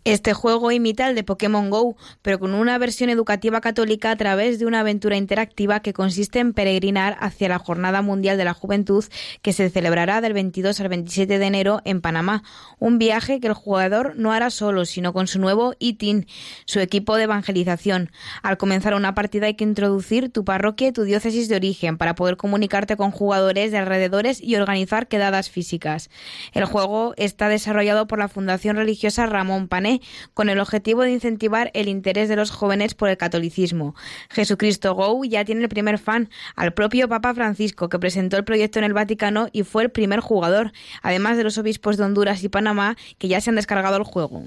Este 0.06 0.34
juego 0.34 0.72
imita 0.72 1.10
el 1.10 1.16
de 1.16 1.26
Pokémon 1.26 1.70
Go, 1.70 1.97
pero 2.22 2.39
con 2.39 2.54
una 2.54 2.78
versión 2.78 3.10
educativa 3.10 3.60
católica 3.60 4.12
a 4.12 4.16
través 4.16 4.58
de 4.58 4.66
una 4.66 4.80
aventura 4.80 5.18
interactiva 5.18 5.82
que 5.82 5.91
consiste 5.91 6.39
en 6.39 6.54
peregrinar 6.54 7.18
hacia 7.20 7.50
la 7.50 7.60
Jornada 7.60 8.02
Mundial 8.02 8.38
de 8.38 8.45
la 8.45 8.54
Juventud 8.54 9.04
que 9.41 9.52
se 9.52 9.70
celebrará 9.70 10.22
del 10.22 10.32
22 10.32 10.80
al 10.80 10.88
27 10.88 11.38
de 11.38 11.45
enero 11.45 11.82
en 11.84 12.00
Panamá. 12.00 12.43
Un 12.80 12.97
viaje 12.97 13.41
que 13.41 13.47
el 13.47 13.54
jugador 13.54 14.14
no 14.16 14.32
hará 14.32 14.52
solo, 14.52 14.86
sino 14.86 15.12
con 15.12 15.28
su 15.28 15.38
nuevo 15.38 15.74
ITIN, 15.80 16.28
su 16.64 16.80
equipo 16.80 17.18
de 17.18 17.24
evangelización. 17.24 18.10
Al 18.41 18.58
comenzar 18.58 18.93
una 18.93 19.14
partida 19.14 19.47
hay 19.47 19.56
que 19.56 19.66
introducir 19.66 20.32
tu 20.32 20.45
parroquia 20.45 20.88
y 20.88 20.93
tu 20.93 21.04
diócesis 21.04 21.50
de 21.50 21.58
origen 21.58 21.97
para 21.97 22.16
poder 22.16 22.38
comunicarte 22.38 22.95
con 22.95 23.12
jugadores 23.12 23.74
de 23.74 23.80
alrededores 23.80 24.41
y 24.41 24.56
organizar 24.56 25.10
quedadas 25.10 25.50
físicas. 25.50 26.10
El 26.54 26.64
juego 26.64 27.14
está 27.18 27.50
desarrollado 27.50 28.08
por 28.08 28.20
la 28.20 28.30
Fundación 28.30 28.78
Religiosa 28.78 29.26
Ramón 29.26 29.68
Pané 29.68 29.89
con 30.34 30.50
el 30.50 30.60
objetivo 30.60 31.02
de 31.04 31.12
incentivar 31.12 31.72
el 31.74 31.88
interés 31.88 32.30
de 32.30 32.36
los 32.36 32.52
jóvenes 32.52 32.94
por 32.94 33.10
el 33.10 33.18
catolicismo. 33.18 33.96
Jesucristo 34.30 34.94
Go 34.94 35.24
ya 35.24 35.46
tiene 35.46 35.64
el 35.64 35.70
primer 35.70 35.98
fan, 35.98 36.30
al 36.56 36.74
propio 36.74 37.08
Papa 37.08 37.34
Francisco, 37.34 37.90
que 37.90 38.00
presentó 38.00 38.38
el 38.38 38.44
proyecto 38.44 38.80
en 38.80 38.86
el 38.86 38.94
Vaticano 38.94 39.48
y 39.52 39.64
fue 39.64 39.84
el 39.84 39.92
primer 39.92 40.20
jugador, 40.20 40.72
además 41.02 41.38
de 41.38 41.44
los 41.44 41.58
obispos 41.58 41.98
de 41.98 42.04
Honduras 42.04 42.44
y 42.44 42.50
Panamá, 42.50 42.96
que 43.18 43.28
ya 43.28 43.42
se 43.42 43.50
han 43.50 43.56
descargado 43.56 43.98
el 43.98 44.04
juego. 44.04 44.44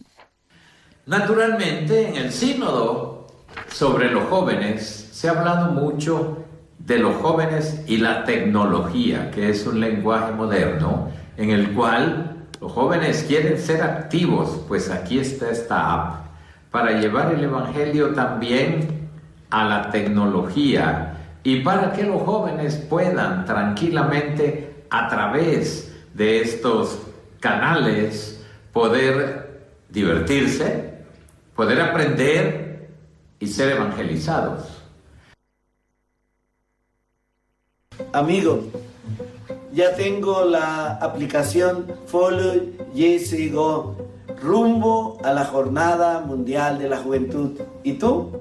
Naturalmente, 1.07 2.09
en 2.09 2.17
el 2.17 2.33
sínodo 2.33 3.27
sobre 3.69 4.11
los 4.11 4.25
jóvenes 4.29 5.09
se 5.11 5.29
ha 5.29 5.33
hablado 5.33 5.73
mucho 5.73 6.45
de 6.79 6.99
los 6.99 7.17
jóvenes 7.17 7.83
y 7.87 7.99
la 7.99 8.25
tecnología, 8.25 9.31
que 9.31 9.51
es 9.51 9.67
un 9.67 9.81
lenguaje 9.81 10.33
moderno 10.33 11.11
en 11.37 11.51
el 11.51 11.73
cual 11.73 12.42
los 12.63 12.71
jóvenes 12.71 13.25
quieren 13.27 13.59
ser 13.59 13.83
activos, 13.83 14.61
pues 14.69 14.89
aquí 14.89 15.19
está 15.19 15.51
esta 15.51 15.93
app 15.93 16.27
para 16.71 16.93
llevar 16.93 17.35
el 17.35 17.43
Evangelio 17.43 18.15
también 18.15 19.09
a 19.51 19.65
la 19.65 19.91
tecnología 19.91 21.17
y 21.43 21.63
para 21.63 21.93
que 21.93 22.05
los 22.05 22.23
jóvenes 22.23 22.77
puedan 22.77 23.45
tranquilamente 23.47 24.85
a 24.91 25.09
través 25.09 25.93
de 26.15 26.41
estos 26.41 27.01
canales 27.41 28.47
poder 28.73 29.65
divertirse, 29.89 31.03
poder 31.57 31.81
aprender 31.81 32.91
y 33.41 33.49
ser 33.49 33.73
evangelizados. 33.73 34.85
Amigo, 38.13 38.71
ya 39.73 39.95
tengo 39.95 40.45
la 40.45 40.97
aplicación 40.97 41.87
Follow 42.07 42.61
Jesse 42.95 43.51
Go 43.51 43.97
rumbo 44.43 45.19
a 45.25 45.33
la 45.33 45.45
Jornada 45.45 46.21
Mundial 46.21 46.79
de 46.79 46.89
la 46.89 46.99
Juventud. 46.99 47.61
¿Y 47.83 47.95
tú? 47.95 48.41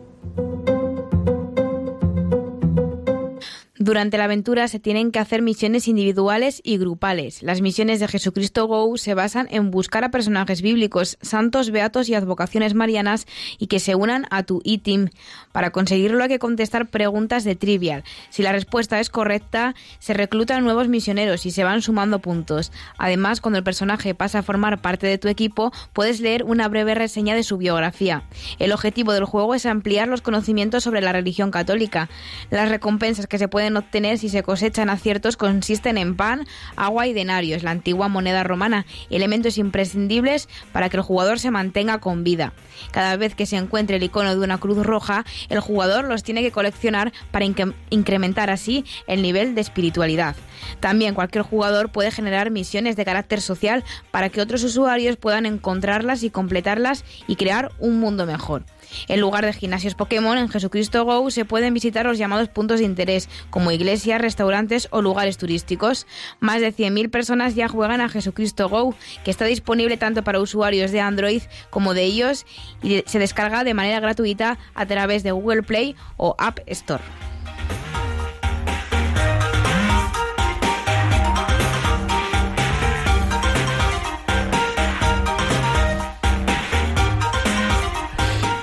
Durante 3.82 4.19
la 4.19 4.25
aventura 4.25 4.67
se 4.67 4.79
tienen 4.79 5.11
que 5.11 5.17
hacer 5.17 5.41
misiones 5.41 5.88
individuales 5.88 6.61
y 6.63 6.77
grupales. 6.77 7.41
Las 7.41 7.61
misiones 7.61 7.99
de 7.99 8.07
Jesucristo 8.07 8.67
Go 8.67 8.95
se 8.95 9.15
basan 9.15 9.47
en 9.49 9.71
buscar 9.71 10.03
a 10.03 10.11
personajes 10.11 10.61
bíblicos, 10.61 11.17
santos, 11.23 11.71
beatos 11.71 12.07
y 12.07 12.13
advocaciones 12.13 12.75
marianas 12.75 13.25
y 13.57 13.65
que 13.65 13.79
se 13.79 13.95
unan 13.95 14.27
a 14.29 14.43
tu 14.43 14.61
e-team. 14.65 15.09
Para 15.51 15.71
conseguirlo 15.71 16.21
hay 16.21 16.29
que 16.29 16.38
contestar 16.38 16.89
preguntas 16.89 17.43
de 17.43 17.55
trivial. 17.55 18.03
Si 18.29 18.43
la 18.43 18.51
respuesta 18.51 18.99
es 18.99 19.09
correcta, 19.09 19.73
se 19.97 20.13
reclutan 20.13 20.63
nuevos 20.63 20.88
misioneros 20.88 21.47
y 21.47 21.49
se 21.49 21.63
van 21.63 21.82
sumando 21.82 22.19
puntos. 22.19 22.71
Además, 22.99 23.41
cuando 23.41 23.57
el 23.57 23.63
personaje 23.63 24.13
pasa 24.13 24.39
a 24.39 24.43
formar 24.43 24.84
parte 24.84 25.07
de 25.07 25.17
tu 25.17 25.27
equipo, 25.27 25.71
puedes 25.91 26.19
leer 26.19 26.43
una 26.43 26.67
breve 26.67 26.93
reseña 26.93 27.34
de 27.34 27.41
su 27.41 27.57
biografía. 27.57 28.25
El 28.59 28.73
objetivo 28.73 29.11
del 29.11 29.25
juego 29.25 29.55
es 29.55 29.65
ampliar 29.65 30.07
los 30.07 30.21
conocimientos 30.21 30.84
sobre 30.84 31.01
la 31.01 31.13
religión 31.13 31.49
católica. 31.49 32.09
Las 32.51 32.69
recompensas 32.69 33.25
que 33.25 33.39
se 33.39 33.47
pueden 33.47 33.71
obtener 33.82 34.17
si 34.17 34.29
se 34.29 34.41
cosechan 34.41 34.89
aciertos 34.89 35.38
consisten 35.38 35.97
en 35.97 36.15
pan, 36.15 36.47
agua 36.75 37.05
y 37.07 37.13
denarios, 37.13 37.61
la 37.61 37.71
antigua 37.71 38.07
moneda 38.07 38.43
romana, 38.43 38.86
elementos 39.09 39.57
imprescindibles 39.57 40.49
para 40.71 40.89
que 40.89 40.97
el 40.97 41.03
jugador 41.03 41.38
se 41.38 41.51
mantenga 41.51 41.99
con 41.99 42.23
vida. 42.23 42.53
Cada 42.91 43.17
vez 43.17 43.36
que 43.36 43.45
se 43.45 43.57
encuentre 43.57 43.97
el 43.97 44.03
icono 44.03 44.36
de 44.36 44.43
una 44.43 44.57
cruz 44.57 44.86
roja, 44.86 45.25
el 45.49 45.59
jugador 45.59 46.05
los 46.05 46.23
tiene 46.23 46.41
que 46.41 46.51
coleccionar 46.51 47.11
para 47.32 47.45
incre- 47.45 47.75
incrementar 47.89 48.49
así 48.49 48.86
el 49.07 49.21
nivel 49.21 49.53
de 49.53 49.61
espiritualidad. 49.61 50.36
También 50.79 51.13
cualquier 51.13 51.43
jugador 51.43 51.91
puede 51.91 52.11
generar 52.11 52.51
misiones 52.51 52.95
de 52.95 53.05
carácter 53.05 53.41
social 53.41 53.84
para 54.11 54.29
que 54.29 54.41
otros 54.41 54.63
usuarios 54.63 55.17
puedan 55.17 55.45
encontrarlas 55.45 56.23
y 56.23 56.29
completarlas 56.29 57.03
y 57.27 57.36
crear 57.36 57.71
un 57.79 57.99
mundo 57.99 58.25
mejor. 58.25 58.63
En 59.08 59.20
lugar 59.20 59.46
de 59.46 59.54
gimnasios 59.54 59.96
Pokémon, 59.96 60.38
en 60.38 60.50
Jesucristo 60.50 61.06
Go 61.06 61.30
se 61.32 61.46
pueden 61.46 61.74
visitar 61.74 62.06
los 62.06 62.18
llamados 62.18 62.50
puntos 62.50 62.80
de 62.80 62.86
interés, 62.86 63.30
como 63.50 63.72
iglesias, 63.72 64.22
restaurantes 64.22 64.88
o 64.92 65.02
lugares 65.02 65.38
turísticos. 65.38 66.08
Más 66.39 66.62
de 66.62 66.74
100.000 66.74 67.10
personas 67.10 67.56
ya 67.56 67.68
juegan 67.68 68.02
a 68.02 68.10
Jesucristo 68.10 68.70
Go, 68.70 68.96
que 69.24 69.32
está 69.32 69.46
disponible 69.46 69.98
tanto 69.98 70.24
para 70.24 70.39
usuarios 70.39 70.92
de 70.92 71.02
Android 71.02 71.42
como 71.70 71.94
de 71.94 72.08
iOS 72.08 72.46
y 72.82 73.04
se 73.06 73.20
descarga 73.20 73.64
de 73.64 73.74
manera 73.74 74.00
gratuita 74.00 74.58
a 74.76 74.86
través 74.86 75.24
de 75.24 75.32
Google 75.32 75.64
Play 75.64 75.96
o 76.18 76.36
App 76.38 76.60
Store. 76.68 77.30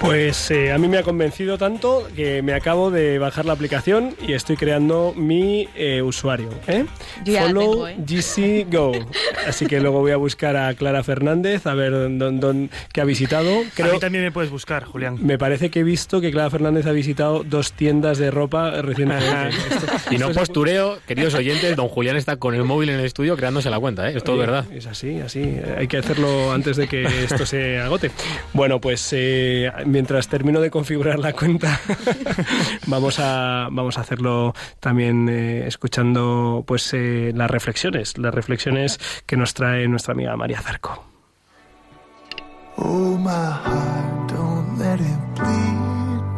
Pues 0.08 0.50
eh, 0.50 0.72
a 0.72 0.78
mí 0.78 0.88
me 0.88 0.96
ha 0.98 1.02
convencido 1.02 1.58
tanto 1.58 2.08
que 2.16 2.40
me 2.42 2.54
acabo 2.54 2.90
de 2.90 3.18
bajar 3.18 3.44
la 3.44 3.52
aplicación 3.52 4.14
y 4.26 4.32
estoy 4.32 4.56
creando 4.56 5.12
mi 5.16 5.68
eh, 5.76 6.00
usuario. 6.02 6.48
¿eh? 6.66 6.86
Yo 7.24 7.32
ya 7.34 7.42
la 7.42 7.46
Follow 7.48 7.86
tengo, 7.86 7.88
¿eh? 7.88 7.96
GC 8.06 8.66
Go. 8.74 8.92
Así 9.46 9.66
que 9.66 9.80
luego 9.80 10.00
voy 10.00 10.12
a 10.12 10.16
buscar 10.16 10.56
a 10.56 10.72
Clara 10.74 11.02
Fernández 11.04 11.66
a 11.66 11.74
ver 11.74 11.92
dónde 11.92 12.38
dónde- 12.38 12.70
qué 12.92 13.00
ha 13.02 13.04
visitado. 13.04 13.50
A 13.60 13.62
Creo, 13.74 13.92
mí 13.94 13.98
también 14.00 14.24
me 14.24 14.32
puedes 14.32 14.50
buscar, 14.50 14.84
Julián. 14.84 15.18
me 15.20 15.36
parece 15.38 15.70
que 15.70 15.80
he 15.80 15.82
visto 15.82 16.20
que 16.20 16.30
Clara 16.30 16.48
Fernández 16.50 16.86
ha 16.86 16.92
visitado 16.92 17.42
dos 17.44 17.72
tiendas 17.72 18.16
de 18.18 18.30
ropa 18.30 18.70
recientemente. 18.82 19.56
Y 20.10 20.16
no 20.18 20.30
postureo, 20.32 20.98
queridos 21.06 21.34
oyentes, 21.34 21.76
don 21.76 21.88
Julián 21.88 22.16
está 22.16 22.36
con 22.36 22.54
el 22.54 22.64
móvil 22.64 22.88
en 22.90 23.00
el 23.00 23.04
estudio 23.04 23.36
creándose 23.36 23.68
la 23.68 23.78
cuenta, 23.78 24.08
¿eh? 24.10 24.14
Es 24.16 24.24
todo 24.24 24.36
Oye, 24.36 24.46
verdad. 24.46 24.64
Es 24.72 24.86
así, 24.86 25.20
así. 25.20 25.56
Hay 25.76 25.86
que 25.86 25.98
hacerlo 25.98 26.52
antes 26.52 26.76
de 26.76 26.88
que 26.88 27.02
esto 27.24 27.44
se 27.44 27.78
agote. 27.78 28.10
Bueno, 28.54 28.80
pues 28.80 29.06
eh, 29.12 29.70
mientras 29.98 30.28
termino 30.28 30.60
de 30.60 30.70
configurar 30.70 31.18
la 31.18 31.32
cuenta, 31.32 31.80
vamos 32.86 33.18
a 33.18 33.66
vamos 33.72 33.98
a 33.98 34.02
hacerlo 34.02 34.54
también 34.78 35.28
eh, 35.28 35.66
escuchando 35.66 36.62
pues 36.64 36.94
eh, 36.94 37.32
las 37.34 37.50
reflexiones, 37.50 38.16
las 38.16 38.32
reflexiones 38.32 39.00
que 39.26 39.36
nos 39.36 39.54
trae 39.54 39.88
nuestra 39.88 40.12
amiga 40.12 40.36
María 40.36 40.60
Zarco. 40.60 41.04
Oh, 42.76 43.18
my 43.18 43.28
heart, 43.28 44.28
don't 44.28 44.78
let 44.78 45.00
it 45.00 45.20
bleed 45.34 45.78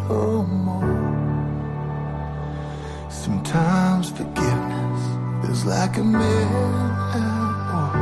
no 0.09 0.43
more. 0.43 0.89
Sometimes 3.11 4.09
forgiveness 4.09 5.51
is 5.51 5.67
like 5.67 5.99
a 5.99 6.03
at 6.03 7.31
war. 7.75 7.93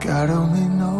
God 0.00 0.30
only 0.30 0.66
knows 0.66 0.99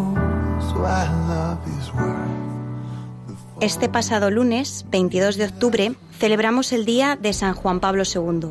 Este 3.60 3.88
pasado 3.88 4.30
lunes, 4.30 4.86
22 4.90 5.36
de 5.36 5.44
octubre, 5.44 5.94
celebramos 6.18 6.72
el 6.72 6.84
Día 6.84 7.16
de 7.20 7.32
San 7.32 7.54
Juan 7.54 7.80
Pablo 7.80 8.04
II. 8.04 8.50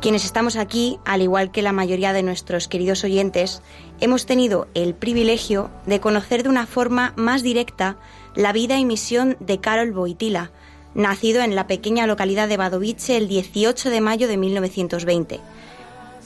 Quienes 0.00 0.24
estamos 0.24 0.56
aquí, 0.56 0.98
al 1.04 1.20
igual 1.20 1.50
que 1.50 1.62
la 1.62 1.72
mayoría 1.72 2.12
de 2.12 2.22
nuestros 2.22 2.68
queridos 2.68 3.04
oyentes, 3.04 3.60
hemos 4.00 4.24
tenido 4.26 4.68
el 4.74 4.94
privilegio 4.94 5.70
de 5.86 6.00
conocer 6.00 6.42
de 6.42 6.48
una 6.48 6.66
forma 6.66 7.12
más 7.16 7.42
directa 7.42 7.96
la 8.34 8.52
vida 8.52 8.78
y 8.78 8.84
misión 8.84 9.36
de 9.40 9.60
Karol 9.60 9.96
Wojtyla, 9.96 10.52
nacido 10.94 11.42
en 11.42 11.54
la 11.54 11.66
pequeña 11.66 12.06
localidad 12.06 12.48
de 12.48 12.56
Wadowice 12.56 13.16
el 13.16 13.28
18 13.28 13.90
de 13.90 14.00
mayo 14.00 14.28
de 14.28 14.36
1920. 14.36 15.40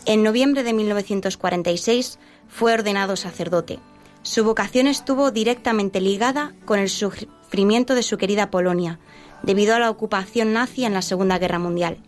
En 0.07 0.23
noviembre 0.23 0.62
de 0.62 0.73
1946 0.73 2.19
fue 2.49 2.75
ordenado 2.75 3.17
sacerdote. 3.17 3.81
Su 4.25 4.43
vocación 4.43 4.87
estuvo 4.87 5.31
directamente 5.31 6.01
ligada 6.01 6.55
con 6.64 6.79
el 6.79 6.89
sufrimiento 6.89 7.95
de 7.95 8.03
su 8.03 8.16
querida 8.16 8.51
Polonia, 8.51 8.99
debido 9.43 9.75
a 9.75 9.79
la 9.79 9.91
ocupación 9.91 10.55
nazi 10.55 10.87
en 10.87 10.95
la 10.95 11.03
Segunda 11.03 11.39
Guerra 11.39 11.59
Mundial. 11.59 11.99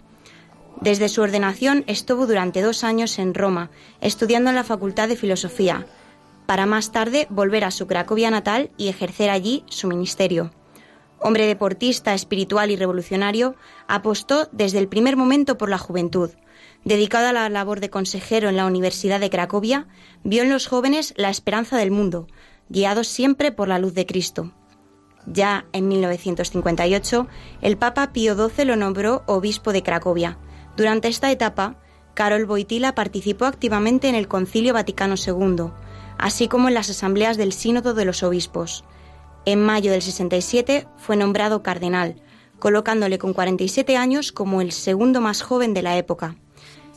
Desde 0.80 1.10
su 1.10 1.20
ordenación 1.20 1.84
estuvo 1.86 2.26
durante 2.26 2.62
dos 2.62 2.84
años 2.84 3.18
en 3.18 3.34
Roma, 3.34 3.70
estudiando 4.00 4.48
en 4.48 4.56
la 4.56 4.64
Facultad 4.64 5.08
de 5.08 5.16
Filosofía, 5.16 5.86
para 6.46 6.64
más 6.64 6.90
tarde 6.90 7.26
volver 7.28 7.64
a 7.64 7.70
su 7.70 7.86
Cracovia 7.86 8.30
natal 8.30 8.70
y 8.78 8.88
ejercer 8.88 9.28
allí 9.28 9.62
su 9.68 9.86
ministerio. 9.86 10.52
Hombre 11.20 11.46
deportista, 11.46 12.14
espiritual 12.14 12.70
y 12.70 12.76
revolucionario, 12.76 13.56
apostó 13.88 14.48
desde 14.52 14.78
el 14.78 14.88
primer 14.88 15.18
momento 15.18 15.58
por 15.58 15.68
la 15.68 15.76
juventud. 15.76 16.30
Dedicado 16.86 17.26
a 17.26 17.32
la 17.32 17.48
labor 17.48 17.80
de 17.80 17.90
consejero 17.90 18.48
en 18.48 18.54
la 18.54 18.64
Universidad 18.64 19.18
de 19.18 19.28
Cracovia, 19.28 19.88
vio 20.22 20.44
en 20.44 20.50
los 20.50 20.68
jóvenes 20.68 21.14
la 21.16 21.30
esperanza 21.30 21.76
del 21.76 21.90
mundo, 21.90 22.28
guiados 22.68 23.08
siempre 23.08 23.50
por 23.50 23.66
la 23.66 23.80
luz 23.80 23.92
de 23.94 24.06
Cristo. 24.06 24.52
Ya 25.26 25.66
en 25.72 25.88
1958, 25.88 27.26
el 27.60 27.76
Papa 27.76 28.12
Pío 28.12 28.36
XII 28.36 28.66
lo 28.66 28.76
nombró 28.76 29.24
obispo 29.26 29.72
de 29.72 29.82
Cracovia. 29.82 30.38
Durante 30.76 31.08
esta 31.08 31.32
etapa, 31.32 31.76
Karol 32.14 32.48
Wojtyla 32.48 32.94
participó 32.94 33.46
activamente 33.46 34.08
en 34.08 34.14
el 34.14 34.28
Concilio 34.28 34.72
Vaticano 34.72 35.16
II, 35.16 35.72
así 36.18 36.46
como 36.46 36.68
en 36.68 36.74
las 36.74 36.88
asambleas 36.88 37.36
del 37.36 37.52
Sínodo 37.52 37.94
de 37.94 38.04
los 38.04 38.22
Obispos. 38.22 38.84
En 39.44 39.60
mayo 39.60 39.90
del 39.90 40.02
67 40.02 40.86
fue 40.98 41.16
nombrado 41.16 41.64
cardenal, 41.64 42.22
colocándole 42.60 43.18
con 43.18 43.34
47 43.34 43.96
años 43.96 44.30
como 44.30 44.60
el 44.60 44.70
segundo 44.70 45.20
más 45.20 45.42
joven 45.42 45.74
de 45.74 45.82
la 45.82 45.96
época. 45.96 46.36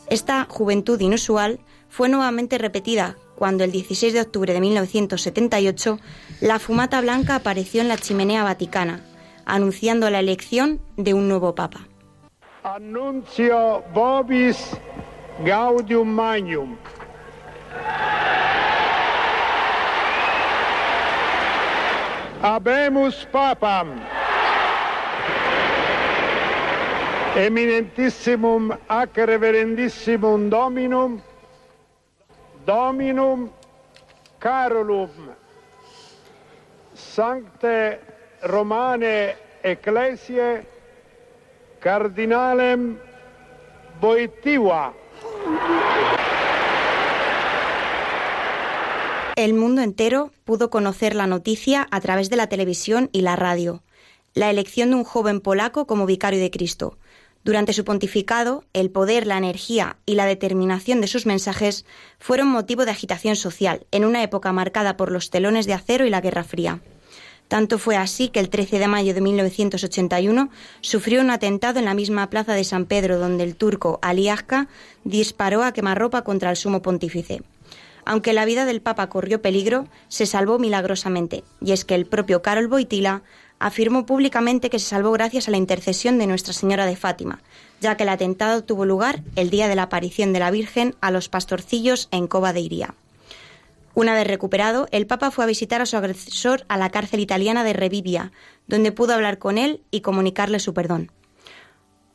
Esta 0.10 0.47
juventud 0.49 0.99
inusual 0.99 1.60
fue 1.88 2.10
nuevamente 2.10 2.57
repetida 2.57 3.16
cuando 3.36 3.64
el 3.64 3.72
16 3.72 4.12
de 4.14 4.22
octubre 4.22 4.53
de 4.53 4.60
1978 4.60 5.99
la 6.41 6.57
fumata 6.57 6.99
blanca 6.99 7.36
apareció 7.36 7.82
en 7.82 7.89
la 7.89 7.97
chimenea 7.97 8.43
vaticana, 8.43 9.05
anunciando 9.45 10.10
la 10.10 10.20
elección 10.20 10.82
de 10.97 11.14
un 11.14 11.28
nuevo 11.28 11.53
papa. 11.53 11.88
Annuncio 12.64 13.84
vobis 13.93 14.57
gaudium 15.45 16.10
magnum. 16.10 16.76
Habemus 22.41 23.28
papam. 23.32 23.99
Eminentissimum 27.39 28.71
ac 28.89 29.15
reverendissimum 29.15 30.49
dominum 30.49 31.21
Dominum 32.65 33.49
Carolum 34.39 35.09
Sancte 36.93 38.01
Romane 38.43 39.37
Ecclesiae 39.63 40.67
Cardinalem 41.79 42.97
Boitiva. 44.01 44.93
El 49.37 49.53
mundo 49.53 49.81
entero 49.81 50.31
pudo 50.43 50.69
conocer 50.69 51.15
la 51.15 51.25
noticia 51.25 51.87
a 51.89 52.01
través 52.01 52.29
de 52.29 52.35
la 52.35 52.47
televisión 52.47 53.09
y 53.13 53.21
la 53.21 53.37
radio, 53.37 53.81
la 54.33 54.49
elección 54.49 54.89
de 54.89 54.97
un 54.97 55.05
joven 55.05 55.39
polaco 55.39 55.87
como 55.87 56.05
vicario 56.05 56.41
de 56.41 56.51
Cristo. 56.51 56.97
Durante 57.43 57.73
su 57.73 57.85
pontificado, 57.85 58.65
el 58.73 58.91
poder, 58.91 59.25
la 59.25 59.37
energía 59.37 59.97
y 60.05 60.15
la 60.15 60.25
determinación 60.25 60.99
de 61.01 61.07
sus 61.07 61.25
mensajes 61.25 61.85
fueron 62.19 62.47
motivo 62.49 62.85
de 62.85 62.91
agitación 62.91 63.35
social 63.35 63.85
en 63.91 64.05
una 64.05 64.23
época 64.23 64.51
marcada 64.51 64.97
por 64.97 65.11
los 65.11 65.29
telones 65.29 65.65
de 65.65 65.73
acero 65.73 66.05
y 66.05 66.09
la 66.09 66.21
Guerra 66.21 66.43
Fría. 66.43 66.81
Tanto 67.47 67.79
fue 67.79 67.97
así 67.97 68.29
que 68.29 68.39
el 68.39 68.49
13 68.49 68.77
de 68.77 68.87
mayo 68.87 69.15
de 69.15 69.21
1981 69.21 70.51
sufrió 70.81 71.21
un 71.21 71.31
atentado 71.31 71.79
en 71.79 71.85
la 71.85 71.95
misma 71.95 72.29
plaza 72.29 72.53
de 72.53 72.63
San 72.63 72.85
Pedro 72.85 73.17
donde 73.17 73.43
el 73.43 73.55
turco 73.55 73.97
Ali 74.03 74.29
Agca 74.29 74.67
disparó 75.03 75.63
a 75.63 75.71
quemarropa 75.71 76.23
contra 76.23 76.51
el 76.51 76.57
sumo 76.57 76.83
pontífice. 76.83 77.41
Aunque 78.05 78.33
la 78.33 78.45
vida 78.45 78.65
del 78.65 78.81
Papa 78.81 79.09
corrió 79.09 79.41
peligro, 79.41 79.87
se 80.09 80.25
salvó 80.25 80.59
milagrosamente, 80.59 81.43
y 81.61 81.71
es 81.71 81.85
que 81.85 81.95
el 81.95 82.05
propio 82.05 82.41
Karol 82.41 82.67
Wojtyla 82.67 83.23
afirmó 83.60 84.05
públicamente 84.05 84.70
que 84.70 84.80
se 84.80 84.88
salvó 84.88 85.12
gracias 85.12 85.47
a 85.47 85.51
la 85.51 85.57
intercesión 85.57 86.18
de 86.18 86.28
Nuestra 86.28 86.53
Señora 86.53 86.86
de 86.86 86.95
Fátima, 86.95 87.41
ya 87.82 87.97
que 87.97 88.03
el 88.03 88.10
atentado 88.10 88.64
tuvo 88.64 88.86
lugar 88.86 89.22
el 89.36 89.49
día 89.49 89.68
de 89.68 89.76
la 89.76 89.84
aparición 89.84 90.34
de 90.34 90.39
la 90.39 90.51
Virgen 90.51 90.95
a 91.01 91.12
los 91.12 91.30
pastorcillos 91.30 92.07
en 92.12 92.28
Cova 92.28 92.53
de 92.53 92.62
Iría. 92.62 92.95
Una 93.93 94.14
vez 94.14 94.28
recuperado, 94.28 94.88
el 94.91 95.07
Papa 95.07 95.30
fue 95.30 95.43
a 95.43 95.47
visitar 95.47 95.82
a 95.82 95.86
su 95.86 95.97
agresor 95.97 96.64
a 96.70 96.78
la 96.78 96.89
cárcel 96.89 97.20
italiana 97.20 97.64
de 97.64 97.74
Revivia, 97.74 98.32
donde 98.68 98.91
pudo 98.91 99.14
hablar 99.14 99.39
con 99.39 99.57
él 99.57 99.82
y 99.91 100.01
comunicarle 100.01 100.60
su 100.60 100.74
perdón. 100.74 101.12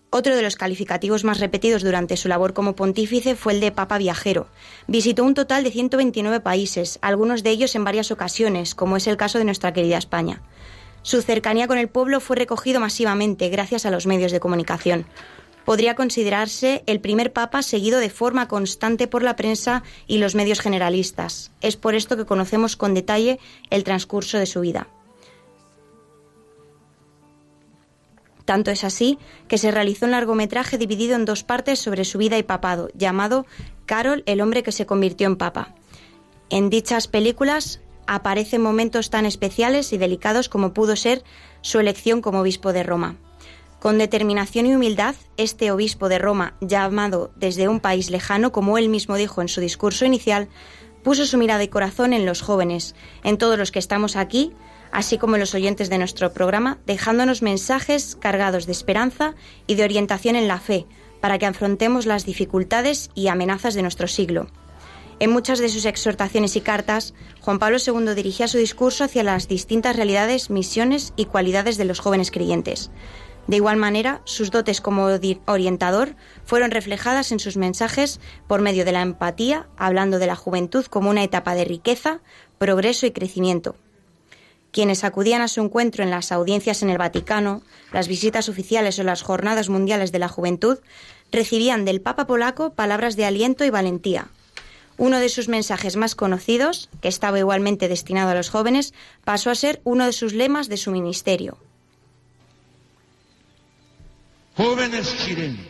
Otro 0.09 0.37
de 0.37 0.43
los 0.43 0.55
calificativos 0.55 1.25
más 1.25 1.41
repetidos 1.41 1.83
durante 1.83 2.17
su 2.17 2.29
labor 2.29 2.55
como 2.55 2.77
pontífice 2.77 3.35
fue 3.35 3.53
el 3.53 3.61
de 3.61 3.73
Papa 3.73 3.99
Viajero. 3.99 4.47
Visitó 4.87 5.25
un 5.25 5.35
total 5.35 5.65
de 5.65 5.73
129 5.73 6.39
países, 6.39 7.01
algunos 7.03 7.43
de 7.43 7.51
ellos 7.51 7.75
en 7.75 7.83
varias 7.83 8.13
ocasiones, 8.13 8.77
como 8.77 8.97
es 8.97 9.09
el 9.09 9.17
caso 9.17 9.39
de 9.39 9.45
nuestra 9.45 9.73
querida 9.73 9.99
España. 9.99 10.41
Su 11.05 11.21
cercanía 11.21 11.69
con 11.69 11.77
el 11.77 11.91
pueblo 11.91 12.19
fue 12.19 12.35
recogido 12.35 12.81
masivamente 12.81 13.51
gracias 13.51 13.85
a 13.85 13.91
los 13.91 14.07
medios 14.07 14.33
de 14.33 14.41
comunicación. 14.41 15.05
Podría 15.67 15.95
considerarse 15.95 16.83
el 16.87 16.99
primer 17.01 17.31
papa 17.31 17.63
seguido 17.63 18.01
de 18.01 18.09
forma 18.09 18.49
constante 18.49 19.07
por 19.07 19.23
la 19.23 19.37
prensa 19.37 19.83
y 20.07 20.17
los 20.17 20.35
medios 20.35 20.61
generalistas. 20.61 21.53
Es 21.61 21.77
por 21.77 21.95
esto 21.95 22.17
que 22.17 22.25
conocemos 22.25 22.77
con 22.77 22.95
detalle 22.95 23.39
el 23.69 23.85
transcurso 23.85 24.39
de 24.39 24.47
su 24.47 24.63
vida. 24.63 24.89
Tanto 28.47 28.71
es 28.71 28.83
así 28.83 29.19
que 29.47 29.59
se 29.59 29.71
realizó 29.71 30.07
un 30.07 30.13
largometraje 30.13 30.79
dividido 30.79 31.17
en 31.17 31.27
dos 31.27 31.45
partes 31.45 31.79
sobre 31.79 32.07
su 32.07 32.17
vida 32.17 32.39
y 32.39 32.43
papado, 32.43 32.89
llamado 32.95 33.45
Carol, 33.85 34.23
el 34.25 34.41
hombre 34.41 34.63
que 34.63 34.73
se 34.73 34.87
convirtió 34.87 35.27
en 35.27 35.37
papa. 35.37 35.75
En 36.49 36.71
dichas 36.71 37.09
películas 37.09 37.81
aparecen 38.07 38.63
momentos 38.63 39.11
tan 39.11 39.27
especiales 39.27 39.93
y 39.93 39.99
delicados 39.99 40.49
como 40.49 40.73
pudo 40.73 40.97
ser 40.97 41.23
su 41.63 41.79
elección 41.79 42.21
como 42.21 42.41
obispo 42.41 42.73
de 42.73 42.83
Roma. 42.83 43.17
Con 43.81 43.99
determinación 43.99 44.67
y 44.67 44.75
humildad, 44.75 45.15
este 45.37 45.71
obispo 45.71 46.09
de 46.09 46.19
Roma, 46.19 46.55
llamado 46.61 47.33
desde 47.37 47.69
un 47.69 47.81
país 47.81 48.11
lejano, 48.11 48.51
como 48.51 48.79
él 48.79 48.89
mismo 48.89 49.17
dijo 49.17 49.43
en 49.43 49.49
su 49.49 49.61
discurso 49.61 50.07
inicial, 50.07 50.49
puso 51.03 51.27
su 51.27 51.37
mirada 51.37 51.63
y 51.63 51.69
corazón 51.69 52.15
en 52.15 52.25
los 52.25 52.41
jóvenes, 52.41 52.95
en 53.25 53.37
todos 53.37 53.59
los 53.59 53.71
que 53.71 53.79
estamos 53.79 54.17
aquí, 54.17 54.53
así 54.91 55.19
como 55.19 55.37
en 55.37 55.41
los 55.41 55.55
oyentes 55.55 55.91
de 55.91 55.99
nuestro 55.99 56.33
programa, 56.33 56.79
dejándonos 56.87 57.43
mensajes 57.43 58.17
cargados 58.19 58.65
de 58.65 58.73
esperanza 58.73 59.35
y 59.67 59.75
de 59.75 59.85
orientación 59.85 60.37
en 60.37 60.49
la 60.49 60.61
fe, 60.61 60.87
para 61.21 61.39
que 61.39 61.47
afrontemos 61.47 62.07
las 62.07 62.25
dificultades 62.25 63.11
y 63.15 63.29
amenazas 63.29 63.75
de 63.75 63.83
nuestro 63.83 64.09
siglo. 64.09 64.47
En 65.25 65.31
muchas 65.31 65.59
de 65.59 65.71
sus 65.71 65.87
exhortaciones 65.87 66.55
y 66.55 66.61
cartas, 66.61 67.15
Juan 67.41 67.59
Pablo 67.59 67.79
II 67.79 68.15
dirigía 68.15 68.47
su 68.47 68.59
discurso 68.59 69.05
hacia 69.05 69.23
las 69.23 69.49
distintas 69.49 69.97
realidades, 69.97 70.51
misiones 70.51 71.15
y 71.17 71.25
cualidades 71.25 71.79
de 71.79 71.87
los 71.87 71.99
jóvenes 71.99 72.31
creyentes. 72.31 72.91
De 73.47 73.57
igual 73.57 73.79
manera, 73.79 74.21
sus 74.25 74.51
dotes 74.51 74.83
como 74.83 75.09
orientador 75.47 76.15
fueron 76.45 76.71
reflejadas 76.71 77.33
en 77.33 77.41
sus 77.41 77.57
mensajes 77.57 78.21
por 78.47 78.61
medio 78.61 78.85
de 78.85 78.93
la 78.93 79.01
empatía, 79.01 79.67
hablando 79.79 80.19
de 80.19 80.27
la 80.27 80.37
juventud 80.37 80.85
como 80.85 81.09
una 81.09 81.25
etapa 81.25 81.55
de 81.55 81.65
riqueza, 81.65 82.21
progreso 82.59 83.07
y 83.07 83.13
crecimiento. 83.13 83.77
Quienes 84.73 85.05
acudían 85.05 85.41
a 85.41 85.49
su 85.49 85.63
encuentro 85.63 86.05
en 86.05 86.11
las 86.11 86.33
audiencias 86.33 86.83
en 86.83 86.91
el 86.91 86.99
Vaticano, 86.99 87.63
las 87.95 88.09
visitas 88.09 88.51
oficiales 88.51 88.99
o 88.99 89.05
las 89.05 89.23
jornadas 89.23 89.71
mundiales 89.71 90.13
de 90.13 90.19
la 90.19 90.29
juventud, 90.29 90.81
recibían 91.33 91.87
del 91.87 92.03
Papa 92.03 92.27
polaco 92.27 92.75
palabras 92.75 93.17
de 93.17 93.25
aliento 93.25 93.65
y 93.65 93.71
valentía, 93.71 94.29
uno 94.97 95.19
de 95.19 95.29
sus 95.29 95.49
mensajes 95.49 95.97
más 95.97 96.15
conocidos, 96.15 96.89
que 97.01 97.09
estaba 97.09 97.39
igualmente 97.39 97.89
destinado 97.89 98.31
a 98.31 98.35
los 98.35 98.51
jóvenes, 98.51 98.95
pasó 99.25 99.51
a 99.51 99.55
ser 99.55 99.81
uno 99.85 100.07
de 100.07 100.13
sus 100.13 100.33
lemas 100.33 100.69
de 100.69 100.77
su 100.77 100.91
ministerio. 100.91 101.59
Jóvenes 104.57 105.17
chilenos, 105.25 105.67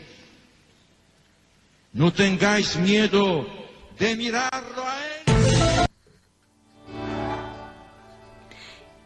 no 1.92 2.12
tengáis 2.12 2.76
miedo 2.76 3.46
de 3.98 4.16
mirarlo 4.16 4.84
a 4.84 5.06
él. 5.06 5.14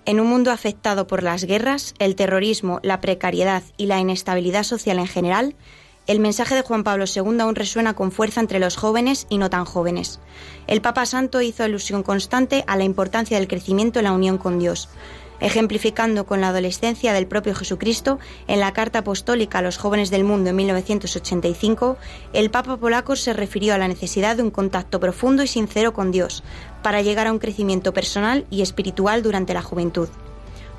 En 0.05 0.21
un 0.21 0.27
mundo 0.27 0.51
afectado 0.51 1.07
por 1.07 1.23
las 1.23 1.45
guerras, 1.45 1.95
el 1.99 2.16
terrorismo, 2.16 2.81
la 2.83 3.03
precariedad 3.03 3.62
y 3.77 3.87
la 3.87 4.01
inestabilidad 4.01 4.62
social 4.62 4.99
en 4.99 5.07
general, 5.07 5.55
el 6.09 6.21
mensaje 6.21 6.55
de 6.55 6.63
Juan 6.63 6.85
Pablo 6.85 7.05
II 7.05 7.39
aún 7.41 7.55
resuena 7.55 7.95
con 7.95 8.11
fuerza 8.11 8.41
entre 8.41 8.59
los 8.59 8.77
jóvenes 8.77 9.27
y 9.29 9.37
no 9.37 9.51
tan 9.51 9.67
jóvenes. 9.67 10.21
El 10.67 10.81
Papa 10.81 11.05
Santo 11.05 11.43
hizo 11.43 11.63
alusión 11.63 12.03
constante 12.03 12.65
a 12.67 12.77
la 12.77 12.85
importancia 12.85 13.39
del 13.39 13.47
crecimiento 13.47 14.01
en 14.01 14.07
la 14.07 14.13
unión 14.13 14.39
con 14.39 14.59
Dios, 14.59 14.89
ejemplificando 15.41 16.25
con 16.25 16.41
la 16.41 16.49
adolescencia 16.49 17.13
del 17.13 17.27
propio 17.27 17.55
Jesucristo 17.55 18.19
en 18.47 18.59
la 18.59 18.73
Carta 18.73 19.01
Apostólica 19.01 19.59
a 19.59 19.63
los 19.63 19.77
jóvenes 19.77 20.09
del 20.09 20.25
mundo 20.25 20.49
en 20.49 20.57
1985, 20.57 21.99
el 22.33 22.51
Papa 22.51 22.79
polaco 22.79 23.15
se 23.15 23.35
refirió 23.35 23.75
a 23.75 23.79
la 23.79 23.87
necesidad 23.87 24.35
de 24.37 24.43
un 24.43 24.51
contacto 24.51 25.01
profundo 25.01 25.43
y 25.43 25.47
sincero 25.47 25.93
con 25.93 26.11
Dios 26.11 26.43
para 26.83 27.03
llegar 27.03 27.27
a 27.27 27.33
un 27.33 27.39
crecimiento 27.39 27.93
personal 27.93 28.47
y 28.49 28.63
espiritual 28.63 29.23
durante 29.23 29.53
la 29.53 29.63
juventud. 29.63 30.09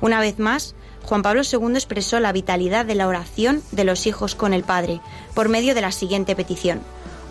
Una 0.00 0.18
vez 0.18 0.40
más, 0.40 0.74
Juan 1.10 1.22
Pablo 1.22 1.42
II 1.42 1.74
expresó 1.74 2.20
la 2.20 2.30
vitalidad 2.30 2.86
de 2.86 2.94
la 2.94 3.08
oración 3.08 3.64
de 3.72 3.82
los 3.82 4.06
hijos 4.06 4.36
con 4.36 4.54
el 4.54 4.62
Padre 4.62 5.00
por 5.34 5.48
medio 5.48 5.74
de 5.74 5.80
la 5.80 5.90
siguiente 5.90 6.36
petición. 6.36 6.82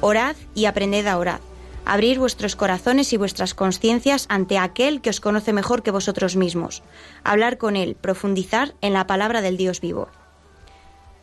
Orad 0.02 0.36
y 0.54 0.66
aprended 0.66 1.08
a 1.08 1.18
orar. 1.18 1.40
Abrir 1.86 2.20
vuestros 2.20 2.58
corazones 2.58 3.14
y 3.14 3.18
vuestras 3.18 3.54
conciencias 3.54 4.26
ante 4.28 4.58
aquel 4.58 5.00
que 5.00 5.12
os 5.12 5.22
conoce 5.22 5.54
mejor 5.54 5.82
que 5.82 5.92
vosotros 5.92 6.36
mismos. 6.36 6.84
Hablar 7.24 7.58
con 7.58 7.78
él, 7.78 7.96
profundizar 7.96 8.76
en 8.82 8.92
la 8.92 9.08
palabra 9.08 9.42
del 9.42 9.56
Dios 9.56 9.80
vivo. 9.80 10.10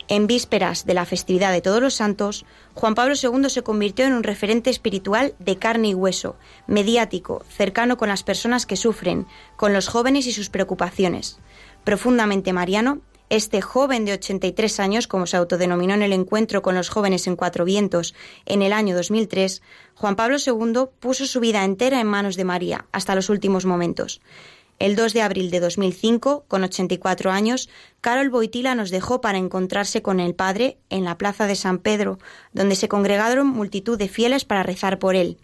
En 0.09 0.26
vísperas 0.26 0.86
de 0.86 0.94
la 0.94 1.04
festividad 1.04 1.52
de 1.52 1.61
Todos 1.61 1.82
los 1.82 1.92
Santos, 1.92 2.46
Juan 2.72 2.94
Pablo 2.94 3.16
II 3.20 3.50
se 3.50 3.64
convirtió 3.64 4.07
en 4.07 4.14
un 4.14 4.22
referente 4.22 4.70
espiritual 4.70 5.34
de 5.40 5.59
carne 5.59 5.88
y 5.88 5.94
hueso, 5.94 6.36
mediático, 6.66 7.44
cercano 7.50 7.98
con 7.98 8.09
las 8.09 8.22
personas 8.22 8.64
que 8.64 8.76
sufren, 8.76 9.26
con 9.57 9.74
los 9.74 9.88
jóvenes 9.88 10.26
y 10.26 10.32
sus 10.32 10.48
preocupaciones 10.48 11.38
profundamente 11.87 12.53
mariano, 12.53 13.01
este 13.30 13.62
joven 13.62 14.05
de 14.05 14.14
83 14.14 14.80
años, 14.80 15.07
como 15.07 15.24
se 15.26 15.37
autodenominó 15.37 15.95
en 15.95 16.03
el 16.03 16.12
encuentro 16.12 16.61
con 16.61 16.74
los 16.74 16.89
jóvenes 16.89 17.28
en 17.28 17.37
Cuatro 17.37 17.64
Vientos 17.64 18.12
en 18.45 18.62
el 18.62 18.72
año 18.72 18.97
2003, 18.97 19.62
Juan 19.95 20.16
Pablo 20.16 20.37
II 20.45 20.89
puso 20.99 21.26
su 21.26 21.39
vida 21.39 21.64
entera 21.64 22.01
en 22.01 22.09
manos 22.09 22.34
de 22.34 22.43
María 22.43 22.87
hasta 22.91 23.14
los 23.14 23.30
últimos 23.30 23.66
momentos. 23.66 24.20
El 24.80 24.97
2 24.97 25.12
de 25.12 25.22
abril 25.22 25.51
de 25.53 25.61
2005, 25.61 26.45
con 26.49 26.64
84 26.64 27.30
años, 27.30 27.70
Carol 28.01 28.30
Boitila 28.30 28.74
nos 28.74 28.91
dejó 28.91 29.20
para 29.20 29.39
encontrarse 29.39 30.03
con 30.03 30.18
el 30.18 30.34
Padre 30.34 30.78
en 30.91 31.05
la 31.05 31.16
plaza 31.16 31.47
de 31.47 31.55
San 31.55 31.78
Pedro, 31.78 32.18
donde 32.53 32.74
se 32.74 32.89
congregaron 32.89 33.47
multitud 33.47 33.97
de 33.97 34.09
fieles 34.09 34.45
para 34.45 34.64
rezar 34.64 34.99
por 34.99 35.14
él 35.14 35.39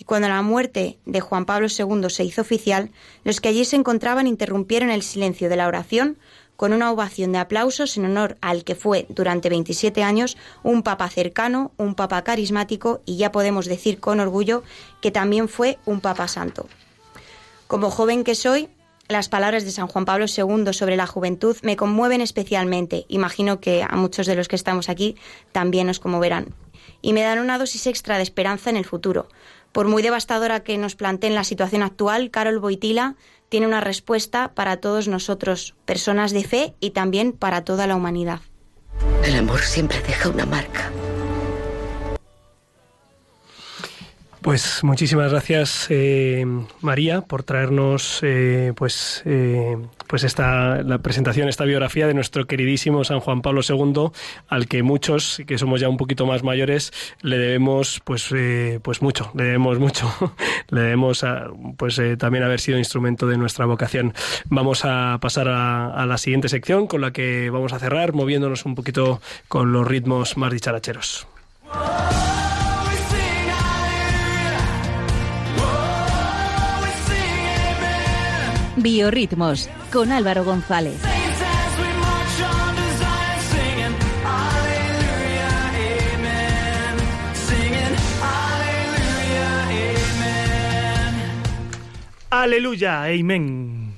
y 0.00 0.04
cuando 0.04 0.28
la 0.28 0.40
muerte 0.40 0.98
de 1.04 1.20
Juan 1.20 1.44
Pablo 1.44 1.66
II 1.68 2.08
se 2.08 2.24
hizo 2.24 2.40
oficial, 2.40 2.90
los 3.22 3.42
que 3.42 3.50
allí 3.50 3.66
se 3.66 3.76
encontraban 3.76 4.26
interrumpieron 4.26 4.88
el 4.88 5.02
silencio 5.02 5.50
de 5.50 5.56
la 5.56 5.68
oración 5.68 6.16
con 6.56 6.72
una 6.72 6.90
ovación 6.90 7.32
de 7.32 7.38
aplausos 7.38 7.98
en 7.98 8.06
honor 8.06 8.38
al 8.40 8.64
que 8.64 8.74
fue 8.74 9.04
durante 9.10 9.50
27 9.50 10.02
años 10.02 10.38
un 10.62 10.82
papa 10.82 11.10
cercano, 11.10 11.72
un 11.76 11.94
papa 11.94 12.24
carismático 12.24 13.02
y 13.04 13.18
ya 13.18 13.30
podemos 13.30 13.66
decir 13.66 14.00
con 14.00 14.20
orgullo 14.20 14.62
que 15.02 15.10
también 15.10 15.50
fue 15.50 15.78
un 15.84 16.00
papa 16.00 16.28
santo. 16.28 16.66
Como 17.66 17.90
joven 17.90 18.24
que 18.24 18.34
soy, 18.34 18.70
las 19.06 19.28
palabras 19.28 19.66
de 19.66 19.70
San 19.70 19.86
Juan 19.86 20.06
Pablo 20.06 20.24
II 20.34 20.72
sobre 20.72 20.96
la 20.96 21.06
juventud 21.06 21.58
me 21.60 21.76
conmueven 21.76 22.22
especialmente. 22.22 23.04
Imagino 23.08 23.60
que 23.60 23.82
a 23.82 23.96
muchos 23.96 24.26
de 24.26 24.34
los 24.34 24.48
que 24.48 24.56
estamos 24.56 24.88
aquí 24.88 25.16
también 25.52 25.88
nos 25.88 26.00
conmoverán. 26.00 26.54
Y 27.02 27.12
me 27.12 27.22
dan 27.22 27.38
una 27.38 27.58
dosis 27.58 27.86
extra 27.86 28.16
de 28.16 28.22
esperanza 28.22 28.70
en 28.70 28.76
el 28.76 28.84
futuro, 28.84 29.28
por 29.72 29.86
muy 29.88 30.02
devastadora 30.02 30.60
que 30.60 30.78
nos 30.78 30.96
planteen 30.96 31.34
la 31.34 31.44
situación 31.44 31.82
actual, 31.82 32.30
Carol 32.30 32.58
Boitila 32.58 33.16
tiene 33.48 33.66
una 33.66 33.80
respuesta 33.80 34.52
para 34.54 34.78
todos 34.78 35.08
nosotros, 35.08 35.74
personas 35.84 36.32
de 36.32 36.44
fe 36.44 36.74
y 36.80 36.90
también 36.90 37.32
para 37.32 37.64
toda 37.64 37.86
la 37.86 37.96
humanidad. 37.96 38.40
El 39.24 39.36
amor 39.36 39.60
siempre 39.60 40.00
deja 40.02 40.28
una 40.28 40.46
marca. 40.46 40.90
Pues 44.42 44.82
muchísimas 44.82 45.32
gracias 45.32 45.86
eh, 45.90 46.46
María 46.80 47.20
por 47.20 47.42
traernos 47.42 48.20
eh, 48.22 48.72
pues 48.74 49.22
eh, 49.26 49.76
pues 50.06 50.24
esta 50.24 50.82
la 50.82 50.98
presentación 50.98 51.48
esta 51.48 51.64
biografía 51.64 52.06
de 52.06 52.14
nuestro 52.14 52.46
queridísimo 52.46 53.04
San 53.04 53.20
Juan 53.20 53.42
Pablo 53.42 53.60
II 53.68 54.12
al 54.48 54.66
que 54.66 54.82
muchos 54.82 55.42
que 55.46 55.58
somos 55.58 55.82
ya 55.82 55.90
un 55.90 55.98
poquito 55.98 56.24
más 56.24 56.42
mayores 56.42 56.90
le 57.20 57.36
debemos 57.36 58.00
pues 58.02 58.30
pues 58.80 59.02
mucho 59.02 59.30
le 59.34 59.44
debemos 59.44 59.78
mucho 59.78 60.10
le 60.70 60.80
debemos 60.80 61.22
pues 61.76 62.00
también 62.16 62.42
haber 62.42 62.60
sido 62.60 62.78
instrumento 62.78 63.26
de 63.26 63.36
nuestra 63.36 63.66
vocación 63.66 64.14
vamos 64.46 64.86
a 64.86 65.18
pasar 65.20 65.48
a, 65.48 65.92
a 65.92 66.06
la 66.06 66.16
siguiente 66.16 66.48
sección 66.48 66.86
con 66.86 67.02
la 67.02 67.12
que 67.12 67.50
vamos 67.50 67.74
a 67.74 67.78
cerrar 67.78 68.14
moviéndonos 68.14 68.64
un 68.64 68.74
poquito 68.74 69.20
con 69.48 69.72
los 69.72 69.86
ritmos 69.86 70.38
más 70.38 70.50
dicharacheros. 70.50 71.26
Biorritmos 78.76 79.68
con 79.92 80.12
Álvaro 80.12 80.44
González. 80.44 81.00
Aleluya, 92.30 93.04
amén. 93.04 93.94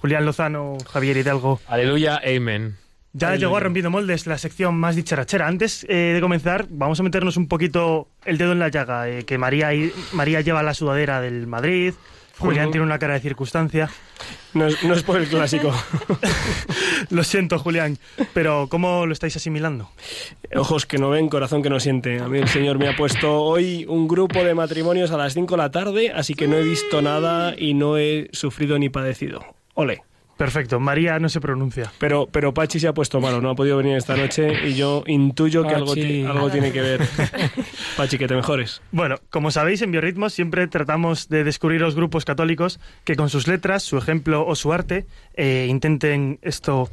Julián 0.00 0.26
Lozano, 0.26 0.76
Javier 0.90 1.16
Hidalgo. 1.16 1.60
Aleluya, 1.66 2.20
amén. 2.24 2.76
Ya 3.14 3.36
llegó 3.36 3.56
a 3.56 3.60
Rompiendo 3.60 3.90
Moldes, 3.90 4.26
la 4.26 4.38
sección 4.38 4.74
más 4.74 4.96
dicharachera. 4.96 5.46
Antes 5.46 5.84
eh, 5.88 6.12
de 6.14 6.20
comenzar, 6.20 6.66
vamos 6.70 6.98
a 7.00 7.02
meternos 7.02 7.36
un 7.36 7.46
poquito 7.48 8.08
el 8.24 8.38
dedo 8.38 8.52
en 8.52 8.58
la 8.58 8.68
llaga. 8.68 9.08
eh, 9.08 9.24
que 9.24 9.36
María, 9.36 9.70
María 10.12 10.40
lleva 10.40 10.62
la 10.62 10.74
sudadera 10.74 11.20
del 11.20 11.46
Madrid, 11.46 11.94
Julián 12.38 12.70
tiene 12.70 12.84
una 12.84 12.98
cara 12.98 13.14
de 13.14 13.20
circunstancia. 13.20 13.90
No 14.54 14.66
es, 14.66 14.82
no 14.84 14.94
es 14.94 15.02
por 15.02 15.16
el 15.16 15.26
clásico. 15.28 15.72
lo 17.10 17.24
siento, 17.24 17.58
Julián, 17.58 17.98
pero 18.34 18.66
¿cómo 18.68 19.06
lo 19.06 19.12
estáis 19.12 19.36
asimilando? 19.36 19.90
Ojos 20.54 20.86
que 20.86 20.98
no 20.98 21.10
ven, 21.10 21.28
corazón 21.28 21.62
que 21.62 21.70
no 21.70 21.80
siente. 21.80 22.20
A 22.20 22.28
mí 22.28 22.38
el 22.38 22.48
Señor 22.48 22.78
me 22.78 22.88
ha 22.88 22.96
puesto 22.96 23.42
hoy 23.42 23.86
un 23.88 24.08
grupo 24.08 24.44
de 24.44 24.54
matrimonios 24.54 25.10
a 25.10 25.16
las 25.16 25.34
5 25.34 25.54
de 25.54 25.58
la 25.58 25.70
tarde, 25.70 26.12
así 26.14 26.34
que 26.34 26.48
no 26.48 26.56
he 26.56 26.62
visto 26.62 27.00
nada 27.00 27.54
y 27.56 27.74
no 27.74 27.96
he 27.96 28.28
sufrido 28.32 28.78
ni 28.78 28.88
padecido. 28.88 29.44
Ole. 29.74 30.02
Perfecto, 30.42 30.80
María 30.80 31.20
no 31.20 31.28
se 31.28 31.40
pronuncia. 31.40 31.92
Pero, 32.00 32.26
pero 32.26 32.52
Pachi 32.52 32.80
se 32.80 32.88
ha 32.88 32.92
puesto 32.92 33.20
malo, 33.20 33.40
no 33.40 33.50
ha 33.50 33.54
podido 33.54 33.76
venir 33.76 33.96
esta 33.96 34.16
noche 34.16 34.66
y 34.68 34.74
yo 34.74 35.04
intuyo 35.06 35.62
que 35.62 35.72
algo, 35.72 35.92
algo 35.92 36.50
tiene 36.50 36.72
que 36.72 36.80
ver. 36.80 37.00
Pachi, 37.96 38.18
que 38.18 38.26
te 38.26 38.34
mejores. 38.34 38.82
Bueno, 38.90 39.18
como 39.30 39.52
sabéis, 39.52 39.82
en 39.82 39.92
Biorritmos 39.92 40.34
siempre 40.34 40.66
tratamos 40.66 41.28
de 41.28 41.44
descubrir 41.44 41.80
los 41.80 41.94
grupos 41.94 42.24
católicos 42.24 42.80
que 43.04 43.14
con 43.14 43.28
sus 43.30 43.46
letras, 43.46 43.84
su 43.84 43.96
ejemplo 43.98 44.44
o 44.44 44.56
su 44.56 44.72
arte 44.72 45.06
eh, 45.34 45.68
intenten 45.70 46.40
esto 46.42 46.90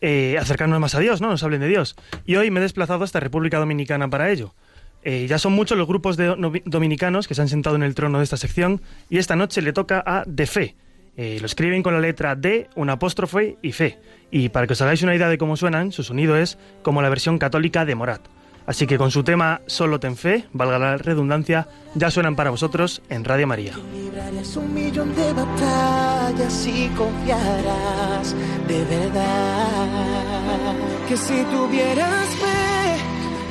eh, 0.00 0.36
acercarnos 0.40 0.78
más 0.78 0.94
a 0.94 1.00
Dios, 1.00 1.20
¿no? 1.20 1.30
Nos 1.30 1.42
hablen 1.42 1.62
de 1.62 1.68
Dios. 1.68 1.96
Y 2.26 2.36
hoy 2.36 2.52
me 2.52 2.60
he 2.60 2.62
desplazado 2.62 3.02
hasta 3.02 3.18
República 3.18 3.58
Dominicana 3.58 4.08
para 4.08 4.30
ello. 4.30 4.54
Eh, 5.02 5.26
ya 5.28 5.38
son 5.38 5.52
muchos 5.52 5.76
los 5.76 5.88
grupos 5.88 6.16
de 6.16 6.36
no- 6.36 6.52
dominicanos 6.64 7.26
que 7.26 7.34
se 7.34 7.42
han 7.42 7.48
sentado 7.48 7.74
en 7.74 7.82
el 7.82 7.96
trono 7.96 8.18
de 8.18 8.24
esta 8.24 8.36
sección 8.36 8.80
y 9.10 9.18
esta 9.18 9.34
noche 9.34 9.62
le 9.62 9.72
toca 9.72 10.00
a 10.06 10.22
De 10.28 10.46
Fe. 10.46 10.76
Eh, 11.16 11.38
lo 11.40 11.46
escriben 11.46 11.82
con 11.82 11.94
la 11.94 12.00
letra 12.00 12.34
D, 12.34 12.68
un 12.74 12.90
apóstrofe 12.90 13.56
y 13.62 13.72
Fe. 13.72 13.98
Y 14.30 14.48
para 14.48 14.66
que 14.66 14.72
os 14.72 14.82
hagáis 14.82 15.02
una 15.02 15.14
idea 15.14 15.28
de 15.28 15.38
cómo 15.38 15.56
suenan, 15.56 15.92
su 15.92 16.02
sonido 16.02 16.36
es 16.36 16.58
como 16.82 17.02
la 17.02 17.08
versión 17.08 17.38
católica 17.38 17.84
de 17.84 17.94
Morat. 17.94 18.22
Así 18.66 18.86
que 18.86 18.96
con 18.96 19.10
su 19.10 19.22
tema 19.24 19.60
Solo 19.66 20.00
ten 20.00 20.16
fe, 20.16 20.46
valga 20.52 20.78
la 20.78 20.96
redundancia, 20.96 21.68
ya 21.94 22.10
suenan 22.10 22.34
para 22.34 22.50
vosotros 22.50 23.02
en 23.10 23.24
Radio 23.24 23.46
María. 23.46 23.74
Librarás 23.94 24.56
un 24.56 24.72
millón 24.72 25.14
de 25.14 25.32
batallas 25.32 26.66
y 26.66 26.88
confiarás 26.96 28.34
de 28.66 28.84
verdad. 28.84 30.74
Que 31.08 31.16
si 31.16 31.42
tuvieras 31.44 32.28
fe 32.36 32.96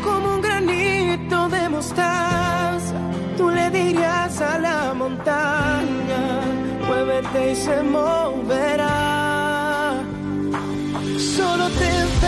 como 0.03 0.35
un 0.35 0.41
granito 0.41 1.47
de 1.49 1.69
mostaza, 1.69 2.95
tú 3.37 3.49
le 3.51 3.69
dirías 3.69 4.41
a 4.41 4.57
la 4.57 4.93
montaña, 4.95 6.41
muévete 6.93 7.51
y 7.51 7.55
se 7.55 7.83
moverá. 7.83 8.93
Solo 11.35 11.65
ten 11.79 12.22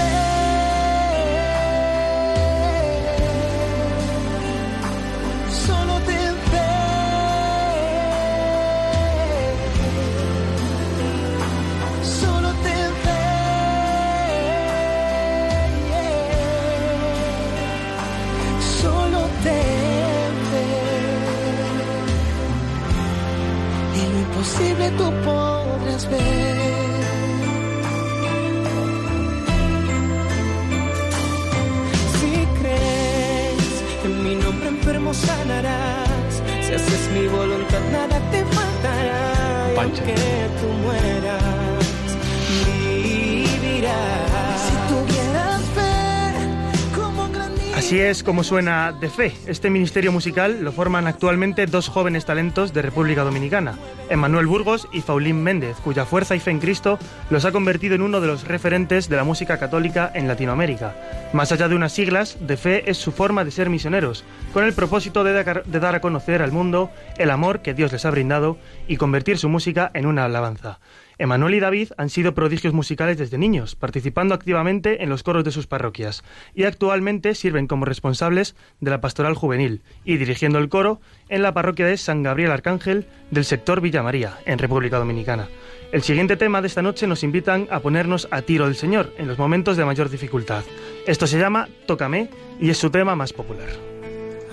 aunque 40.06 40.22
tú 40.62 40.68
mueras, 40.84 42.18
vivirás. 42.66 44.62
Si 44.62 44.74
tuvieras 44.94 45.62
fe 45.76 46.96
como 46.96 47.24
un 47.26 47.34
granito. 47.34 47.76
Así 47.76 48.00
es 48.00 48.24
como 48.24 48.44
suena 48.44 48.92
De 48.92 49.10
Fe. 49.10 49.34
Este 49.48 49.70
ministerio 49.70 50.12
musical 50.12 50.64
lo 50.64 50.72
forman 50.72 51.08
actualmente 51.08 51.66
dos 51.66 51.88
jóvenes 51.88 52.26
talentos 52.26 52.74
de 52.74 52.82
República 52.82 53.24
Dominicana, 53.24 53.78
Emmanuel 54.10 54.48
Burgos 54.48 54.88
y 54.92 55.02
Faulín 55.02 55.42
Méndez, 55.44 55.78
cuya 55.84 56.06
fuerza 56.06 56.36
y 56.36 56.40
fe 56.40 56.52
en 56.52 56.60
Cristo 56.60 57.00
los 57.30 57.46
ha 57.46 57.52
convertido 57.52 57.96
en 57.96 58.02
uno 58.02 58.22
de 58.22 58.28
los 58.28 58.48
referentes 58.48 59.10
de 59.10 59.16
la 59.16 59.24
música 59.24 59.58
católica 59.58 60.12
en 60.14 60.28
Latinoamérica. 60.28 60.96
Más 61.34 61.52
allá 61.52 61.68
de 61.68 61.76
unas 61.76 61.92
siglas, 61.92 62.38
De 62.40 62.58
Fe 62.58 62.90
es 62.90 62.98
su 62.98 63.12
forma 63.12 63.44
de 63.44 63.52
ser 63.52 63.70
misioneros, 63.70 64.24
con 64.54 64.64
el 64.64 64.74
propósito 64.74 65.24
de 65.24 65.44
dar 65.44 65.96
a 65.96 66.02
conocer 66.02 66.42
al 66.42 66.52
mundo 66.52 66.92
el 67.18 67.30
amor 67.30 67.62
que 67.62 67.74
Dios 67.74 67.92
les 67.92 68.06
ha 68.06 68.12
brindado 68.12 68.58
y 68.88 68.98
convertir 68.98 69.38
su 69.38 69.50
música 69.50 69.92
en 69.94 70.06
una 70.06 70.26
alabanza. 70.26 70.80
Emanuel 71.18 71.56
y 71.56 71.60
David 71.60 71.90
han 71.98 72.10
sido 72.10 72.34
prodigios 72.34 72.74
musicales 72.74 73.18
desde 73.18 73.38
niños, 73.38 73.76
participando 73.76 74.36
activamente 74.36 75.04
en 75.04 75.10
los 75.10 75.24
coros 75.24 75.44
de 75.44 75.52
sus 75.52 75.68
parroquias, 75.68 76.24
y 76.54 76.64
actualmente 76.64 77.36
sirven 77.36 77.68
como 77.68 77.86
responsables 77.86 78.56
de 78.80 78.92
la 78.92 79.02
pastoral 79.02 79.36
juvenil 79.36 79.82
y 80.04 80.18
dirigiendo 80.18 80.60
el 80.60 80.70
coro 80.70 81.00
en 81.30 81.42
la 81.42 81.54
parroquia 81.54 81.86
de 81.86 81.98
San 81.98 82.24
Gabriel 82.24 82.52
Arcángel 82.52 83.06
del 83.32 83.46
sector 83.46 83.82
Villa 83.82 84.04
María, 84.04 84.38
en 84.46 84.60
República 84.60 84.98
Dominicana. 84.98 85.48
El 85.92 86.04
siguiente 86.04 86.36
tema 86.36 86.62
de 86.62 86.68
esta 86.68 86.82
noche 86.82 87.08
nos 87.08 87.24
invitan 87.24 87.68
a 87.72 87.80
ponernos 87.80 88.28
a 88.32 88.42
tiro 88.42 88.66
del 88.66 88.76
Señor 88.76 89.14
en 89.18 89.28
los 89.28 89.38
momentos 89.38 89.78
de 89.78 89.86
mayor 89.86 90.10
dificultad. 90.10 90.64
Esto 91.08 91.28
se 91.28 91.40
llama 91.40 91.70
Tócame 91.86 92.30
y 92.60 92.70
es 92.70 92.78
su 92.78 92.90
tema 92.90 93.16
más 93.16 93.32
popular. 93.32 93.95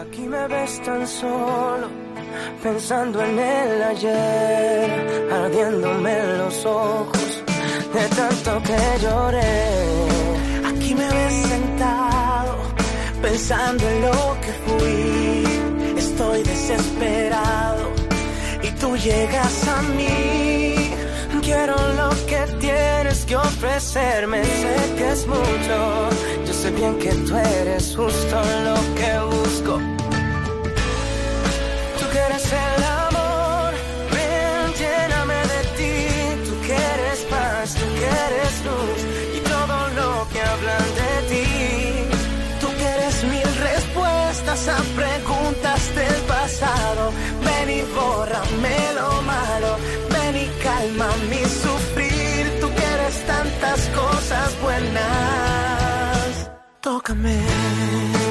Aquí 0.03 0.23
me 0.23 0.49
ves 0.49 0.83
tan 0.83 1.07
solo, 1.07 1.89
pensando 2.61 3.23
en 3.23 3.39
el 3.39 3.83
ayer, 3.83 5.29
ardiéndome 5.31 6.15
los 6.39 6.67
ojos 6.67 7.43
de 7.95 8.05
tanto 8.17 8.63
que 8.67 8.79
lloré. 9.01 9.69
Aquí 10.71 10.95
me 10.97 11.09
ves 11.09 11.35
sentado, 11.47 12.57
pensando 13.23 13.89
en 13.89 14.03
lo 14.03 14.37
que 14.43 14.53
fui. 14.67 15.99
Estoy 15.99 16.43
desesperado 16.43 17.85
y 18.61 18.69
tú 18.81 18.97
llegas 18.97 19.69
a 19.69 19.83
mí. 19.83 20.43
Quiero 21.43 21.77
lo 21.97 22.11
que 22.27 22.47
tienes 22.61 23.25
que 23.27 23.37
ofrecerme, 23.37 24.45
sé 24.45 24.95
que 24.97 25.11
es 25.11 25.27
mucho. 25.27 26.09
Yo 26.47 26.53
sé 26.55 26.71
bien 26.71 26.99
que 26.99 27.11
tú 27.11 27.37
eres 27.37 27.95
justo 27.97 28.37
Tócame. 56.93 58.22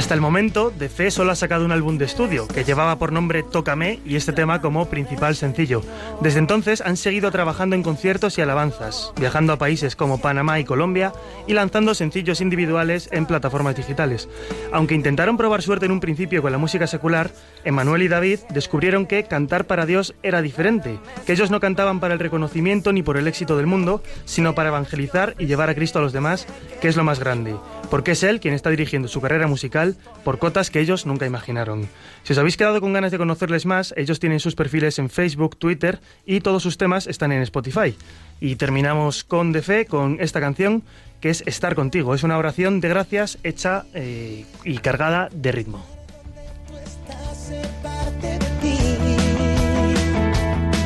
Hasta 0.00 0.14
el 0.14 0.22
momento, 0.22 0.70
De 0.70 0.88
Fe 0.88 1.10
solo 1.10 1.30
ha 1.30 1.34
sacado 1.34 1.66
un 1.66 1.72
álbum 1.72 1.98
de 1.98 2.06
estudio, 2.06 2.48
que 2.48 2.64
llevaba 2.64 2.96
por 2.96 3.12
nombre 3.12 3.42
Tócame 3.42 4.00
y 4.06 4.16
este 4.16 4.32
tema 4.32 4.62
como 4.62 4.88
principal 4.88 5.36
sencillo. 5.36 5.82
Desde 6.22 6.38
entonces 6.38 6.80
han 6.80 6.96
seguido 6.96 7.30
trabajando 7.30 7.76
en 7.76 7.82
conciertos 7.82 8.38
y 8.38 8.40
alabanzas, 8.40 9.12
viajando 9.20 9.52
a 9.52 9.58
países 9.58 9.96
como 9.96 10.18
Panamá 10.18 10.58
y 10.58 10.64
Colombia 10.64 11.12
y 11.46 11.52
lanzando 11.52 11.92
sencillos 11.92 12.40
individuales 12.40 13.10
en 13.12 13.26
plataformas 13.26 13.76
digitales. 13.76 14.30
Aunque 14.72 14.94
intentaron 14.94 15.36
probar 15.36 15.60
suerte 15.60 15.84
en 15.84 15.92
un 15.92 16.00
principio 16.00 16.40
con 16.40 16.52
la 16.52 16.56
música 16.58 16.86
secular, 16.86 17.30
Emanuel 17.64 18.02
y 18.02 18.08
David 18.08 18.38
descubrieron 18.48 19.04
que 19.04 19.24
cantar 19.24 19.66
para 19.66 19.84
Dios 19.84 20.14
era 20.22 20.40
diferente, 20.40 20.98
que 21.26 21.32
ellos 21.32 21.50
no 21.50 21.60
cantaban 21.60 22.00
para 22.00 22.14
el 22.14 22.20
reconocimiento 22.20 22.94
ni 22.94 23.02
por 23.02 23.18
el 23.18 23.28
éxito 23.28 23.54
del 23.58 23.66
mundo, 23.66 24.02
sino 24.24 24.54
para 24.54 24.70
evangelizar 24.70 25.34
y 25.38 25.44
llevar 25.44 25.68
a 25.68 25.74
Cristo 25.74 25.98
a 25.98 26.02
los 26.02 26.14
demás, 26.14 26.46
que 26.80 26.88
es 26.88 26.96
lo 26.96 27.04
más 27.04 27.20
grande, 27.20 27.54
porque 27.90 28.12
es 28.12 28.22
él 28.22 28.40
quien 28.40 28.54
está 28.54 28.70
dirigiendo 28.70 29.06
su 29.06 29.20
carrera 29.20 29.46
musical 29.46 29.89
por 30.24 30.38
cotas 30.38 30.70
que 30.70 30.80
ellos 30.80 31.06
nunca 31.06 31.26
imaginaron. 31.26 31.88
Si 32.22 32.32
os 32.32 32.38
habéis 32.38 32.56
quedado 32.56 32.80
con 32.80 32.92
ganas 32.92 33.12
de 33.12 33.18
conocerles 33.18 33.66
más, 33.66 33.94
ellos 33.96 34.20
tienen 34.20 34.40
sus 34.40 34.54
perfiles 34.54 34.98
en 34.98 35.10
Facebook, 35.10 35.56
Twitter 35.56 36.00
y 36.26 36.40
todos 36.40 36.62
sus 36.62 36.78
temas 36.78 37.06
están 37.06 37.32
en 37.32 37.42
Spotify. 37.42 37.94
Y 38.40 38.56
terminamos 38.56 39.24
con 39.24 39.52
De 39.52 39.62
Fe, 39.62 39.86
con 39.86 40.18
esta 40.20 40.40
canción 40.40 40.82
que 41.20 41.30
es 41.30 41.42
Estar 41.46 41.74
contigo. 41.74 42.14
Es 42.14 42.22
una 42.22 42.38
oración 42.38 42.80
de 42.80 42.88
gracias 42.88 43.38
hecha 43.44 43.84
eh, 43.94 44.44
y 44.64 44.78
cargada 44.78 45.28
de 45.32 45.52
ritmo. 45.52 45.84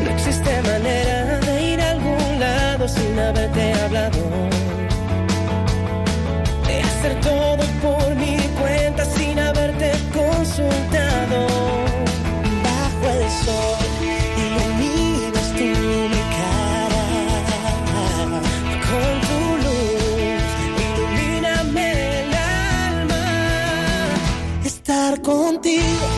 No 0.03 0.11
existe 0.11 0.63
manera 0.63 1.41
de 1.41 1.73
ir 1.73 1.81
a 1.81 1.91
algún 1.91 2.41
lado 2.41 2.89
sin 2.89 3.19
haberte 3.19 3.73
hablado. 3.75 4.19
De 6.67 6.81
hacer 6.81 7.21
todo 7.21 7.65
por 7.83 8.17
haberte 8.17 8.34
consultado. 10.45 11.47
Bajo 12.63 13.07
el 13.17 13.31
sol 13.45 13.87
iluminas 14.45 15.49
tú 15.57 15.69
mi 16.13 16.23
cara. 16.39 17.05
Con 18.89 19.13
tu 19.29 19.41
luz 19.65 20.47
ilumíname 20.85 21.87
el 22.21 22.35
alma. 22.35 23.25
contigo 25.23 26.14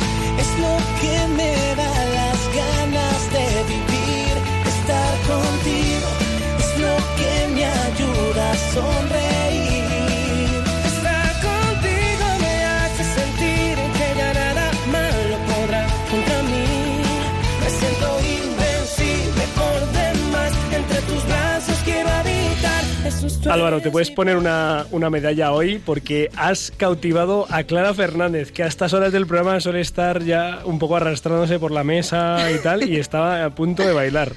Álvaro, 23.51 23.80
te 23.80 23.90
puedes 23.90 24.11
poner 24.11 24.36
una, 24.36 24.86
una 24.90 25.09
medalla 25.09 25.53
hoy 25.53 25.78
porque 25.78 26.30
has 26.36 26.72
cautivado 26.76 27.47
a 27.51 27.62
Clara 27.62 27.94
Fernández, 27.94 28.51
que 28.51 28.62
a 28.62 28.66
estas 28.66 28.92
horas 28.92 29.12
del 29.12 29.26
programa 29.26 29.61
suele 29.61 29.80
estar 29.80 30.22
ya 30.22 30.61
un 30.64 30.78
poco 30.78 30.97
arrastrándose 30.97 31.59
por 31.59 31.70
la 31.70 31.84
mesa 31.84 32.51
y 32.51 32.59
tal, 32.59 32.88
y 32.88 32.97
estaba 32.97 33.44
a 33.44 33.51
punto 33.51 33.84
de 33.84 33.92
bailar. 33.92 34.32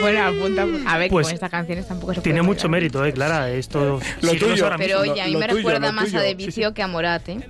Bueno, 0.00 0.22
apunta. 0.22 0.66
A 0.86 0.98
ver, 0.98 1.10
Pues, 1.10 1.26
con 1.28 1.34
estas 1.34 1.50
canciones 1.50 1.86
tampoco 1.88 2.14
se 2.14 2.20
Tiene 2.20 2.40
puede 2.40 2.48
mucho 2.54 2.68
mérito, 2.68 3.04
eh, 3.04 3.12
Clara. 3.12 3.50
Esto 3.50 4.00
Lo 4.20 4.30
sí, 4.30 4.38
no 4.40 4.46
tuyo. 4.46 4.64
ahora 4.64 4.76
Pero 4.76 4.98
mismo. 5.00 5.12
oye, 5.12 5.22
a 5.22 5.26
mí 5.26 5.32
lo 5.32 5.38
me 5.38 5.46
tuyo, 5.46 5.56
recuerda 5.58 5.92
más 5.92 6.04
tuyo. 6.06 6.18
a 6.18 6.22
De 6.22 6.28
Sí, 6.30 6.36
sí. 6.38 6.46
Vicio 6.46 6.74
que 6.74 6.82
a 6.82 6.88
Morat, 6.88 7.28
¿eh? 7.28 7.40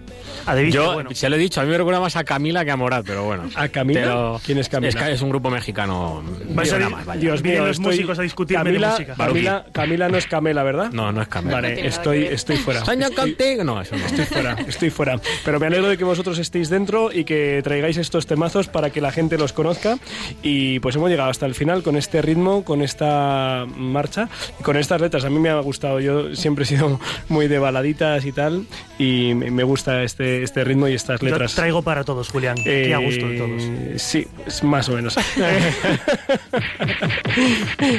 A 0.46 0.54
David, 0.54 0.72
Yo, 0.72 0.92
bueno. 0.94 1.10
se 1.14 1.28
lo 1.28 1.36
he 1.36 1.38
dicho, 1.38 1.60
a 1.60 1.64
mí 1.64 1.70
me 1.70 1.78
recuerda 1.78 2.00
más 2.00 2.16
a 2.16 2.24
Camila 2.24 2.64
que 2.64 2.70
a 2.70 2.76
Morat, 2.76 3.04
pero 3.06 3.24
bueno. 3.24 3.48
¿A 3.54 3.68
Camila? 3.68 4.00
Pero 4.02 4.40
¿Quién 4.44 4.58
es 4.58 4.68
Camila? 4.68 4.88
Es, 4.90 4.96
que 4.96 5.12
es 5.12 5.22
un 5.22 5.30
grupo 5.30 5.50
mexicano. 5.50 6.22
Vais 6.50 6.72
a 6.72 6.78
más, 6.90 7.04
vaya. 7.06 7.20
Dios 7.20 7.42
mío, 7.42 7.66
los 7.66 7.78
estoy- 7.78 7.86
músicos 7.92 8.18
a 8.18 8.22
discutirme 8.22 8.64
de 8.64 8.70
Camila, 8.70 8.90
música. 8.90 9.14
Camila, 9.16 9.66
Camila 9.72 10.08
no 10.08 10.16
es 10.18 10.26
Camela, 10.26 10.62
¿verdad? 10.62 10.90
No, 10.92 11.12
no 11.12 11.22
es 11.22 11.28
Camila. 11.28 11.54
Vale, 11.54 11.86
estoy, 11.86 12.24
estoy 12.24 12.56
fuera. 12.58 12.84
Sueño 12.84 13.06
Estoy- 13.08 13.34
contigo. 13.34 13.64
No, 13.64 13.80
eso 13.80 13.96
no. 13.96 14.04
Estoy 14.06 14.24
fuera, 14.26 14.52
estoy 14.68 14.90
fuera. 14.90 15.20
Pero 15.44 15.58
me 15.58 15.66
alegro 15.66 15.88
de 15.88 15.96
que 15.96 16.04
vosotros 16.04 16.38
estéis 16.38 16.68
dentro 16.68 17.10
y 17.12 17.24
que 17.24 17.60
traigáis 17.64 17.96
estos 17.96 18.26
temazos 18.26 18.68
para 18.68 18.90
que 18.90 19.00
la 19.00 19.10
gente 19.12 19.38
los 19.38 19.52
conozca. 19.52 19.98
Y 20.42 20.78
pues 20.80 20.94
hemos 20.96 21.08
llegado 21.10 21.30
hasta 21.30 21.46
el 21.46 21.54
final 21.54 21.82
con 21.82 21.96
este 21.96 22.20
ritmo, 22.20 22.33
con 22.34 22.82
esta 22.82 23.64
marcha 23.76 24.28
y 24.58 24.62
con 24.62 24.76
estas 24.76 25.00
letras. 25.00 25.24
A 25.24 25.30
mí 25.30 25.38
me 25.38 25.50
ha 25.50 25.60
gustado. 25.60 26.00
Yo 26.00 26.34
siempre 26.34 26.64
he 26.64 26.66
sido 26.66 26.98
muy 27.28 27.46
de 27.46 27.58
baladitas 27.58 28.24
y 28.24 28.32
tal. 28.32 28.66
Y 28.98 29.34
me 29.34 29.62
gusta 29.62 30.02
este, 30.02 30.42
este 30.42 30.64
ritmo 30.64 30.88
y 30.88 30.94
estas 30.94 31.20
Yo 31.20 31.28
letras. 31.28 31.54
traigo 31.54 31.82
para 31.82 32.02
todos, 32.04 32.28
Julián. 32.28 32.56
Eh, 32.66 32.86
y 32.88 32.92
a 32.92 32.98
gusto 32.98 33.28
de 33.28 33.38
todos. 33.38 33.62
Sí, 34.02 34.26
más 34.62 34.88
o 34.88 34.92
menos. 34.94 35.16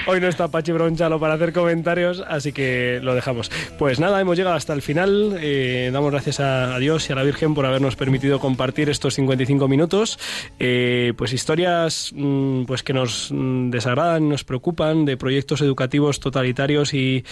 Hoy 0.08 0.20
no 0.20 0.28
está 0.28 0.48
Pachi 0.48 0.72
Bronchalo 0.72 1.20
para 1.20 1.36
hacer 1.36 1.54
comentarios, 1.54 2.24
así 2.28 2.52
que 2.52 3.00
lo 3.02 3.16
dejamos. 3.16 3.52
Pues 3.78 4.00
nada, 4.00 4.20
hemos 4.22 4.38
llegado 4.38 4.56
hasta 4.56 4.74
el 4.74 4.82
final. 4.82 5.38
Eh, 5.40 5.90
damos 5.94 6.12
gracias 6.12 6.40
a, 6.40 6.76
a 6.76 6.80
Dios 6.80 7.10
y 7.10 7.14
a 7.14 7.16
la 7.16 7.24
Virgen 7.24 7.54
por 7.54 7.66
habernos 7.66 7.96
permitido 7.96 8.40
compartir 8.40 8.90
estos 8.90 9.16
55 9.16 9.68
minutos. 9.68 10.20
Eh, 10.60 11.14
pues 11.18 11.34
historias 11.34 12.12
mm, 12.16 12.64
pues 12.66 12.84
que 12.84 12.94
nos 12.94 13.30
mm, 13.32 13.70
desagradan, 13.70 14.25
nos 14.30 14.44
preocupan, 14.44 15.06
de 15.06 15.18
proyectos 15.18 15.62
educativos 15.62 16.20
totalitarios 16.20 16.94
y, 16.94 17.24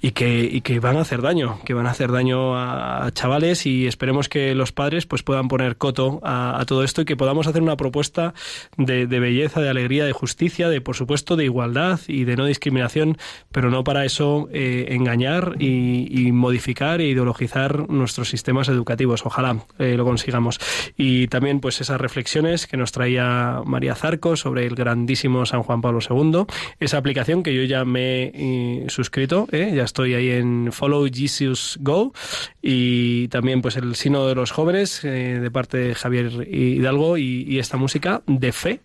y 0.00 0.10
que, 0.12 0.80
van 0.80 0.96
a 0.96 1.00
hacer 1.00 1.22
daño, 1.22 1.58
que 1.64 1.74
van 1.74 1.86
a 1.86 1.90
hacer 1.90 2.12
daño 2.12 2.56
a, 2.56 3.10
chavales 3.12 3.66
y 3.66 3.86
esperemos 3.86 4.28
que 4.28 4.54
los 4.54 4.72
padres 4.72 5.06
pues 5.06 5.22
puedan 5.22 5.48
poner 5.48 5.76
coto 5.76 6.20
a, 6.22 6.64
todo 6.66 6.84
esto 6.84 7.02
y 7.02 7.04
que 7.04 7.16
podamos 7.16 7.46
hacer 7.46 7.62
una 7.62 7.76
propuesta 7.76 8.34
de, 8.76 9.06
belleza, 9.06 9.60
de 9.60 9.68
alegría, 9.68 10.04
de 10.04 10.12
justicia, 10.12 10.68
de 10.68 10.80
por 10.80 10.96
supuesto 10.96 11.36
de 11.36 11.44
igualdad 11.44 12.00
y 12.08 12.24
de 12.24 12.36
no 12.36 12.46
discriminación, 12.46 13.18
pero 13.52 13.70
no 13.70 13.84
para 13.84 14.04
eso 14.04 14.48
eh, 14.52 14.86
engañar 14.90 15.56
y, 15.58 16.06
y 16.10 16.32
modificar 16.32 17.00
e 17.00 17.08
ideologizar 17.08 17.88
nuestros 17.88 18.28
sistemas 18.28 18.68
educativos. 18.68 19.24
Ojalá 19.24 19.58
eh, 19.78 19.96
lo 19.96 20.04
consigamos. 20.04 20.58
Y 20.96 21.28
también 21.28 21.60
pues 21.60 21.80
esas 21.80 22.00
reflexiones 22.00 22.66
que 22.66 22.76
nos 22.76 22.92
traía 22.92 23.60
María 23.64 23.94
Zarco 23.94 24.36
sobre 24.36 24.66
el 24.66 24.74
grandísimo 24.74 25.46
San 25.46 25.62
Juan 25.62 25.80
Pablo 25.80 26.00
II, 26.08 26.35
esa 26.80 26.98
aplicación 26.98 27.42
que 27.42 27.54
yo 27.54 27.62
ya 27.62 27.84
me 27.84 28.24
he 28.24 28.32
eh, 28.34 28.84
suscrito, 28.88 29.48
¿eh? 29.52 29.72
ya 29.74 29.84
estoy 29.84 30.14
ahí 30.14 30.30
en 30.30 30.72
Follow 30.72 31.06
Jesus 31.12 31.78
Go 31.80 32.12
y 32.60 33.28
también 33.28 33.62
pues 33.62 33.76
el 33.76 33.94
Sino 33.94 34.26
de 34.26 34.34
los 34.34 34.50
Jóvenes 34.50 35.04
eh, 35.04 35.38
de 35.40 35.50
parte 35.50 35.78
de 35.78 35.94
Javier 35.94 36.48
Hidalgo 36.48 37.16
y, 37.16 37.44
y 37.48 37.58
esta 37.58 37.76
música 37.76 38.22
de 38.26 38.52
fe 38.52 38.80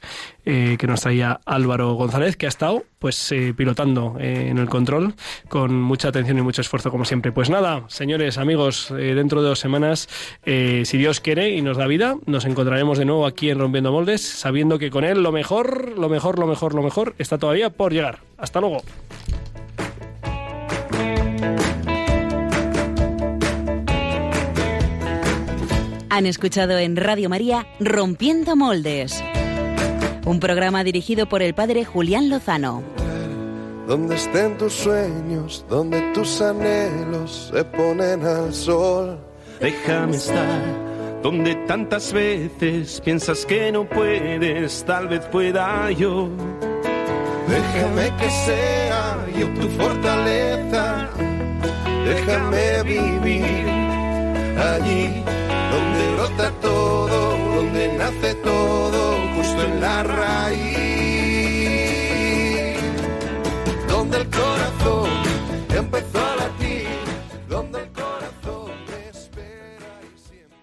eh, 0.45 0.75
que 0.79 0.87
nos 0.87 1.01
traía 1.01 1.39
Álvaro 1.45 1.93
González 1.93 2.35
que 2.35 2.47
ha 2.47 2.49
estado 2.49 2.83
pues 2.99 3.31
eh, 3.31 3.53
pilotando 3.55 4.17
eh, 4.19 4.47
en 4.49 4.57
el 4.57 4.69
control 4.69 5.13
con 5.47 5.79
mucha 5.81 6.09
atención 6.09 6.37
y 6.37 6.41
mucho 6.41 6.61
esfuerzo 6.61 6.91
como 6.91 7.05
siempre. 7.05 7.31
Pues 7.31 7.49
nada, 7.49 7.83
señores, 7.87 8.37
amigos, 8.37 8.93
dentro 8.95 9.41
de 9.41 9.49
dos 9.49 9.59
semanas, 9.59 10.07
si 10.43 10.97
Dios 10.97 11.19
quiere 11.19 11.51
y 11.51 11.61
nos 11.61 11.77
da 11.77 11.87
vida, 11.87 12.15
nos 12.25 12.45
encontraremos 12.45 12.97
de 12.97 13.05
nuevo 13.05 13.25
aquí 13.25 13.49
en 13.49 13.59
Rompiendo 13.59 13.91
Moldes, 13.91 14.21
sabiendo 14.21 14.79
que 14.79 14.89
con 14.89 15.03
él 15.03 15.23
lo 15.23 15.31
mejor, 15.31 15.97
lo 15.97 16.09
mejor, 16.09 16.39
lo 16.39 16.47
mejor, 16.47 16.73
lo 16.73 16.83
mejor 16.83 17.15
está 17.17 17.37
todavía 17.37 17.69
por 17.69 17.93
llegar. 17.93 18.19
Hasta 18.37 18.59
luego. 18.59 18.81
Han 26.13 26.25
escuchado 26.25 26.77
en 26.77 26.97
Radio 26.97 27.29
María 27.29 27.65
Rompiendo 27.79 28.57
Moldes, 28.57 29.23
un 30.32 30.39
programa 30.39 30.86
dirigido 30.86 31.27
por 31.27 31.41
el 31.41 31.53
padre 31.53 31.84
Julián 31.84 32.29
Lozano. 32.29 32.82
Donde 33.86 34.15
estén 34.15 34.57
tus 34.57 34.71
sueños, 34.71 35.65
donde 35.67 35.99
tus 36.13 36.41
anhelos 36.41 37.51
se 37.53 37.65
ponen 37.65 38.25
al 38.25 38.53
sol. 38.53 39.19
Déjame 39.59 40.15
estar 40.15 40.61
donde 41.21 41.53
tantas 41.67 42.13
veces 42.13 43.01
piensas 43.01 43.45
que 43.45 43.73
no 43.73 43.84
puedes, 43.88 44.86
tal 44.86 45.09
vez 45.09 45.19
pueda 45.25 45.91
yo. 45.91 46.29
Déjame 47.49 48.15
que 48.15 48.29
sea 48.29 49.25
yo 49.38 49.47
tu 49.49 49.67
fortaleza. 49.82 51.09
Déjame 52.05 52.84
vivir 52.84 53.67
allí 54.57 55.23
donde 55.71 56.15
brota 56.15 56.51
todo, 56.61 57.30
donde 57.82 57.97
nace 57.97 58.36
todo, 58.36 59.17
justo 59.36 59.63
en 59.63 59.82
la 59.82 60.03
raíz. 60.03 60.61
Donde 63.88 64.17
el 64.17 64.29
corazón 64.29 64.61